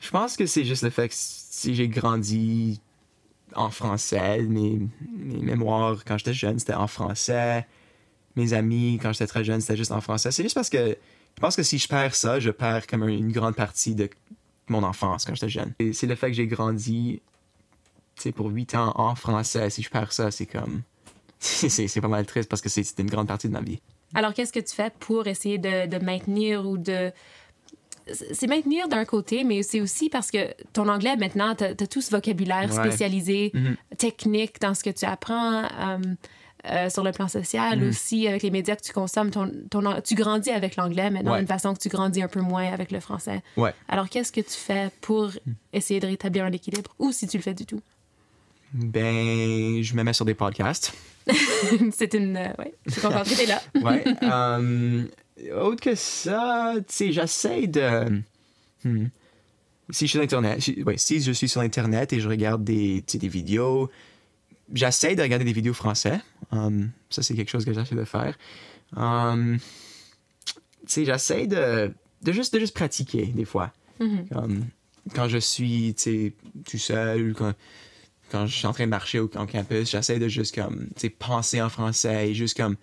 Je 0.00 0.10
pense 0.10 0.36
que 0.36 0.46
c'est 0.46 0.64
juste 0.64 0.82
le 0.82 0.90
fait 0.90 1.08
que 1.08 1.14
si 1.16 1.74
j'ai 1.74 1.88
grandi 1.88 2.80
en 3.54 3.70
français, 3.70 4.42
mes, 4.42 4.80
mes 5.16 5.38
mémoires 5.42 6.04
quand 6.04 6.18
j'étais 6.18 6.34
jeune, 6.34 6.58
c'était 6.58 6.74
en 6.74 6.86
français. 6.88 7.66
Mes 8.34 8.52
amis, 8.54 8.98
quand 9.00 9.12
j'étais 9.12 9.26
très 9.26 9.44
jeune, 9.44 9.60
c'était 9.60 9.76
juste 9.76 9.92
en 9.92 10.00
français. 10.00 10.32
C'est 10.32 10.42
juste 10.42 10.54
parce 10.54 10.70
que 10.70 10.96
je 11.36 11.40
pense 11.40 11.54
que 11.56 11.62
si 11.62 11.78
je 11.78 11.86
perds 11.86 12.14
ça, 12.14 12.40
je 12.40 12.50
perds 12.50 12.86
comme 12.86 13.08
une 13.08 13.30
grande 13.30 13.54
partie 13.54 13.94
de 13.94 14.08
mon 14.68 14.82
enfance 14.82 15.24
quand 15.24 15.34
j'étais 15.34 15.50
jeune. 15.50 15.72
Et 15.78 15.92
c'est 15.92 16.06
le 16.06 16.14
fait 16.14 16.28
que 16.28 16.32
j'ai 16.34 16.46
grandi, 16.46 17.20
pour 18.34 18.48
huit 18.50 18.74
ans 18.74 18.92
en 18.96 19.14
français. 19.14 19.68
Si 19.70 19.82
je 19.82 19.90
perds 19.90 20.12
ça, 20.12 20.30
c'est 20.30 20.46
comme. 20.46 20.82
C'est 21.38 22.00
pas 22.00 22.06
mal 22.08 22.24
triste 22.24 22.48
parce 22.48 22.62
que 22.62 22.68
c'est 22.68 22.96
une 23.00 23.10
grande 23.10 23.26
partie 23.26 23.48
de 23.48 23.52
ma 23.52 23.60
vie. 23.62 23.80
Alors, 24.14 24.32
qu'est-ce 24.32 24.52
que 24.52 24.60
tu 24.60 24.72
fais 24.74 24.92
pour 25.00 25.26
essayer 25.26 25.58
de, 25.58 25.86
de 25.88 26.04
maintenir 26.04 26.64
ou 26.68 26.78
de. 26.78 27.10
C'est 28.32 28.46
maintenir 28.48 28.88
d'un 28.88 29.04
côté, 29.04 29.42
mais 29.44 29.62
c'est 29.62 29.80
aussi 29.80 30.08
parce 30.08 30.30
que 30.30 30.38
ton 30.72 30.88
anglais, 30.88 31.16
maintenant, 31.16 31.54
tu 31.54 31.64
as, 31.64 31.74
tout 31.74 32.00
ce 32.00 32.10
vocabulaire 32.10 32.68
Ouais. 32.72 32.84
spécialisé, 32.88 33.50
Mhm. 33.54 33.76
technique 33.96 34.60
dans 34.60 34.74
ce 34.74 34.82
que 34.84 34.90
tu 34.90 35.04
apprends, 35.04 35.64
euh, 35.64 35.98
euh, 36.70 36.90
sur 36.90 37.02
le 37.04 37.10
plan 37.12 37.26
social 37.28 37.80
Mhm. 37.80 37.88
aussi, 37.88 38.26
avec 38.28 38.42
les 38.42 38.50
médias 38.50 38.74
que 38.76 38.82
tu 38.82 38.92
consommes. 38.92 39.30
Ton, 39.30 39.50
ton, 39.70 40.00
tu 40.02 40.14
grandis 40.16 40.50
avec 40.50 40.76
l'anglais 40.76 41.10
maintenant 41.10 41.32
Ouais. 41.32 41.38
d'une 41.38 41.46
façon 41.48 41.74
que 41.74 41.78
tu 41.80 41.88
grandis 41.88 42.22
un 42.22 42.28
peu 42.28 42.40
moins 42.40 42.72
avec 42.72 42.90
le 42.92 43.00
français. 43.00 43.42
Ouais. 43.56 43.72
Alors, 43.88 44.08
qu'est-ce 44.08 44.30
que 44.32 44.40
tu 44.40 44.50
fais 44.54 44.90
pour 45.00 45.30
essayer 45.72 45.98
de 46.00 46.06
rétablir 46.06 46.44
un 46.44 46.52
équilibre 46.52 46.92
ou 46.98 47.12
si 47.12 47.26
tu 47.28 47.36
le 47.36 47.42
fais 47.42 47.54
du 47.54 47.66
tout? 47.66 47.80
Ben, 48.74 49.82
je 49.82 49.94
me 49.94 50.02
mets 50.02 50.12
sur 50.12 50.24
des 50.24 50.34
podcasts. 50.34 50.94
c'est 51.92 52.14
une. 52.14 52.36
euh, 52.36 52.48
ouais, 52.58 52.74
que 52.86 53.36
t'es 53.36 53.46
là. 53.46 53.62
Ouais. 53.74 54.04
euh, 54.22 55.06
autre 55.54 55.80
que 55.80 55.94
ça, 55.94 56.74
tu 56.78 56.84
sais, 56.88 57.12
j'essaie 57.12 57.66
de. 57.66 58.22
Hmm. 58.84 59.06
Si 59.90 60.06
je 60.06 60.08
suis 60.08 60.08
sur 60.08 60.22
Internet, 60.22 60.60
si, 60.60 60.82
ouais, 60.82 60.96
si 60.96 61.20
je 61.20 61.32
suis 61.32 61.48
sur 61.48 61.60
Internet 61.60 62.12
et 62.12 62.20
je 62.20 62.28
regarde 62.28 62.64
des, 62.64 63.02
des 63.02 63.28
vidéos, 63.28 63.90
j'essaie 64.72 65.14
de 65.14 65.22
regarder 65.22 65.44
des 65.44 65.52
vidéos 65.52 65.74
français. 65.74 66.20
Um, 66.50 66.90
ça, 67.10 67.22
c'est 67.22 67.34
quelque 67.34 67.50
chose 67.50 67.64
que 67.64 67.74
j'essaie 67.74 67.94
de 67.94 68.04
faire. 68.04 68.38
Um, 68.96 69.58
tu 69.58 70.54
sais, 70.86 71.04
j'essaie 71.04 71.46
de, 71.46 71.92
de, 72.22 72.32
juste, 72.32 72.54
de 72.54 72.60
juste 72.60 72.74
pratiquer 72.74 73.26
des 73.26 73.44
fois. 73.44 73.72
Comme, 74.32 74.64
quand 75.14 75.28
je 75.28 75.38
suis, 75.38 75.94
tu 75.94 76.02
sais, 76.02 76.32
tout 76.68 76.78
seul, 76.78 77.34
quand, 77.34 77.52
quand 78.32 78.46
je 78.46 78.56
suis 78.56 78.66
en 78.66 78.72
train 78.72 78.84
de 78.86 78.90
marcher 78.90 79.20
au, 79.20 79.30
en 79.36 79.46
campus, 79.46 79.90
j'essaie 79.90 80.18
de 80.18 80.26
juste 80.28 80.54
comme, 80.54 80.88
penser 81.18 81.60
en 81.62 81.68
français 81.68 82.30
et 82.30 82.34
juste 82.34 82.56
comme 82.56 82.76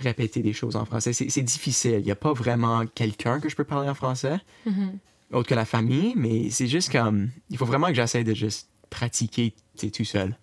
répéter 0.00 0.42
des 0.42 0.52
choses 0.52 0.74
en 0.74 0.84
français. 0.86 1.12
C'est 1.12 1.42
difficile. 1.42 1.98
Il 2.00 2.04
n'y 2.04 2.10
a 2.10 2.16
pas 2.16 2.32
vraiment 2.32 2.84
quelqu'un 2.86 3.38
que 3.38 3.48
je 3.48 3.54
peux 3.54 3.64
parler 3.64 3.88
en 3.88 3.94
français, 3.94 4.38
Mhm. 4.66 4.98
autre 5.32 5.48
que 5.48 5.54
la 5.54 5.64
famille, 5.64 6.14
mais 6.16 6.50
c'est 6.50 6.66
juste 6.66 6.90
comme, 6.90 7.30
il 7.50 7.58
faut 7.58 7.66
vraiment 7.66 7.88
que 7.88 7.94
j'essaie 7.94 8.24
de 8.24 8.34
juste 8.34 8.68
pratiquer, 8.90 9.54
tout 9.92 10.04
seul. 10.04 10.36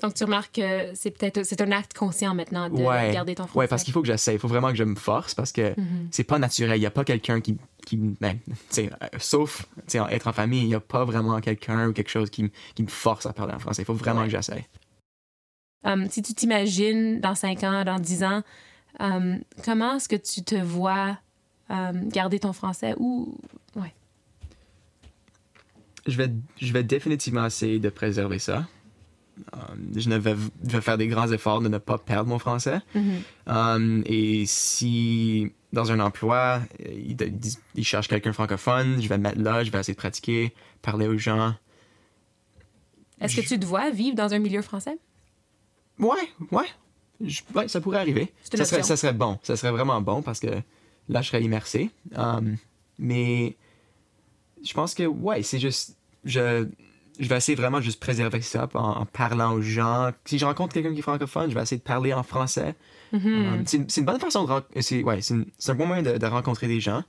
Donc, 0.00 0.14
tu 0.14 0.22
remarques 0.24 0.54
que 0.54 0.94
c'est 0.94 1.10
peut-être 1.10 1.42
c'est 1.44 1.60
un 1.60 1.72
acte 1.72 1.92
conscient 1.96 2.32
maintenant 2.34 2.68
de 2.70 2.76
Ouais. 2.82 3.10
garder 3.12 3.34
ton 3.34 3.44
français. 3.44 3.58
Ouais, 3.58 3.66
parce 3.66 3.82
qu'il 3.82 3.92
faut 3.92 4.00
que 4.00 4.06
j'essaie. 4.06 4.34
Il 4.34 4.38
faut 4.38 4.46
vraiment 4.46 4.68
que 4.70 4.76
je 4.76 4.84
me 4.84 4.94
force 4.94 5.34
parce 5.34 5.50
que 5.50 5.70
Mhm. 5.78 6.08
c'est 6.12 6.22
pas 6.24 6.38
naturel. 6.38 6.76
Il 6.76 6.80
n'y 6.80 6.86
a 6.86 6.90
pas 6.92 7.04
quelqu'un 7.04 7.40
qui. 7.40 7.56
qui 7.84 7.96
ben, 7.96 8.38
euh, 8.78 8.88
sauf 9.18 9.66
être 9.92 10.26
en 10.28 10.32
famille, 10.32 10.62
il 10.62 10.68
n'y 10.68 10.74
a 10.74 10.80
pas 10.80 11.04
vraiment 11.04 11.40
quelqu'un 11.40 11.88
ou 11.88 11.92
quelque 11.92 12.10
chose 12.10 12.30
qui, 12.30 12.50
qui 12.74 12.82
me 12.82 12.88
force 12.88 13.26
à 13.26 13.32
parler 13.32 13.54
en 13.54 13.58
français. 13.58 13.82
Il 13.82 13.86
faut 13.86 13.94
vraiment 13.94 14.20
Ouais. 14.20 14.26
que 14.26 14.32
j'essaie. 14.32 14.66
Um, 15.84 16.08
si 16.10 16.22
tu 16.22 16.34
t'imagines 16.34 17.20
dans 17.20 17.34
5 17.34 17.62
ans, 17.64 17.84
dans 17.84 17.98
10 17.98 18.22
ans, 18.24 18.42
um, 19.00 19.40
comment 19.64 19.96
est-ce 19.96 20.08
que 20.08 20.16
tu 20.16 20.42
te 20.42 20.54
vois 20.56 21.16
um, 21.70 22.08
garder 22.08 22.38
ton 22.40 22.52
français 22.52 22.94
ou. 22.98 23.36
Ouais? 23.74 23.92
Je 26.06 26.16
vais, 26.16 26.30
je 26.60 26.72
vais 26.72 26.82
définitivement 26.84 27.46
essayer 27.46 27.78
de 27.78 27.88
préserver 27.90 28.38
ça. 28.38 28.66
Euh, 29.54 29.58
je 29.96 30.08
ne 30.08 30.16
vais, 30.16 30.34
vais 30.62 30.80
faire 30.80 30.98
des 30.98 31.06
grands 31.08 31.30
efforts 31.30 31.60
de 31.60 31.68
ne 31.68 31.78
pas 31.78 31.98
perdre 31.98 32.28
mon 32.28 32.38
français. 32.38 32.80
Mhm. 32.94 33.22
Um, 33.46 34.02
et 34.06 34.44
si 34.46 35.52
dans 35.72 35.92
un 35.92 36.00
emploi, 36.00 36.60
euh, 36.80 36.92
ils, 36.92 37.16
ils 37.74 37.84
cherchent 37.84 38.08
quelqu'un 38.08 38.32
francophone, 38.32 39.00
je 39.00 39.08
vais 39.08 39.18
me 39.18 39.22
mettre 39.24 39.40
là, 39.40 39.64
je 39.64 39.70
vais 39.70 39.78
essayer 39.78 39.94
de 39.94 39.98
pratiquer, 39.98 40.54
parler 40.82 41.06
aux 41.06 41.18
gens. 41.18 41.54
Est-ce 43.20 43.36
que 43.36 43.46
tu 43.46 43.58
te 43.58 43.66
vois 43.66 43.90
vivre 43.90 44.16
dans 44.16 44.32
un 44.32 44.38
milieu 44.38 44.62
français? 44.62 44.96
Ouais, 45.98 46.16
ouais. 46.52 46.66
Je- 47.20 47.40
ouais, 47.54 47.66
ça 47.66 47.80
pourrait 47.80 47.98
arriver. 47.98 48.32
Ça 48.44 48.64
serait, 48.64 48.82
ça 48.82 48.96
serait 48.96 49.12
bon. 49.12 49.38
Ça 49.42 49.56
serait 49.56 49.72
vraiment 49.72 50.00
bon 50.00 50.22
parce 50.22 50.38
que 50.38 50.62
là, 51.08 51.20
je 51.20 51.28
serais 51.28 51.42
immersé. 51.42 51.90
Um, 52.14 52.56
mais 52.98 53.56
je 54.64 54.72
pense 54.72 54.94
que, 54.94 55.02
ouais, 55.04 55.42
c'est 55.42 55.58
juste. 55.58 55.96
Je, 56.24 56.68
je 57.18 57.28
vais 57.28 57.36
essayer 57.36 57.56
vraiment 57.56 57.78
de 57.78 57.82
juste 57.82 58.00
préserver 58.00 58.40
ça 58.42 58.68
en, 58.74 58.78
en 59.00 59.06
parlant 59.06 59.52
aux 59.52 59.60
gens. 59.62 60.10
Si 60.24 60.38
je 60.38 60.44
rencontre 60.44 60.74
quelqu'un 60.74 60.92
qui 60.92 60.98
est 61.00 61.02
francophone, 61.02 61.50
je 61.50 61.54
vais 61.54 61.62
essayer 61.62 61.78
de 61.78 61.82
parler 61.82 62.12
en 62.12 62.22
français. 62.22 62.74
Mhm. 63.12 63.26
Um, 63.26 63.62
c'est 63.66 63.96
une- 63.98 64.04
bonne 64.04 64.20
façon 64.20 64.44
de. 64.44 64.80
C'est 64.82 65.02
ouais, 65.02 65.20
c'est 65.22 65.34
un 65.70 65.74
bon 65.74 65.86
moyen 65.86 66.02
de, 66.02 66.18
de 66.18 66.26
rencontrer 66.26 66.68
des 66.68 66.80
gens. 66.80 67.02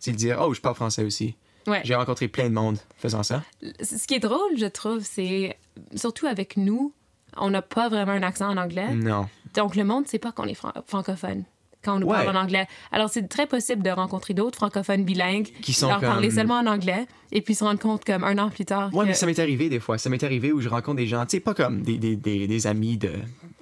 C'est 0.00 0.12
de 0.12 0.16
dire, 0.16 0.38
oh, 0.40 0.52
je 0.54 0.60
parle 0.60 0.74
français 0.76 1.02
aussi. 1.04 1.36
Ouais. 1.66 1.80
J'ai 1.84 1.94
rencontré 1.94 2.28
plein 2.28 2.48
de 2.48 2.54
monde 2.54 2.78
faisant 2.98 3.22
ça. 3.22 3.42
Ce 3.82 4.06
qui 4.06 4.14
est 4.14 4.20
drôle, 4.20 4.56
je 4.56 4.66
trouve, 4.66 5.00
c'est 5.02 5.56
surtout 5.94 6.26
avec 6.26 6.56
nous, 6.56 6.94
on 7.36 7.50
n'a 7.50 7.62
pas 7.62 7.88
vraiment 7.88 8.12
un 8.12 8.22
accent 8.22 8.48
en 8.48 8.56
anglais. 8.56 8.94
Non. 8.94 9.28
Donc, 9.54 9.76
le 9.76 9.84
monde 9.84 10.04
ne 10.04 10.08
sait 10.08 10.18
pas 10.18 10.32
qu'on 10.32 10.44
est 10.44 10.54
fran- 10.54 10.72
francophone. 10.86 11.44
Quand 11.84 11.96
on 11.96 12.00
nous 12.00 12.06
Ouais. 12.08 12.24
parle 12.24 12.36
en 12.36 12.40
anglais. 12.40 12.66
Alors, 12.92 13.08
c'est 13.08 13.28
très 13.28 13.46
possible 13.46 13.82
de 13.82 13.90
rencontrer 13.90 14.34
d'autres 14.34 14.56
francophones 14.56 15.04
bilingues 15.04 15.48
Qui 15.62 15.72
sont 15.72 15.88
leur 15.88 16.00
parler 16.00 16.28
comme- 16.28 16.36
seulement 16.36 16.58
en 16.58 16.66
anglais 16.66 17.06
et 17.32 17.40
puis 17.40 17.54
se 17.54 17.62
rendre 17.64 17.78
compte 17.78 18.04
comme 18.04 18.24
un 18.24 18.36
an 18.38 18.50
plus 18.50 18.64
tard. 18.64 18.90
Que- 18.90 19.04
mais 19.04 19.14
ça 19.14 19.26
m'est 19.26 19.38
arrivé 19.38 19.68
des 19.68 19.80
fois. 19.80 19.96
Ça 19.98 20.10
m'est 20.10 20.22
arrivé 20.24 20.52
où 20.52 20.60
je 20.60 20.68
rencontre 20.68 20.96
des 20.96 21.06
gens, 21.06 21.24
tu 21.24 21.36
sais, 21.36 21.40
pas 21.40 21.54
comme 21.54 21.82
des, 21.82 21.96
des, 21.98 22.16
des, 22.16 22.46
des 22.46 22.66
amis 22.66 22.96
de, 22.98 23.10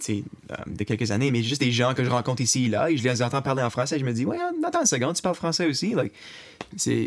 euh, 0.08 0.14
de 0.66 0.84
quelques 0.84 1.10
années, 1.10 1.30
mais 1.30 1.42
juste 1.42 1.60
des 1.60 1.72
gens 1.72 1.92
que 1.94 2.04
je 2.04 2.10
rencontre 2.10 2.40
ici 2.42 2.66
et 2.66 2.68
là, 2.68 2.90
et 2.90 2.96
je 2.96 3.04
les 3.04 3.22
entends 3.22 3.42
parler 3.42 3.62
en 3.62 3.70
français, 3.70 3.96
et 3.96 3.98
je 3.98 4.04
me 4.04 4.12
dis, 4.12 4.24
ouais, 4.24 4.38
attends 4.64 4.80
une 4.80 4.86
seconde, 4.86 5.14
tu 5.14 5.22
parles 5.22 5.34
français 5.34 5.66
aussi? 5.66 5.94
Like, 5.94 6.12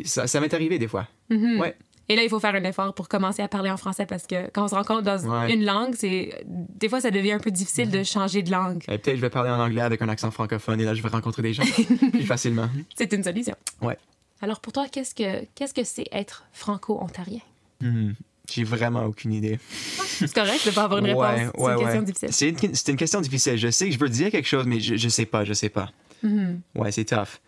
ça, 0.06 0.28
ça 0.28 0.40
m'est 0.40 0.54
arrivé 0.54 0.80
des 0.80 0.88
fois. 0.88 1.08
Mhm. 1.30 1.60
Ouais. 1.60 1.76
Et 2.12 2.16
là, 2.16 2.24
il 2.24 2.30
faut 2.30 2.40
faire 2.40 2.56
un 2.56 2.64
effort 2.64 2.94
pour 2.96 3.08
commencer 3.08 3.42
à 3.44 3.48
parler 3.48 3.70
en 3.70 3.78
français 3.78 4.06
parce 4.08 4.26
que 4.26 4.50
quand 4.52 4.66
on 4.66 4.68
se 4.68 4.74
rencontre 4.76 5.04
dans 5.04 5.20
Ouais. 5.30 5.54
une 5.54 5.64
langue, 5.64 5.94
c'est 5.96 6.44
des 6.48 6.90
fois 6.90 7.00
ça 7.02 7.12
devient 7.12 7.34
un 7.34 7.40
peu 7.40 7.52
difficile 7.52 7.92
de 7.92 8.04
changer 8.04 8.42
de 8.42 8.50
langue. 8.52 8.84
Et 8.90 8.98
peut-être 8.98 9.18
je 9.18 9.22
vais 9.22 9.30
parler 9.30 9.52
en 9.52 9.60
anglais 9.60 9.82
avec 9.82 10.02
un 10.02 10.10
accent 10.10 10.32
francophone, 10.32 10.82
et 10.82 10.86
là, 10.86 10.96
je 10.96 11.04
vais 11.04 11.10
rencontrer 11.10 11.44
des 11.44 11.54
gens 11.54 11.64
plus 12.12 12.24
facilement. 12.26 12.68
C'est 12.96 13.14
une 13.14 13.24
solution. 13.24 13.56
Ouais. 13.82 13.98
Alors 14.42 14.60
pour 14.60 14.74
toi, 14.74 14.88
qu'est-ce 14.92 15.14
que 15.14 15.46
qu'est-ce 15.54 15.74
que 15.74 15.84
c'est 15.84 16.08
être 16.12 16.46
franco-ontarien? 16.54 17.42
Hmm, 17.82 18.14
J'ai 18.52 18.64
vraiment 18.64 19.04
aucune 19.06 19.34
idée. 19.34 19.60
C'est 19.70 20.34
correct 20.34 20.66
de 20.66 20.72
pas 20.72 20.84
avoir 20.86 21.00
une 21.00 21.06
réponse. 21.06 21.24
Ouais, 21.24 21.36
c'est 21.54 21.72
une 21.74 21.78
question 21.78 22.00
ouais. 22.00 22.06
difficile. 22.06 22.30
C'est 22.34 22.50
une, 22.50 22.74
c'est 22.76 22.92
une 22.92 22.98
question 22.98 23.22
difficile. 23.22 23.58
Je 23.58 23.70
sais 23.70 23.88
que 23.88 23.94
je 23.94 24.00
veux 24.00 24.10
dire 24.10 24.32
quelque 24.32 24.48
chose, 24.48 24.66
mais 24.66 24.80
je, 24.80 24.96
je 24.96 25.10
sais 25.10 25.26
pas, 25.26 25.46
je 25.46 25.54
sais 25.54 25.70
pas. 25.70 25.92
Mhm. 26.24 26.62
Ouais, 26.76 26.92
c'est 26.92 27.06
tough. 27.06 27.40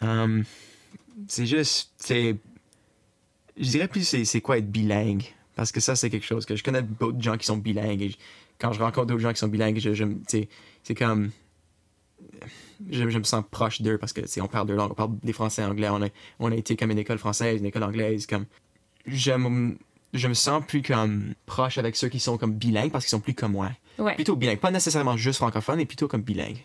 Um, 0.00 0.44
c'est 1.26 1.46
juste, 1.46 1.90
c'est. 1.98 2.36
Je 3.56 3.68
dirais 3.70 3.88
plus 3.88 4.06
c'est, 4.06 4.24
c'est 4.24 4.40
quoi 4.40 4.58
être 4.58 4.70
bilingue? 4.70 5.24
Parce 5.54 5.70
que 5.72 5.80
ça, 5.80 5.94
c'est 5.96 6.08
quelque 6.10 6.24
chose 6.26 6.46
que 6.46 6.56
je 6.56 6.62
connais 6.64 6.82
d'autres 6.82 7.20
gens 7.20 7.36
qui 7.36 7.44
sont 7.46 7.58
bilingues. 7.58 8.00
Et 8.02 8.08
je- 8.10 8.16
quand 8.58 8.72
je 8.72 8.80
rencontre 8.80 9.06
d'autres 9.08 9.20
gens 9.20 9.32
qui 9.32 9.38
sont 9.38 9.48
bilingues, 9.48 9.78
je, 9.78 9.92
je 9.92 10.04
c'est 10.82 10.94
comme. 10.94 11.30
Je, 12.90 13.08
je 13.08 13.18
me 13.18 13.24
sens 13.24 13.44
proche 13.50 13.80
d'eux 13.82 13.98
parce 13.98 14.12
que 14.12 14.22
on 14.40 14.48
parle 14.48 14.66
deux 14.66 14.74
langues, 14.74 14.90
on 14.92 14.94
parle 14.94 15.16
des 15.22 15.32
français 15.32 15.62
et 15.62 15.64
anglais. 15.64 15.88
On 15.90 16.02
a, 16.02 16.08
on 16.40 16.50
a 16.50 16.54
été 16.56 16.76
comme 16.76 16.90
une 16.90 16.98
école 16.98 17.18
française, 17.18 17.60
une 17.60 17.66
école 17.66 17.84
anglaise. 17.84 18.26
Comme, 18.26 18.46
je, 19.06 19.32
me, 19.32 19.76
je 20.14 20.28
me 20.28 20.34
sens 20.34 20.64
plus 20.66 20.82
comme 20.82 21.34
proche 21.46 21.78
avec 21.78 21.94
ceux 21.96 22.08
qui 22.08 22.18
sont 22.20 22.38
comme 22.38 22.54
bilingues 22.54 22.90
parce 22.90 23.04
qu'ils 23.04 23.10
sont 23.10 23.20
plus 23.20 23.34
comme 23.34 23.52
moi. 23.52 23.70
Ouais. 23.98 24.14
Plutôt 24.14 24.34
bilingue, 24.36 24.58
pas 24.58 24.70
nécessairement 24.70 25.16
juste 25.16 25.36
francophone, 25.36 25.76
mais 25.76 25.86
plutôt 25.86 26.08
comme 26.08 26.22
bilingue. 26.22 26.58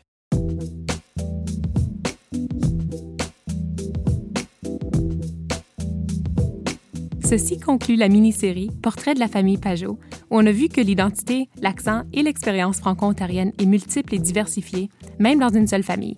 Ceci 7.30 7.60
conclut 7.60 7.98
la 7.98 8.08
mini-série 8.08 8.72
Portrait 8.82 9.14
de 9.14 9.20
la 9.20 9.28
famille 9.28 9.58
Pajot, 9.58 10.00
où 10.32 10.38
on 10.40 10.46
a 10.46 10.52
vu 10.54 10.70
que 10.70 10.80
l'identité, 10.80 11.50
l'accent 11.62 12.04
et 12.14 12.24
l'expérience 12.24 12.78
franco-ontarienne 12.78 13.52
est 13.60 13.66
multiple 13.66 14.16
et 14.16 14.18
diversifiée, 14.18 14.88
même 15.20 15.38
dans 15.38 15.50
une 15.50 15.68
seule 15.68 15.84
famille. 15.84 16.16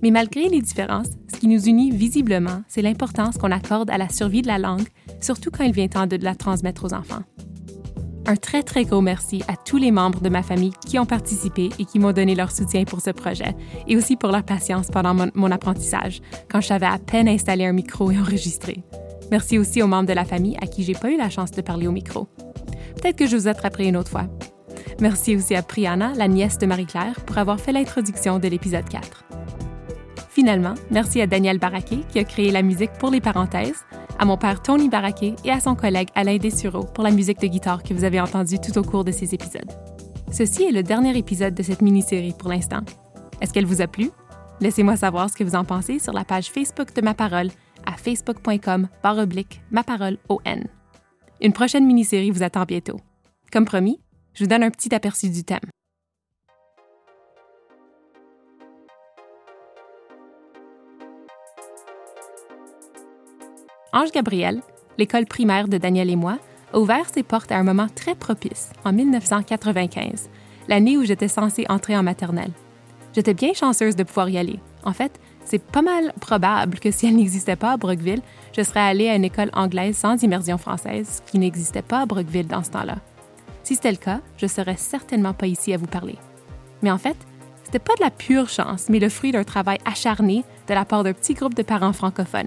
Mais 0.00 0.10
malgré 0.10 0.48
les 0.48 0.62
différences, 0.62 1.10
ce 1.30 1.38
qui 1.38 1.46
nous 1.46 1.68
unit 1.68 1.90
visiblement, 1.90 2.62
c'est 2.68 2.80
l'importance 2.80 3.36
qu'on 3.36 3.50
accorde 3.50 3.90
à 3.90 3.98
la 3.98 4.08
survie 4.08 4.40
de 4.40 4.46
la 4.46 4.56
langue, 4.56 4.88
surtout 5.20 5.50
quand 5.50 5.64
il 5.64 5.72
vient 5.72 5.88
temps 5.88 6.06
de 6.06 6.16
la 6.16 6.34
transmettre 6.34 6.86
aux 6.86 6.94
enfants. 6.94 7.22
Un 8.24 8.36
très 8.36 8.62
très 8.62 8.86
gros 8.86 9.02
merci 9.02 9.42
à 9.46 9.56
tous 9.56 9.76
les 9.76 9.90
membres 9.90 10.22
de 10.22 10.30
ma 10.30 10.42
famille 10.42 10.72
qui 10.86 10.98
ont 10.98 11.04
participé 11.04 11.68
et 11.78 11.84
qui 11.84 11.98
m'ont 11.98 12.12
donné 12.12 12.34
leur 12.34 12.50
soutien 12.50 12.84
pour 12.84 13.02
ce 13.02 13.10
projet, 13.10 13.54
et 13.86 13.94
aussi 13.94 14.16
pour 14.16 14.30
leur 14.30 14.44
patience 14.44 14.86
pendant 14.86 15.12
mon, 15.12 15.30
mon 15.34 15.50
apprentissage, 15.50 16.22
quand 16.50 16.62
je 16.62 16.68
savais 16.68 16.86
à 16.86 16.96
peine 16.96 17.28
installer 17.28 17.66
un 17.66 17.74
micro 17.74 18.10
et 18.10 18.18
enregistrer. 18.18 18.82
Merci 19.30 19.58
aussi 19.58 19.82
aux 19.82 19.86
membres 19.86 20.08
de 20.08 20.12
la 20.12 20.24
famille 20.24 20.56
à 20.60 20.66
qui 20.66 20.82
j'ai 20.82 20.94
pas 20.94 21.10
eu 21.10 21.16
la 21.16 21.30
chance 21.30 21.52
de 21.52 21.62
parler 21.62 21.86
au 21.86 21.92
micro. 21.92 22.28
Peut-être 22.96 23.16
que 23.16 23.26
je 23.26 23.36
vous 23.36 23.48
attraperai 23.48 23.86
une 23.86 23.96
autre 23.96 24.10
fois. 24.10 24.26
Merci 25.00 25.36
aussi 25.36 25.54
à 25.54 25.62
Priana, 25.62 26.12
la 26.16 26.28
nièce 26.28 26.58
de 26.58 26.66
Marie-Claire, 26.66 27.20
pour 27.26 27.38
avoir 27.38 27.60
fait 27.60 27.72
l'introduction 27.72 28.38
de 28.38 28.48
l'épisode 28.48 28.88
4. 28.88 29.24
Finalement, 30.28 30.74
merci 30.90 31.20
à 31.20 31.26
Daniel 31.26 31.58
Baraquet 31.58 32.00
qui 32.08 32.18
a 32.18 32.24
créé 32.24 32.50
la 32.50 32.62
musique 32.62 32.92
pour 32.98 33.10
les 33.10 33.20
parenthèses, 33.20 33.84
à 34.18 34.24
mon 34.24 34.36
père 34.36 34.62
Tony 34.62 34.88
Baraquet 34.88 35.34
et 35.44 35.50
à 35.50 35.60
son 35.60 35.74
collègue 35.74 36.08
Alain 36.14 36.36
Dessureau 36.36 36.84
pour 36.84 37.04
la 37.04 37.10
musique 37.10 37.40
de 37.40 37.46
guitare 37.46 37.82
que 37.82 37.94
vous 37.94 38.04
avez 38.04 38.20
entendue 38.20 38.58
tout 38.60 38.76
au 38.78 38.82
cours 38.82 39.04
de 39.04 39.12
ces 39.12 39.34
épisodes. 39.34 39.70
Ceci 40.30 40.64
est 40.64 40.72
le 40.72 40.82
dernier 40.82 41.16
épisode 41.16 41.54
de 41.54 41.62
cette 41.62 41.82
mini-série 41.82 42.34
pour 42.38 42.50
l'instant. 42.50 42.80
Est-ce 43.40 43.52
qu'elle 43.52 43.66
vous 43.66 43.80
a 43.80 43.86
plu? 43.86 44.10
Laissez-moi 44.60 44.96
savoir 44.96 45.30
ce 45.30 45.36
que 45.36 45.44
vous 45.44 45.56
en 45.56 45.64
pensez 45.64 45.98
sur 45.98 46.12
la 46.12 46.24
page 46.24 46.50
Facebook 46.50 46.94
de 46.94 47.00
Ma 47.00 47.14
Parole 47.14 47.48
à 47.86 47.96
facebook.com 47.96 48.88
oblique 49.04 49.60
Ma 49.70 49.82
Parole 49.82 50.18
ON. 50.28 50.64
Une 51.40 51.52
prochaine 51.52 51.86
mini-série 51.86 52.30
vous 52.30 52.42
attend 52.42 52.64
bientôt. 52.64 53.00
Comme 53.52 53.64
promis, 53.64 54.00
je 54.34 54.44
vous 54.44 54.48
donne 54.48 54.62
un 54.62 54.70
petit 54.70 54.94
aperçu 54.94 55.28
du 55.30 55.44
thème. 55.44 55.58
Ange 63.92 64.12
Gabriel, 64.12 64.62
l'école 64.98 65.26
primaire 65.26 65.66
de 65.66 65.76
Daniel 65.76 66.10
et 66.10 66.16
moi, 66.16 66.38
a 66.72 66.78
ouvert 66.78 67.08
ses 67.12 67.24
portes 67.24 67.50
à 67.50 67.56
un 67.56 67.64
moment 67.64 67.88
très 67.88 68.14
propice, 68.14 68.70
en 68.84 68.92
1995, 68.92 70.30
l'année 70.68 70.96
où 70.96 71.04
j'étais 71.04 71.26
censée 71.26 71.66
entrer 71.68 71.96
en 71.96 72.02
maternelle. 72.02 72.52
J'étais 73.12 73.34
bien 73.34 73.52
chanceuse 73.52 73.96
de 73.96 74.04
pouvoir 74.04 74.28
y 74.28 74.38
aller. 74.38 74.60
En 74.84 74.92
fait, 74.92 75.18
c'est 75.50 75.58
pas 75.58 75.82
mal 75.82 76.12
probable 76.20 76.78
que 76.78 76.92
si 76.92 77.08
elle 77.08 77.16
n'existait 77.16 77.56
pas 77.56 77.72
à 77.72 77.76
Brockville, 77.76 78.22
je 78.56 78.62
serais 78.62 78.80
allée 78.80 79.08
à 79.08 79.16
une 79.16 79.24
école 79.24 79.50
anglaise 79.52 79.96
sans 79.96 80.22
immersion 80.22 80.58
française, 80.58 81.22
qui 81.26 81.40
n'existait 81.40 81.82
pas 81.82 82.02
à 82.02 82.06
Brockville 82.06 82.46
dans 82.46 82.62
ce 82.62 82.70
temps-là. 82.70 82.98
Si 83.64 83.74
c'était 83.74 83.90
le 83.90 83.96
cas, 83.96 84.20
je 84.36 84.46
serais 84.46 84.76
certainement 84.76 85.34
pas 85.34 85.48
ici 85.48 85.74
à 85.74 85.76
vous 85.76 85.88
parler. 85.88 86.16
Mais 86.82 86.90
en 86.92 86.98
fait, 86.98 87.16
c'était 87.64 87.80
pas 87.80 87.96
de 87.96 88.02
la 88.02 88.12
pure 88.12 88.48
chance, 88.48 88.88
mais 88.88 89.00
le 89.00 89.08
fruit 89.08 89.32
d'un 89.32 89.42
travail 89.42 89.78
acharné 89.84 90.44
de 90.68 90.74
la 90.74 90.84
part 90.84 91.02
d'un 91.02 91.12
petit 91.12 91.34
groupe 91.34 91.54
de 91.54 91.62
parents 91.62 91.92
francophones. 91.92 92.46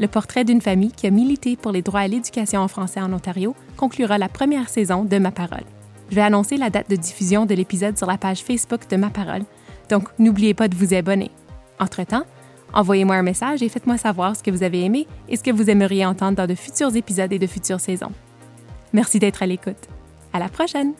Le 0.00 0.08
portrait 0.08 0.44
d'une 0.44 0.62
famille 0.62 0.92
qui 0.92 1.06
a 1.06 1.10
milité 1.10 1.54
pour 1.54 1.72
les 1.72 1.82
droits 1.82 2.00
à 2.00 2.08
l'éducation 2.08 2.62
en 2.62 2.68
français 2.68 3.00
en 3.00 3.12
Ontario 3.12 3.54
conclura 3.76 4.16
la 4.16 4.28
première 4.30 4.70
saison 4.70 5.04
de 5.04 5.18
Ma 5.18 5.32
Parole. 5.32 5.64
Je 6.08 6.14
vais 6.14 6.22
annoncer 6.22 6.56
la 6.56 6.70
date 6.70 6.88
de 6.88 6.96
diffusion 6.96 7.44
de 7.44 7.54
l'épisode 7.54 7.98
sur 7.98 8.06
la 8.06 8.16
page 8.16 8.42
Facebook 8.42 8.88
de 8.88 8.96
Ma 8.96 9.10
Parole, 9.10 9.42
donc 9.90 10.08
n'oubliez 10.18 10.54
pas 10.54 10.68
de 10.68 10.76
vous 10.76 10.94
abonner. 10.94 11.30
Entre-temps, 11.78 12.24
envoyez-moi 12.72 13.16
un 13.16 13.22
message 13.22 13.62
et 13.62 13.68
faites-moi 13.68 13.98
savoir 13.98 14.36
ce 14.36 14.42
que 14.42 14.50
vous 14.50 14.62
avez 14.62 14.84
aimé 14.84 15.06
et 15.28 15.36
ce 15.36 15.42
que 15.42 15.50
vous 15.50 15.70
aimeriez 15.70 16.04
entendre 16.04 16.36
dans 16.36 16.46
de 16.46 16.54
futurs 16.54 16.94
épisodes 16.96 17.32
et 17.32 17.38
de 17.38 17.46
futures 17.46 17.80
saisons. 17.80 18.12
Merci 18.92 19.18
d'être 19.18 19.42
à 19.42 19.46
l'écoute. 19.46 19.88
À 20.32 20.38
la 20.38 20.48
prochaine! 20.48 20.94